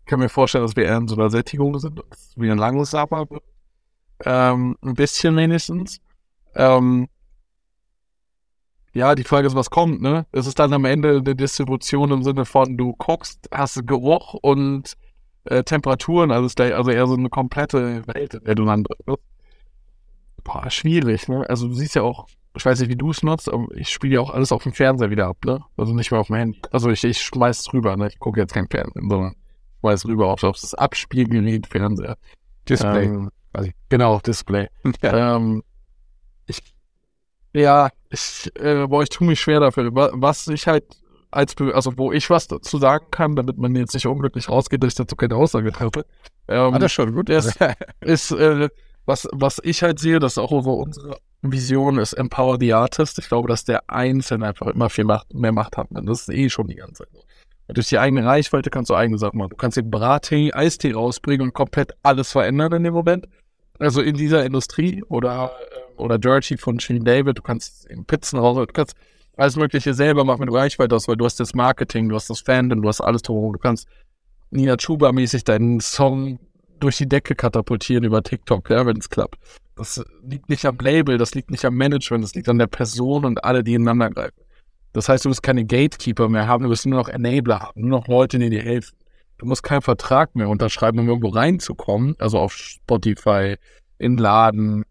Ich 0.00 0.06
kann 0.06 0.20
mir 0.20 0.28
vorstellen, 0.28 0.64
dass 0.64 0.76
wir 0.76 0.84
eher 0.84 0.96
in 0.96 1.08
so 1.08 1.16
einer 1.16 1.30
Sättigung 1.30 1.78
sind, 1.78 1.98
dass 1.98 2.28
es 2.30 2.36
wieder 2.36 2.56
langsamer 2.56 3.28
wird. 3.30 3.42
Ähm, 4.24 4.76
ein 4.80 4.94
bisschen 4.94 5.36
wenigstens. 5.36 6.00
Ähm, 6.54 7.08
ja, 8.94 9.14
die 9.14 9.24
Frage 9.24 9.46
ist, 9.46 9.54
was 9.54 9.68
kommt, 9.68 10.00
ne? 10.00 10.24
Es 10.32 10.46
ist 10.46 10.58
dann 10.58 10.72
am 10.72 10.86
Ende 10.86 11.18
eine 11.18 11.36
Distribution 11.36 12.12
im 12.12 12.22
Sinne 12.22 12.46
von, 12.46 12.78
du 12.78 12.94
guckst, 12.94 13.46
hast 13.52 13.86
Geruch 13.86 14.32
und 14.32 14.94
äh, 15.46 15.64
Temperaturen, 15.64 16.30
also, 16.30 16.46
ist 16.46 16.60
also 16.60 16.90
eher 16.90 17.06
so 17.06 17.14
eine 17.14 17.28
komplette 17.28 18.06
Welt, 18.06 18.34
in 18.34 18.44
der 18.44 18.54
du 18.54 18.64
dann. 18.64 18.84
Boah, 20.44 20.70
schwierig, 20.70 21.28
ne? 21.28 21.48
Also 21.48 21.68
du 21.68 21.74
siehst 21.74 21.96
ja 21.96 22.02
auch, 22.02 22.26
ich 22.54 22.64
weiß 22.64 22.80
nicht, 22.80 22.88
wie 22.88 22.96
du 22.96 23.10
es 23.10 23.22
nutzt, 23.22 23.52
aber 23.52 23.66
ich 23.74 23.88
spiele 23.88 24.14
ja 24.14 24.20
auch 24.20 24.30
alles 24.30 24.52
auf 24.52 24.62
dem 24.62 24.72
Fernseher 24.72 25.10
wieder 25.10 25.26
ab, 25.26 25.38
ne? 25.44 25.60
Also 25.76 25.92
nicht 25.92 26.10
mehr 26.10 26.20
auf 26.20 26.28
dem 26.28 26.36
Handy. 26.36 26.60
Also 26.70 26.90
ich, 26.90 27.02
ich 27.04 27.20
schmeiß 27.20 27.72
rüber, 27.72 27.96
ne? 27.96 28.08
Ich 28.08 28.18
gucke 28.18 28.40
jetzt 28.40 28.54
kein 28.54 28.68
Fernsehen, 28.68 29.10
sondern 29.10 29.34
schmeiß 29.80 30.06
rüber 30.06 30.28
auf, 30.28 30.42
auf 30.44 30.60
das 30.60 30.74
Abspielgerät 30.74 31.66
Fernseher. 31.66 32.16
Display, 32.68 33.04
ähm, 33.06 33.30
quasi. 33.52 33.74
Genau, 33.88 34.20
Display. 34.20 34.68
Ja. 35.02 35.36
Ähm, 35.36 35.62
ich 36.46 36.62
ja, 37.52 37.88
ich, 38.10 38.52
äh, 38.56 38.86
boah, 38.86 39.02
ich 39.02 39.08
tue 39.08 39.26
mich 39.26 39.40
schwer 39.40 39.60
dafür. 39.60 39.90
Was 39.92 40.46
ich 40.48 40.68
halt 40.68 40.84
als, 41.36 41.54
also 41.72 41.96
wo 41.96 42.12
ich 42.12 42.28
was 42.30 42.48
dazu 42.48 42.78
sagen 42.78 43.06
kann, 43.10 43.36
damit 43.36 43.58
man 43.58 43.74
jetzt 43.76 43.94
nicht 43.94 44.06
unglücklich 44.06 44.48
rausgeht, 44.48 44.82
dass 44.82 44.92
ich 44.92 44.96
dazu 44.96 45.16
keine 45.16 45.36
Aussage 45.36 45.70
treffe. 45.72 46.04
Ähm, 46.48 46.74
ah, 46.74 46.78
das 46.78 46.92
schon 46.92 47.14
gut. 47.14 47.28
Ist, 47.28 47.58
ist 48.00 48.32
äh, 48.32 48.68
was, 49.04 49.28
was 49.32 49.60
ich 49.62 49.82
halt 49.82 49.98
sehe, 49.98 50.18
das 50.18 50.32
ist 50.32 50.38
auch 50.38 50.50
unsere 50.50 51.18
Vision 51.42 51.98
ist 51.98 52.14
Empower 52.14 52.58
the 52.58 52.72
Artist. 52.72 53.18
Ich 53.18 53.28
glaube, 53.28 53.48
dass 53.48 53.64
der 53.64 53.88
Einzelne 53.88 54.48
einfach 54.48 54.66
immer 54.66 54.90
viel 54.90 55.04
Macht, 55.04 55.32
mehr 55.32 55.52
Macht 55.52 55.76
hat. 55.76 55.88
Das 55.90 56.22
ist 56.22 56.30
eh 56.30 56.48
schon 56.50 56.66
die 56.66 56.74
ganze 56.74 57.04
Zeit 57.04 57.08
so. 57.12 57.22
durch 57.68 57.88
die 57.88 57.98
eigene 57.98 58.24
Reichweite 58.24 58.70
kannst 58.70 58.90
du 58.90 58.94
eigene 58.94 59.18
Sachen 59.18 59.38
machen. 59.38 59.50
Du 59.50 59.56
kannst 59.56 59.76
den 59.76 59.90
Brattee, 59.90 60.52
Eistee 60.52 60.92
rausbringen 60.92 61.48
und 61.48 61.54
komplett 61.54 61.92
alles 62.02 62.32
verändern 62.32 62.72
in 62.72 62.84
dem 62.84 62.94
Moment. 62.94 63.28
Also 63.78 64.00
in 64.00 64.16
dieser 64.16 64.44
Industrie 64.44 65.04
oder 65.04 65.52
äh, 65.60 65.86
oder 65.96 66.18
Dirty 66.18 66.56
von 66.56 66.78
Shane 66.80 67.04
David, 67.04 67.38
du 67.38 67.42
kannst 67.42 67.88
Pizzen 68.06 68.38
raus, 68.38 68.56
du 68.56 68.72
kannst 68.72 68.94
alles 69.36 69.56
Mögliche 69.56 69.94
selber 69.94 70.24
machen, 70.24 70.46
du 70.46 70.54
Reichweite 70.54 70.94
hast, 70.94 71.08
weil 71.08 71.16
du 71.16 71.24
hast 71.24 71.38
das 71.38 71.54
Marketing, 71.54 72.08
du 72.08 72.16
hast 72.16 72.30
das 72.30 72.40
Fandom, 72.40 72.82
du 72.82 72.88
hast 72.88 73.00
alles 73.00 73.22
drumherum. 73.22 73.52
Du 73.52 73.58
kannst 73.58 73.86
Nina 74.50 74.74
Chuba-mäßig 74.74 75.44
deinen 75.44 75.80
Song 75.80 76.38
durch 76.80 76.96
die 76.96 77.08
Decke 77.08 77.34
katapultieren 77.34 78.04
über 78.04 78.22
TikTok, 78.22 78.70
ja, 78.70 78.84
wenn 78.86 78.96
es 78.98 79.10
klappt. 79.10 79.36
Das 79.76 80.02
liegt 80.22 80.48
nicht 80.48 80.64
am 80.64 80.78
Label, 80.78 81.18
das 81.18 81.34
liegt 81.34 81.50
nicht 81.50 81.64
am 81.64 81.74
Management, 81.74 82.24
das 82.24 82.34
liegt 82.34 82.48
an 82.48 82.58
der 82.58 82.66
Person 82.66 83.24
und 83.24 83.44
alle, 83.44 83.62
die 83.62 83.74
ineinander 83.74 84.10
greifen. 84.10 84.40
Das 84.94 85.08
heißt, 85.08 85.26
du 85.26 85.28
wirst 85.28 85.42
keine 85.42 85.66
Gatekeeper 85.66 86.28
mehr 86.28 86.46
haben, 86.46 86.64
du 86.64 86.70
wirst 86.70 86.86
nur 86.86 86.98
noch 86.98 87.08
Enabler 87.08 87.60
haben, 87.60 87.82
nur 87.82 88.00
noch 88.00 88.08
Leute, 88.08 88.38
die 88.38 88.48
dir 88.48 88.62
helfen. 88.62 88.96
Du 89.36 89.44
musst 89.44 89.62
keinen 89.62 89.82
Vertrag 89.82 90.34
mehr 90.34 90.48
unterschreiben, 90.48 90.98
um 90.98 91.08
irgendwo 91.08 91.28
reinzukommen, 91.28 92.16
also 92.18 92.38
auf 92.38 92.54
Spotify, 92.54 93.56
in 93.98 94.16
Laden, 94.16 94.84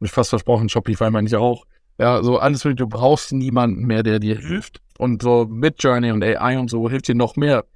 ich 0.00 0.12
fast 0.12 0.30
versprochen, 0.30 0.68
Shopify 0.68 1.10
meine 1.10 1.26
ich 1.26 1.34
auch. 1.34 1.66
Ja, 2.00 2.22
so 2.22 2.38
alles, 2.38 2.62
du 2.62 2.86
brauchst 2.86 3.30
niemanden 3.30 3.84
mehr, 3.84 4.02
der 4.02 4.20
dir 4.20 4.38
hilft. 4.38 4.80
Und 4.96 5.20
so 5.20 5.44
mit 5.44 5.82
Journey 5.82 6.10
und 6.10 6.24
AI 6.24 6.58
und 6.58 6.70
so 6.70 6.88
hilft 6.88 7.08
dir 7.08 7.14
noch 7.14 7.36
mehr. 7.36 7.66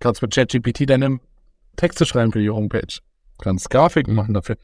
Kannst 0.00 0.22
mit 0.22 0.34
ChatGPT 0.34 0.88
deine 0.88 1.20
Texte 1.76 2.06
schreiben 2.06 2.32
für 2.32 2.40
die 2.40 2.48
Homepage. 2.48 2.98
Kannst 3.38 3.68
Grafiken 3.68 4.14
machen 4.14 4.32
dafür. 4.32 4.56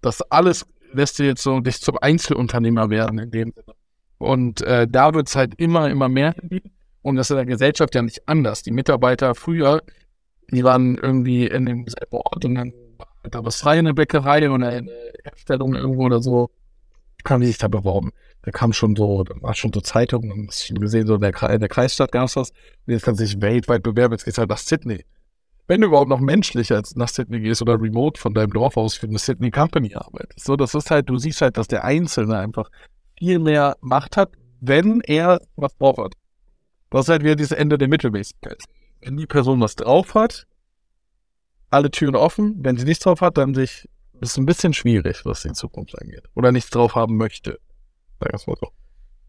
Das 0.00 0.22
alles 0.30 0.64
lässt 0.92 1.18
dir 1.18 1.26
jetzt 1.26 1.42
so 1.42 1.58
dich 1.58 1.80
zum 1.80 1.98
Einzelunternehmer 2.00 2.88
werden 2.88 3.18
in 3.18 3.32
dem 3.32 3.52
Sinne. 3.52 3.74
Und 4.18 4.60
äh, 4.62 4.86
da 4.88 5.12
wird 5.12 5.26
es 5.26 5.34
halt 5.34 5.56
immer, 5.56 5.90
immer 5.90 6.08
mehr 6.08 6.32
Und 7.02 7.16
das 7.16 7.26
ist 7.26 7.30
in 7.32 7.36
der 7.38 7.46
Gesellschaft 7.46 7.96
ja 7.96 8.02
nicht 8.02 8.28
anders. 8.28 8.62
Die 8.62 8.70
Mitarbeiter 8.70 9.34
früher, 9.34 9.82
die 10.52 10.62
waren 10.62 10.96
irgendwie 10.98 11.48
in 11.48 11.66
dem 11.66 11.84
Ort 12.10 12.44
und 12.44 12.54
dann 12.54 12.72
da 13.24 13.44
was 13.44 13.60
frei 13.60 13.80
in 13.80 13.86
der 13.86 13.92
Bäckerei 13.92 14.48
oder 14.48 14.68
eine 14.68 14.92
Herstellung 15.24 15.74
irgendwo 15.74 16.04
oder 16.04 16.22
so, 16.22 16.50
haben 17.28 17.40
die 17.40 17.48
sich 17.48 17.58
da 17.58 17.66
beworben. 17.66 18.12
Da 18.42 18.50
kam 18.50 18.72
schon 18.72 18.96
so, 18.96 19.22
da 19.24 19.34
war 19.40 19.54
schon 19.54 19.72
so 19.72 19.80
Zeitungen 19.80 20.32
und 20.32 20.54
ich 20.54 20.74
gesehen, 20.74 21.06
so 21.06 21.14
in 21.14 21.20
der, 21.20 21.50
in 21.50 21.60
der 21.60 21.68
Kreisstadt 21.68 22.12
gab 22.12 22.26
es 22.26 22.36
was. 22.36 22.50
Und 22.50 22.92
jetzt 22.92 23.04
kann 23.04 23.14
sich 23.14 23.40
weltweit 23.40 23.82
bewerben, 23.82 24.14
jetzt 24.14 24.24
geht's 24.24 24.38
halt 24.38 24.50
nach 24.50 24.58
Sydney. 24.58 25.04
Wenn 25.68 25.80
du 25.80 25.86
überhaupt 25.86 26.08
noch 26.08 26.20
menschlich 26.20 26.72
als 26.72 26.96
nach 26.96 27.08
Sydney 27.08 27.40
gehst 27.40 27.62
oder 27.62 27.80
remote 27.80 28.20
von 28.20 28.34
deinem 28.34 28.52
Dorf 28.52 28.76
aus 28.76 28.94
für 28.94 29.06
eine 29.06 29.18
Sydney 29.18 29.50
Company 29.50 29.94
arbeitest. 29.94 30.44
So, 30.44 30.56
das 30.56 30.74
ist 30.74 30.90
halt, 30.90 31.08
du 31.08 31.18
siehst 31.18 31.40
halt, 31.40 31.56
dass 31.56 31.68
der 31.68 31.84
Einzelne 31.84 32.36
einfach 32.36 32.68
viel 33.16 33.38
mehr 33.38 33.76
Macht 33.80 34.16
hat, 34.16 34.32
wenn 34.60 35.00
er 35.02 35.40
was 35.54 35.76
drauf 35.76 35.98
hat. 35.98 36.14
Das 36.90 37.06
ist 37.06 37.08
halt 37.08 37.22
wieder 37.22 37.36
dieses 37.36 37.52
Ende 37.52 37.78
der 37.78 37.88
Mittelmäßigkeit. 37.88 38.62
Wenn 39.00 39.16
die 39.16 39.26
Person 39.26 39.60
was 39.60 39.76
drauf 39.76 40.14
hat, 40.14 40.46
alle 41.70 41.90
Türen 41.90 42.16
offen. 42.16 42.56
Wenn 42.58 42.76
sie 42.76 42.84
nichts 42.84 43.04
drauf 43.04 43.20
hat, 43.20 43.38
dann 43.38 43.54
sich 43.54 43.88
ist 44.20 44.36
ein 44.36 44.46
bisschen 44.46 44.72
schwierig, 44.72 45.24
was 45.24 45.42
die 45.42 45.52
Zukunft 45.52 46.00
angeht. 46.00 46.24
Oder 46.34 46.52
nichts 46.52 46.70
drauf 46.70 46.94
haben 46.94 47.16
möchte. 47.16 47.58
Sagen 48.22 48.42
wir 48.46 48.52
mal 48.52 48.58
so. 48.60 48.72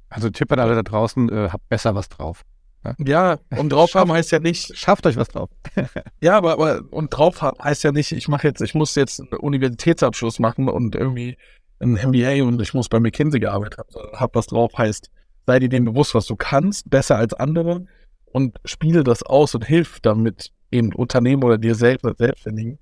Also 0.09 0.29
Tipp 0.29 0.51
an 0.51 0.59
alle 0.59 0.75
da 0.75 0.83
draußen, 0.83 1.29
äh, 1.29 1.49
habt 1.51 1.67
besser 1.69 1.95
was 1.95 2.09
drauf. 2.09 2.43
Ja, 2.83 2.95
ja 2.99 3.59
und 3.59 3.69
drauf 3.69 3.91
Schafft, 3.91 4.01
haben 4.01 4.11
heißt 4.11 4.31
ja 4.31 4.39
nicht. 4.39 4.77
Schafft 4.77 5.05
euch 5.07 5.15
was 5.15 5.29
drauf. 5.29 5.49
ja, 6.21 6.37
aber, 6.37 6.53
aber 6.53 6.81
und 6.91 7.09
drauf 7.09 7.41
haben 7.41 7.57
heißt 7.63 7.83
ja 7.83 7.91
nicht, 7.91 8.11
ich 8.11 8.27
mache 8.27 8.47
jetzt, 8.47 8.61
ich 8.61 8.75
muss 8.75 8.95
jetzt 8.95 9.21
einen 9.21 9.33
Universitätsabschluss 9.33 10.39
machen 10.39 10.69
und 10.69 10.95
irgendwie 10.95 11.37
ein 11.79 11.93
MBA 11.93 12.43
und 12.43 12.61
ich 12.61 12.73
muss 12.73 12.89
bei 12.89 12.99
McKinsey 12.99 13.39
gearbeitet 13.39 13.79
haben. 13.79 13.89
Hab 14.13 14.35
was 14.35 14.47
drauf 14.47 14.71
heißt, 14.77 15.09
sei 15.45 15.59
dir 15.59 15.69
dem 15.69 15.85
bewusst, 15.85 16.13
was 16.13 16.25
du 16.25 16.35
kannst, 16.35 16.89
besser 16.89 17.17
als 17.17 17.33
andere 17.33 17.85
und 18.25 18.59
spiele 18.65 19.03
das 19.03 19.23
aus 19.23 19.55
und 19.55 19.65
hilf 19.65 19.99
damit 20.01 20.51
eben 20.71 20.93
Unternehmen 20.93 21.43
oder 21.43 21.57
dir 21.57 21.75
selbst 21.75 22.05
als 22.05 22.17
Selbstständigen. 22.17 22.79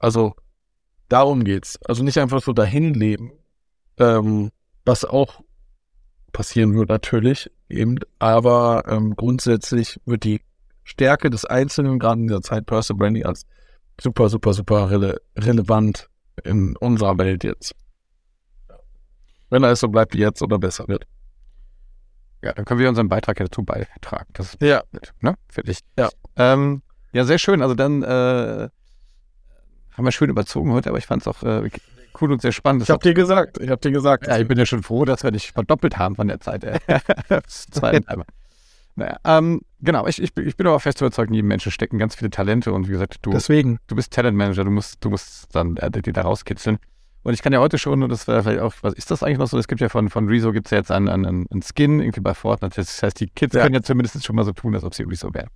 Also 0.00 0.34
darum 1.08 1.44
geht's. 1.44 1.78
Also 1.86 2.02
nicht 2.02 2.18
einfach 2.18 2.42
so 2.42 2.52
dahin 2.52 2.94
leben, 2.94 3.32
ähm, 3.98 4.50
was 4.86 5.04
auch 5.04 5.42
passieren 6.32 6.74
wird 6.74 6.88
natürlich 6.88 7.50
eben, 7.68 7.98
aber 8.18 8.84
ähm, 8.86 9.14
grundsätzlich 9.16 10.00
wird 10.06 10.24
die 10.24 10.42
Stärke 10.84 11.30
des 11.30 11.44
Einzelnen 11.44 11.98
gerade 11.98 12.20
in 12.20 12.28
dieser 12.28 12.42
Zeit 12.42 12.66
Personal 12.66 12.98
Branding 12.98 13.24
als 13.24 13.44
super, 14.00 14.28
super, 14.28 14.52
super 14.52 14.90
rele 14.90 15.20
relevant 15.36 16.08
in 16.44 16.76
unserer 16.76 17.18
Welt 17.18 17.42
jetzt. 17.44 17.74
Wenn 19.50 19.64
alles 19.64 19.80
so 19.80 19.88
bleibt 19.88 20.14
wie 20.14 20.18
jetzt 20.18 20.42
oder 20.42 20.58
besser 20.58 20.86
wird. 20.88 21.06
Ja, 22.42 22.52
dann 22.52 22.64
können 22.64 22.80
wir 22.80 22.88
unseren 22.88 23.08
Beitrag 23.08 23.38
dazu 23.38 23.64
beitragen. 23.64 24.30
Das 24.34 24.54
ist 24.54 24.62
ja. 24.62 24.82
Nett, 24.92 25.14
ne? 25.20 25.34
Finde 25.48 25.72
ich. 25.72 25.80
Ja. 25.98 26.10
Ähm, 26.36 26.82
ja, 27.12 27.24
sehr 27.24 27.38
schön. 27.38 27.62
Also 27.62 27.74
dann 27.74 28.02
äh, 28.02 28.68
haben 29.92 30.04
wir 30.04 30.12
schön 30.12 30.30
überzogen 30.30 30.72
heute, 30.72 30.90
aber 30.90 30.98
ich 30.98 31.06
fand 31.06 31.22
es 31.22 31.28
auch 31.28 31.42
äh, 31.42 31.70
cool 32.20 32.32
und 32.32 32.42
sehr 32.42 32.52
spannend. 32.52 32.82
Ich 32.82 32.90
habe 32.90 33.02
dir 33.02 33.14
gesagt, 33.14 33.58
ich 33.58 33.68
habe 33.68 33.80
dir 33.80 33.90
gesagt. 33.90 34.26
Ja, 34.26 34.38
ich 34.38 34.48
bin 34.48 34.58
ja 34.58 34.66
schon 34.66 34.82
froh, 34.82 35.04
dass 35.04 35.22
wir 35.22 35.30
nicht 35.30 35.52
verdoppelt 35.52 35.98
haben 35.98 36.16
von 36.16 36.28
der 36.28 36.40
Zeit. 36.40 36.64
Naja, 38.98 39.18
ähm, 39.24 39.60
genau, 39.80 40.06
ich, 40.06 40.22
ich, 40.22 40.34
ich 40.38 40.56
bin 40.56 40.66
aber 40.66 40.80
fest 40.80 41.02
überzeugt, 41.02 41.28
in 41.28 41.34
jedem 41.34 41.48
Menschen 41.48 41.70
stecken 41.70 41.98
ganz 41.98 42.14
viele 42.14 42.30
Talente 42.30 42.72
und 42.72 42.88
wie 42.88 42.92
gesagt, 42.92 43.18
du, 43.20 43.30
Deswegen. 43.30 43.78
du 43.88 43.94
bist 43.94 44.10
Talentmanager, 44.10 44.64
du 44.64 44.70
musst, 44.70 45.04
du 45.04 45.10
musst 45.10 45.54
dann 45.54 45.76
äh, 45.76 45.90
die 45.90 46.14
da 46.14 46.22
rauskitzeln. 46.22 46.78
Und 47.22 47.34
ich 47.34 47.42
kann 47.42 47.52
ja 47.52 47.58
heute 47.58 47.76
schon, 47.76 48.02
und 48.02 48.08
das 48.08 48.26
wäre 48.26 48.42
vielleicht 48.42 48.60
auch, 48.60 48.72
was 48.80 48.94
ist 48.94 49.10
das 49.10 49.22
eigentlich 49.22 49.38
noch 49.38 49.48
so? 49.48 49.58
Es 49.58 49.68
gibt 49.68 49.82
ja 49.82 49.90
von, 49.90 50.08
von 50.08 50.28
Rezo 50.28 50.50
gibt 50.52 50.68
es 50.68 50.70
ja 50.70 50.78
jetzt 50.78 50.90
einen, 50.90 51.08
einen, 51.08 51.46
einen 51.50 51.62
Skin 51.62 52.00
irgendwie 52.00 52.20
bei 52.20 52.32
Fortnite. 52.32 52.76
Das 52.76 53.02
heißt, 53.02 53.20
die 53.20 53.26
Kids 53.26 53.54
ja. 53.54 53.64
können 53.64 53.74
ja 53.74 53.82
zumindest 53.82 54.24
schon 54.24 54.36
mal 54.36 54.44
so 54.44 54.52
tun, 54.52 54.74
als 54.74 54.84
ob 54.84 54.94
sie 54.94 55.02
Rezo 55.02 55.34
wären. 55.34 55.48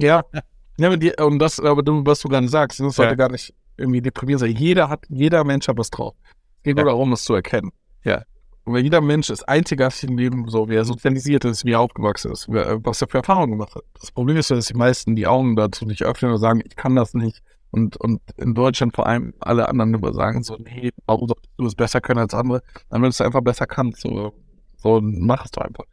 ja, 0.00 0.24
Ja, 0.80 0.96
die, 0.96 1.12
und 1.20 1.38
das, 1.38 1.60
aber 1.60 1.82
du, 1.82 2.06
was 2.06 2.20
du 2.20 2.28
gerade 2.28 2.48
sagst, 2.48 2.80
das 2.80 2.94
sollte 2.94 3.12
ja. 3.12 3.16
gar 3.16 3.30
nicht 3.30 3.52
irgendwie 3.80 4.00
deprimierend 4.02 4.40
sein. 4.40 4.56
Jeder 4.56 4.88
hat, 4.88 5.04
jeder 5.08 5.44
Mensch 5.44 5.68
hat 5.68 5.78
was 5.78 5.90
drauf. 5.90 6.14
Es 6.58 6.62
geht 6.64 6.76
ja. 6.76 6.84
nur 6.84 6.92
darum, 6.92 7.12
es 7.12 7.24
zu 7.24 7.34
erkennen. 7.34 7.72
Ja. 8.04 8.22
Und 8.64 8.74
wenn 8.74 8.84
jeder 8.84 9.00
Mensch 9.00 9.30
ist 9.30 9.48
einzigartig 9.48 10.08
im 10.08 10.18
Leben, 10.18 10.48
so 10.48 10.68
wie 10.68 10.74
er 10.74 10.84
sozialisiert 10.84 11.44
ist, 11.44 11.64
wie 11.64 11.72
er 11.72 11.80
aufgewachsen 11.80 12.30
ist, 12.30 12.48
was 12.48 13.02
er 13.02 13.08
für 13.08 13.18
Erfahrungen 13.18 13.52
gemacht 13.52 13.74
hat. 13.74 13.84
Das 13.98 14.12
Problem 14.12 14.36
ist 14.36 14.50
dass 14.50 14.66
die 14.66 14.74
meisten 14.74 15.16
die 15.16 15.26
Augen 15.26 15.56
dazu 15.56 15.86
nicht 15.86 16.02
öffnen 16.02 16.32
und 16.32 16.38
sagen, 16.38 16.62
ich 16.64 16.76
kann 16.76 16.94
das 16.94 17.14
nicht, 17.14 17.42
und, 17.70 17.96
und 17.98 18.20
in 18.36 18.54
Deutschland 18.54 18.94
vor 18.94 19.06
allem 19.06 19.32
alle 19.40 19.68
anderen 19.68 19.94
immer 19.94 20.12
sagen 20.12 20.42
so, 20.42 20.56
nee, 20.56 20.90
warum 21.06 21.28
solltest 21.28 21.52
du 21.56 21.66
es 21.66 21.74
besser 21.74 22.00
können 22.00 22.20
als 22.20 22.34
andere? 22.34 22.62
Dann, 22.88 23.00
wenn 23.00 23.02
du 23.02 23.08
es 23.08 23.20
einfach 23.20 23.42
besser 23.42 23.66
kannst, 23.66 24.00
so, 24.00 24.34
so 24.76 25.00
mach 25.02 25.44
es 25.44 25.52
doch 25.52 25.62
einfach. 25.62 25.84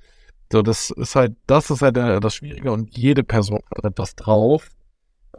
So, 0.52 0.62
das 0.62 0.90
ist 0.92 1.16
halt, 1.16 1.36
das 1.46 1.70
ist 1.70 1.82
halt 1.82 1.98
das 1.98 2.36
Schwierige 2.36 2.72
und 2.72 2.98
jede 2.98 3.24
Person 3.24 3.60
hat 3.76 3.86
etwas 3.86 4.16
drauf. 4.16 4.70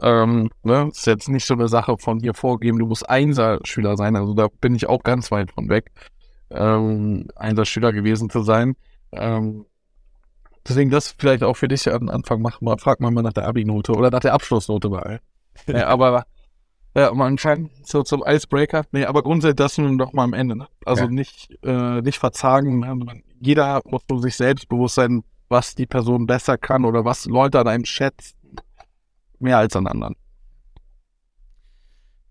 Ähm, 0.01 0.49
ne, 0.63 0.89
ist 0.91 1.07
jetzt 1.07 1.29
nicht 1.29 1.45
so 1.45 1.53
eine 1.53 1.67
Sache 1.67 1.97
von 1.97 2.19
dir 2.19 2.33
vorgeben, 2.33 2.79
du 2.79 2.85
musst 2.85 3.09
Einser-Schüler 3.09 3.97
sein, 3.97 4.15
also 4.15 4.33
da 4.33 4.47
bin 4.61 4.75
ich 4.75 4.87
auch 4.87 5.03
ganz 5.03 5.29
weit 5.31 5.51
von 5.51 5.67
weg, 5.67 5.91
ähm, 6.51 7.27
Einser-Schüler 7.35 7.91
gewesen 7.91 8.29
zu 8.29 8.41
sein. 8.43 8.75
Ähm, 9.11 9.65
deswegen 10.67 10.89
das 10.89 11.15
vielleicht 11.17 11.43
auch 11.43 11.55
für 11.55 11.67
dich 11.67 11.91
am 11.91 12.09
Anfang 12.09 12.41
machen, 12.41 12.63
mal, 12.63 12.77
frag 12.77 13.01
mal 13.01 13.11
nach 13.11 13.33
der 13.33 13.47
Abi-Note 13.47 13.93
oder 13.93 14.09
nach 14.09 14.21
der 14.21 14.33
Abschlussnote 14.33 14.89
mal. 14.89 15.19
ja, 15.67 15.87
aber 15.87 16.25
ja, 16.95 17.13
mal 17.13 17.27
anscheinend 17.27 17.71
so 17.85 18.03
zum 18.03 18.23
Icebreaker. 18.25 18.83
Nee, 18.91 19.05
aber 19.05 19.21
grundsätzlich 19.21 19.57
das 19.57 19.77
nun 19.77 19.97
doch 19.97 20.13
mal 20.13 20.23
am 20.23 20.33
Ende. 20.33 20.55
Ne? 20.55 20.67
Also 20.85 21.03
ja. 21.03 21.09
nicht, 21.09 21.57
äh, 21.63 22.01
nicht 22.01 22.19
verzagen. 22.19 22.79
Ne? 22.79 23.21
Jeder 23.39 23.81
muss 23.85 24.01
sich 24.21 24.35
selbst 24.35 24.67
bewusst 24.69 24.95
sein, 24.95 25.23
was 25.49 25.75
die 25.75 25.85
Person 25.85 26.25
besser 26.25 26.57
kann 26.57 26.85
oder 26.85 27.05
was 27.05 27.25
Leute 27.25 27.59
an 27.59 27.67
einem 27.67 27.85
schätzen. 27.85 28.38
Mehr 29.39 29.57
als 29.57 29.75
an 29.75 29.87
anderen. 29.87 30.15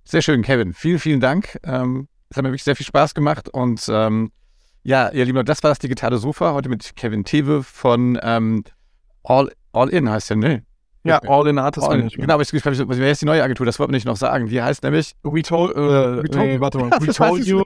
Sehr 0.04 0.22
schön, 0.22 0.42
Kevin. 0.42 0.72
Vielen, 0.72 0.98
vielen 0.98 1.20
Dank. 1.20 1.58
Ähm, 1.64 2.08
es 2.30 2.36
hat 2.36 2.42
mir 2.42 2.50
wirklich 2.50 2.64
sehr 2.64 2.76
viel 2.76 2.86
Spaß 2.86 3.14
gemacht. 3.14 3.48
Und 3.48 3.88
ähm, 3.90 4.32
ja, 4.82 5.10
ihr 5.10 5.24
Lieben, 5.24 5.44
das 5.44 5.62
war 5.62 5.70
das 5.70 5.78
digitale 5.78 6.18
Sofa. 6.18 6.52
Heute 6.52 6.68
mit 6.68 6.96
Kevin 6.96 7.24
Tewe 7.24 7.62
von 7.62 8.18
ähm, 8.22 8.64
All, 9.22 9.50
All 9.72 9.88
In 9.90 10.08
heißt 10.08 10.30
ja, 10.30 10.36
ne? 10.36 10.64
Ja, 11.04 11.18
All 11.26 11.46
in 11.46 11.58
Artist 11.58 11.86
All, 11.86 11.96
Management. 11.96 12.22
Genau, 12.22 12.34
aber 12.34 12.42
ich, 12.42 12.52
ich, 12.52 12.64
wer 12.64 13.10
ist 13.10 13.22
die 13.22 13.26
neue 13.26 13.42
Agentur? 13.42 13.66
Das 13.66 13.78
wollten 13.78 13.92
wir 13.92 13.96
nicht 13.96 14.06
noch 14.06 14.16
sagen. 14.16 14.48
Die 14.48 14.60
heißt 14.60 14.82
nämlich 14.82 15.14
We 15.22 15.42
Told, 15.42 15.76
äh, 15.76 16.22
we 16.22 16.24
told 16.24 16.36
nee, 16.36 16.60
warte 16.60 16.78
mal. 16.78 16.90
We 17.00 17.12
Told 17.12 17.44
You. 17.44 17.62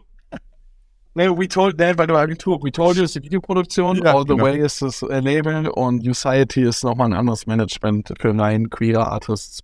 Nee, 1.14 1.28
We 1.28 1.46
Told, 1.46 1.78
nee, 1.78 1.92
bei 1.92 2.06
der 2.06 2.16
Agentur. 2.16 2.62
We 2.62 2.72
Told 2.72 2.96
You 2.96 3.04
ist 3.04 3.14
die 3.14 3.22
Videoproduktion, 3.22 3.98
ja, 4.02 4.14
All 4.14 4.22
the 4.22 4.28
genau. 4.28 4.44
Way 4.44 4.58
ist 4.60 4.80
das 4.80 5.02
äh, 5.02 5.20
Label 5.20 5.68
und 5.68 6.02
Society 6.02 6.62
ist 6.62 6.84
nochmal 6.84 7.08
ein 7.08 7.12
anderes 7.12 7.46
Management 7.46 8.14
für 8.18 8.32
nein 8.32 8.70
queer 8.70 9.06
Artists. 9.06 9.60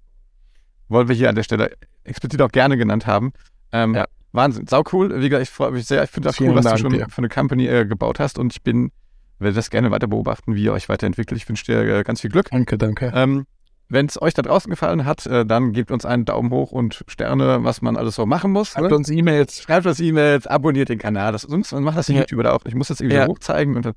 Wollen 0.88 1.08
wir 1.08 1.14
hier 1.14 1.30
an 1.30 1.34
der 1.34 1.42
Stelle 1.44 1.72
explizit 2.04 2.42
auch 2.42 2.52
gerne 2.52 2.76
genannt 2.76 3.06
haben. 3.06 3.32
Ähm, 3.72 3.94
ja. 3.94 4.06
Wahnsinn, 4.32 4.66
sau 4.66 4.82
cool. 4.92 5.20
Wie 5.22 5.28
gesagt, 5.28 5.48
ich 5.48 5.50
freue 5.50 5.70
mich 5.70 5.86
sehr. 5.86 6.04
Ich 6.04 6.10
finde 6.10 6.28
auch 6.28 6.34
cool, 6.40 6.54
was 6.54 6.64
Dank, 6.64 6.76
du 6.76 6.82
schon 6.82 6.94
ja. 6.94 7.08
für 7.08 7.18
eine 7.18 7.28
Company 7.28 7.66
äh, 7.66 7.86
gebaut 7.86 8.20
hast 8.20 8.38
und 8.38 8.52
ich 8.52 8.62
bin, 8.62 8.90
werde 9.38 9.54
das 9.54 9.70
gerne 9.70 9.90
weiter 9.90 10.06
beobachten, 10.06 10.54
wie 10.54 10.64
ihr 10.64 10.72
euch 10.72 10.88
weiterentwickelt. 10.88 11.40
Ich 11.40 11.48
wünsche 11.48 11.64
dir 11.64 11.80
äh, 11.80 12.02
ganz 12.02 12.20
viel 12.20 12.30
Glück. 12.30 12.50
Danke, 12.50 12.76
danke. 12.76 13.10
Ähm, 13.14 13.46
wenn 13.88 14.06
es 14.06 14.20
euch 14.20 14.34
da 14.34 14.42
draußen 14.42 14.70
gefallen 14.70 15.04
hat, 15.04 15.26
äh, 15.26 15.46
dann 15.46 15.72
gebt 15.72 15.90
uns 15.90 16.04
einen 16.04 16.24
Daumen 16.24 16.50
hoch 16.50 16.72
und 16.72 17.04
Sterne, 17.08 17.64
was 17.64 17.80
man 17.80 17.96
alles 17.96 18.16
so 18.16 18.26
machen 18.26 18.52
muss. 18.52 18.70
Schreibt 18.70 18.92
uns 18.92 19.08
E-Mails. 19.08 19.62
Schreibt 19.62 19.86
uns 19.86 19.98
E-Mails, 20.00 20.46
abonniert 20.46 20.90
den 20.90 20.98
Kanal. 20.98 21.32
Das, 21.32 21.42
sonst 21.42 21.72
man 21.72 21.84
macht 21.84 21.98
das 21.98 22.08
ja. 22.08 22.16
YouTube 22.16 22.42
da 22.42 22.52
auch. 22.52 22.64
Ich 22.66 22.74
muss 22.74 22.88
das 22.88 23.00
irgendwie 23.00 23.16
ja. 23.16 23.26
hochzeigen. 23.26 23.76
Und 23.76 23.86
dann, 23.86 23.94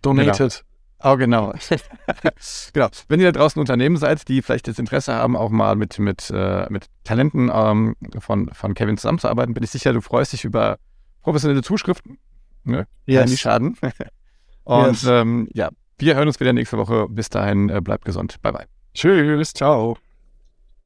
Donated. 0.00 0.38
Genau. 0.38 0.68
Oh, 1.00 1.16
genau. 1.16 1.52
genau. 2.72 2.88
Wenn 3.08 3.20
ihr 3.20 3.32
da 3.32 3.38
draußen 3.38 3.60
Unternehmen 3.60 3.96
seid, 3.96 4.26
die 4.28 4.42
vielleicht 4.42 4.66
das 4.66 4.78
Interesse 4.78 5.14
haben, 5.14 5.36
auch 5.36 5.50
mal 5.50 5.76
mit, 5.76 5.98
mit, 5.98 6.30
äh, 6.34 6.66
mit 6.70 6.86
Talenten 7.04 7.50
ähm, 7.52 7.94
von, 8.18 8.50
von 8.52 8.74
Kevin 8.74 8.96
zusammenzuarbeiten, 8.96 9.54
bin 9.54 9.62
ich 9.62 9.70
sicher, 9.70 9.92
du 9.92 10.00
freust 10.00 10.32
dich 10.32 10.44
über 10.44 10.78
professionelle 11.22 11.62
Zuschriften. 11.62 12.18
Ne? 12.64 12.86
Yes. 13.06 13.20
Kann 13.20 13.30
nie 13.30 13.36
schaden. 13.36 13.78
Und 14.64 15.02
yes. 15.02 15.04
ähm, 15.04 15.48
ja, 15.52 15.70
wir 15.98 16.16
hören 16.16 16.26
uns 16.28 16.40
wieder 16.40 16.52
nächste 16.52 16.78
Woche. 16.78 17.06
Bis 17.08 17.30
dahin, 17.30 17.68
äh, 17.68 17.80
bleibt 17.80 18.04
gesund. 18.04 18.42
Bye, 18.42 18.52
bye. 18.52 18.77
Tschüss, 18.98 19.52
ciao. 19.54 19.96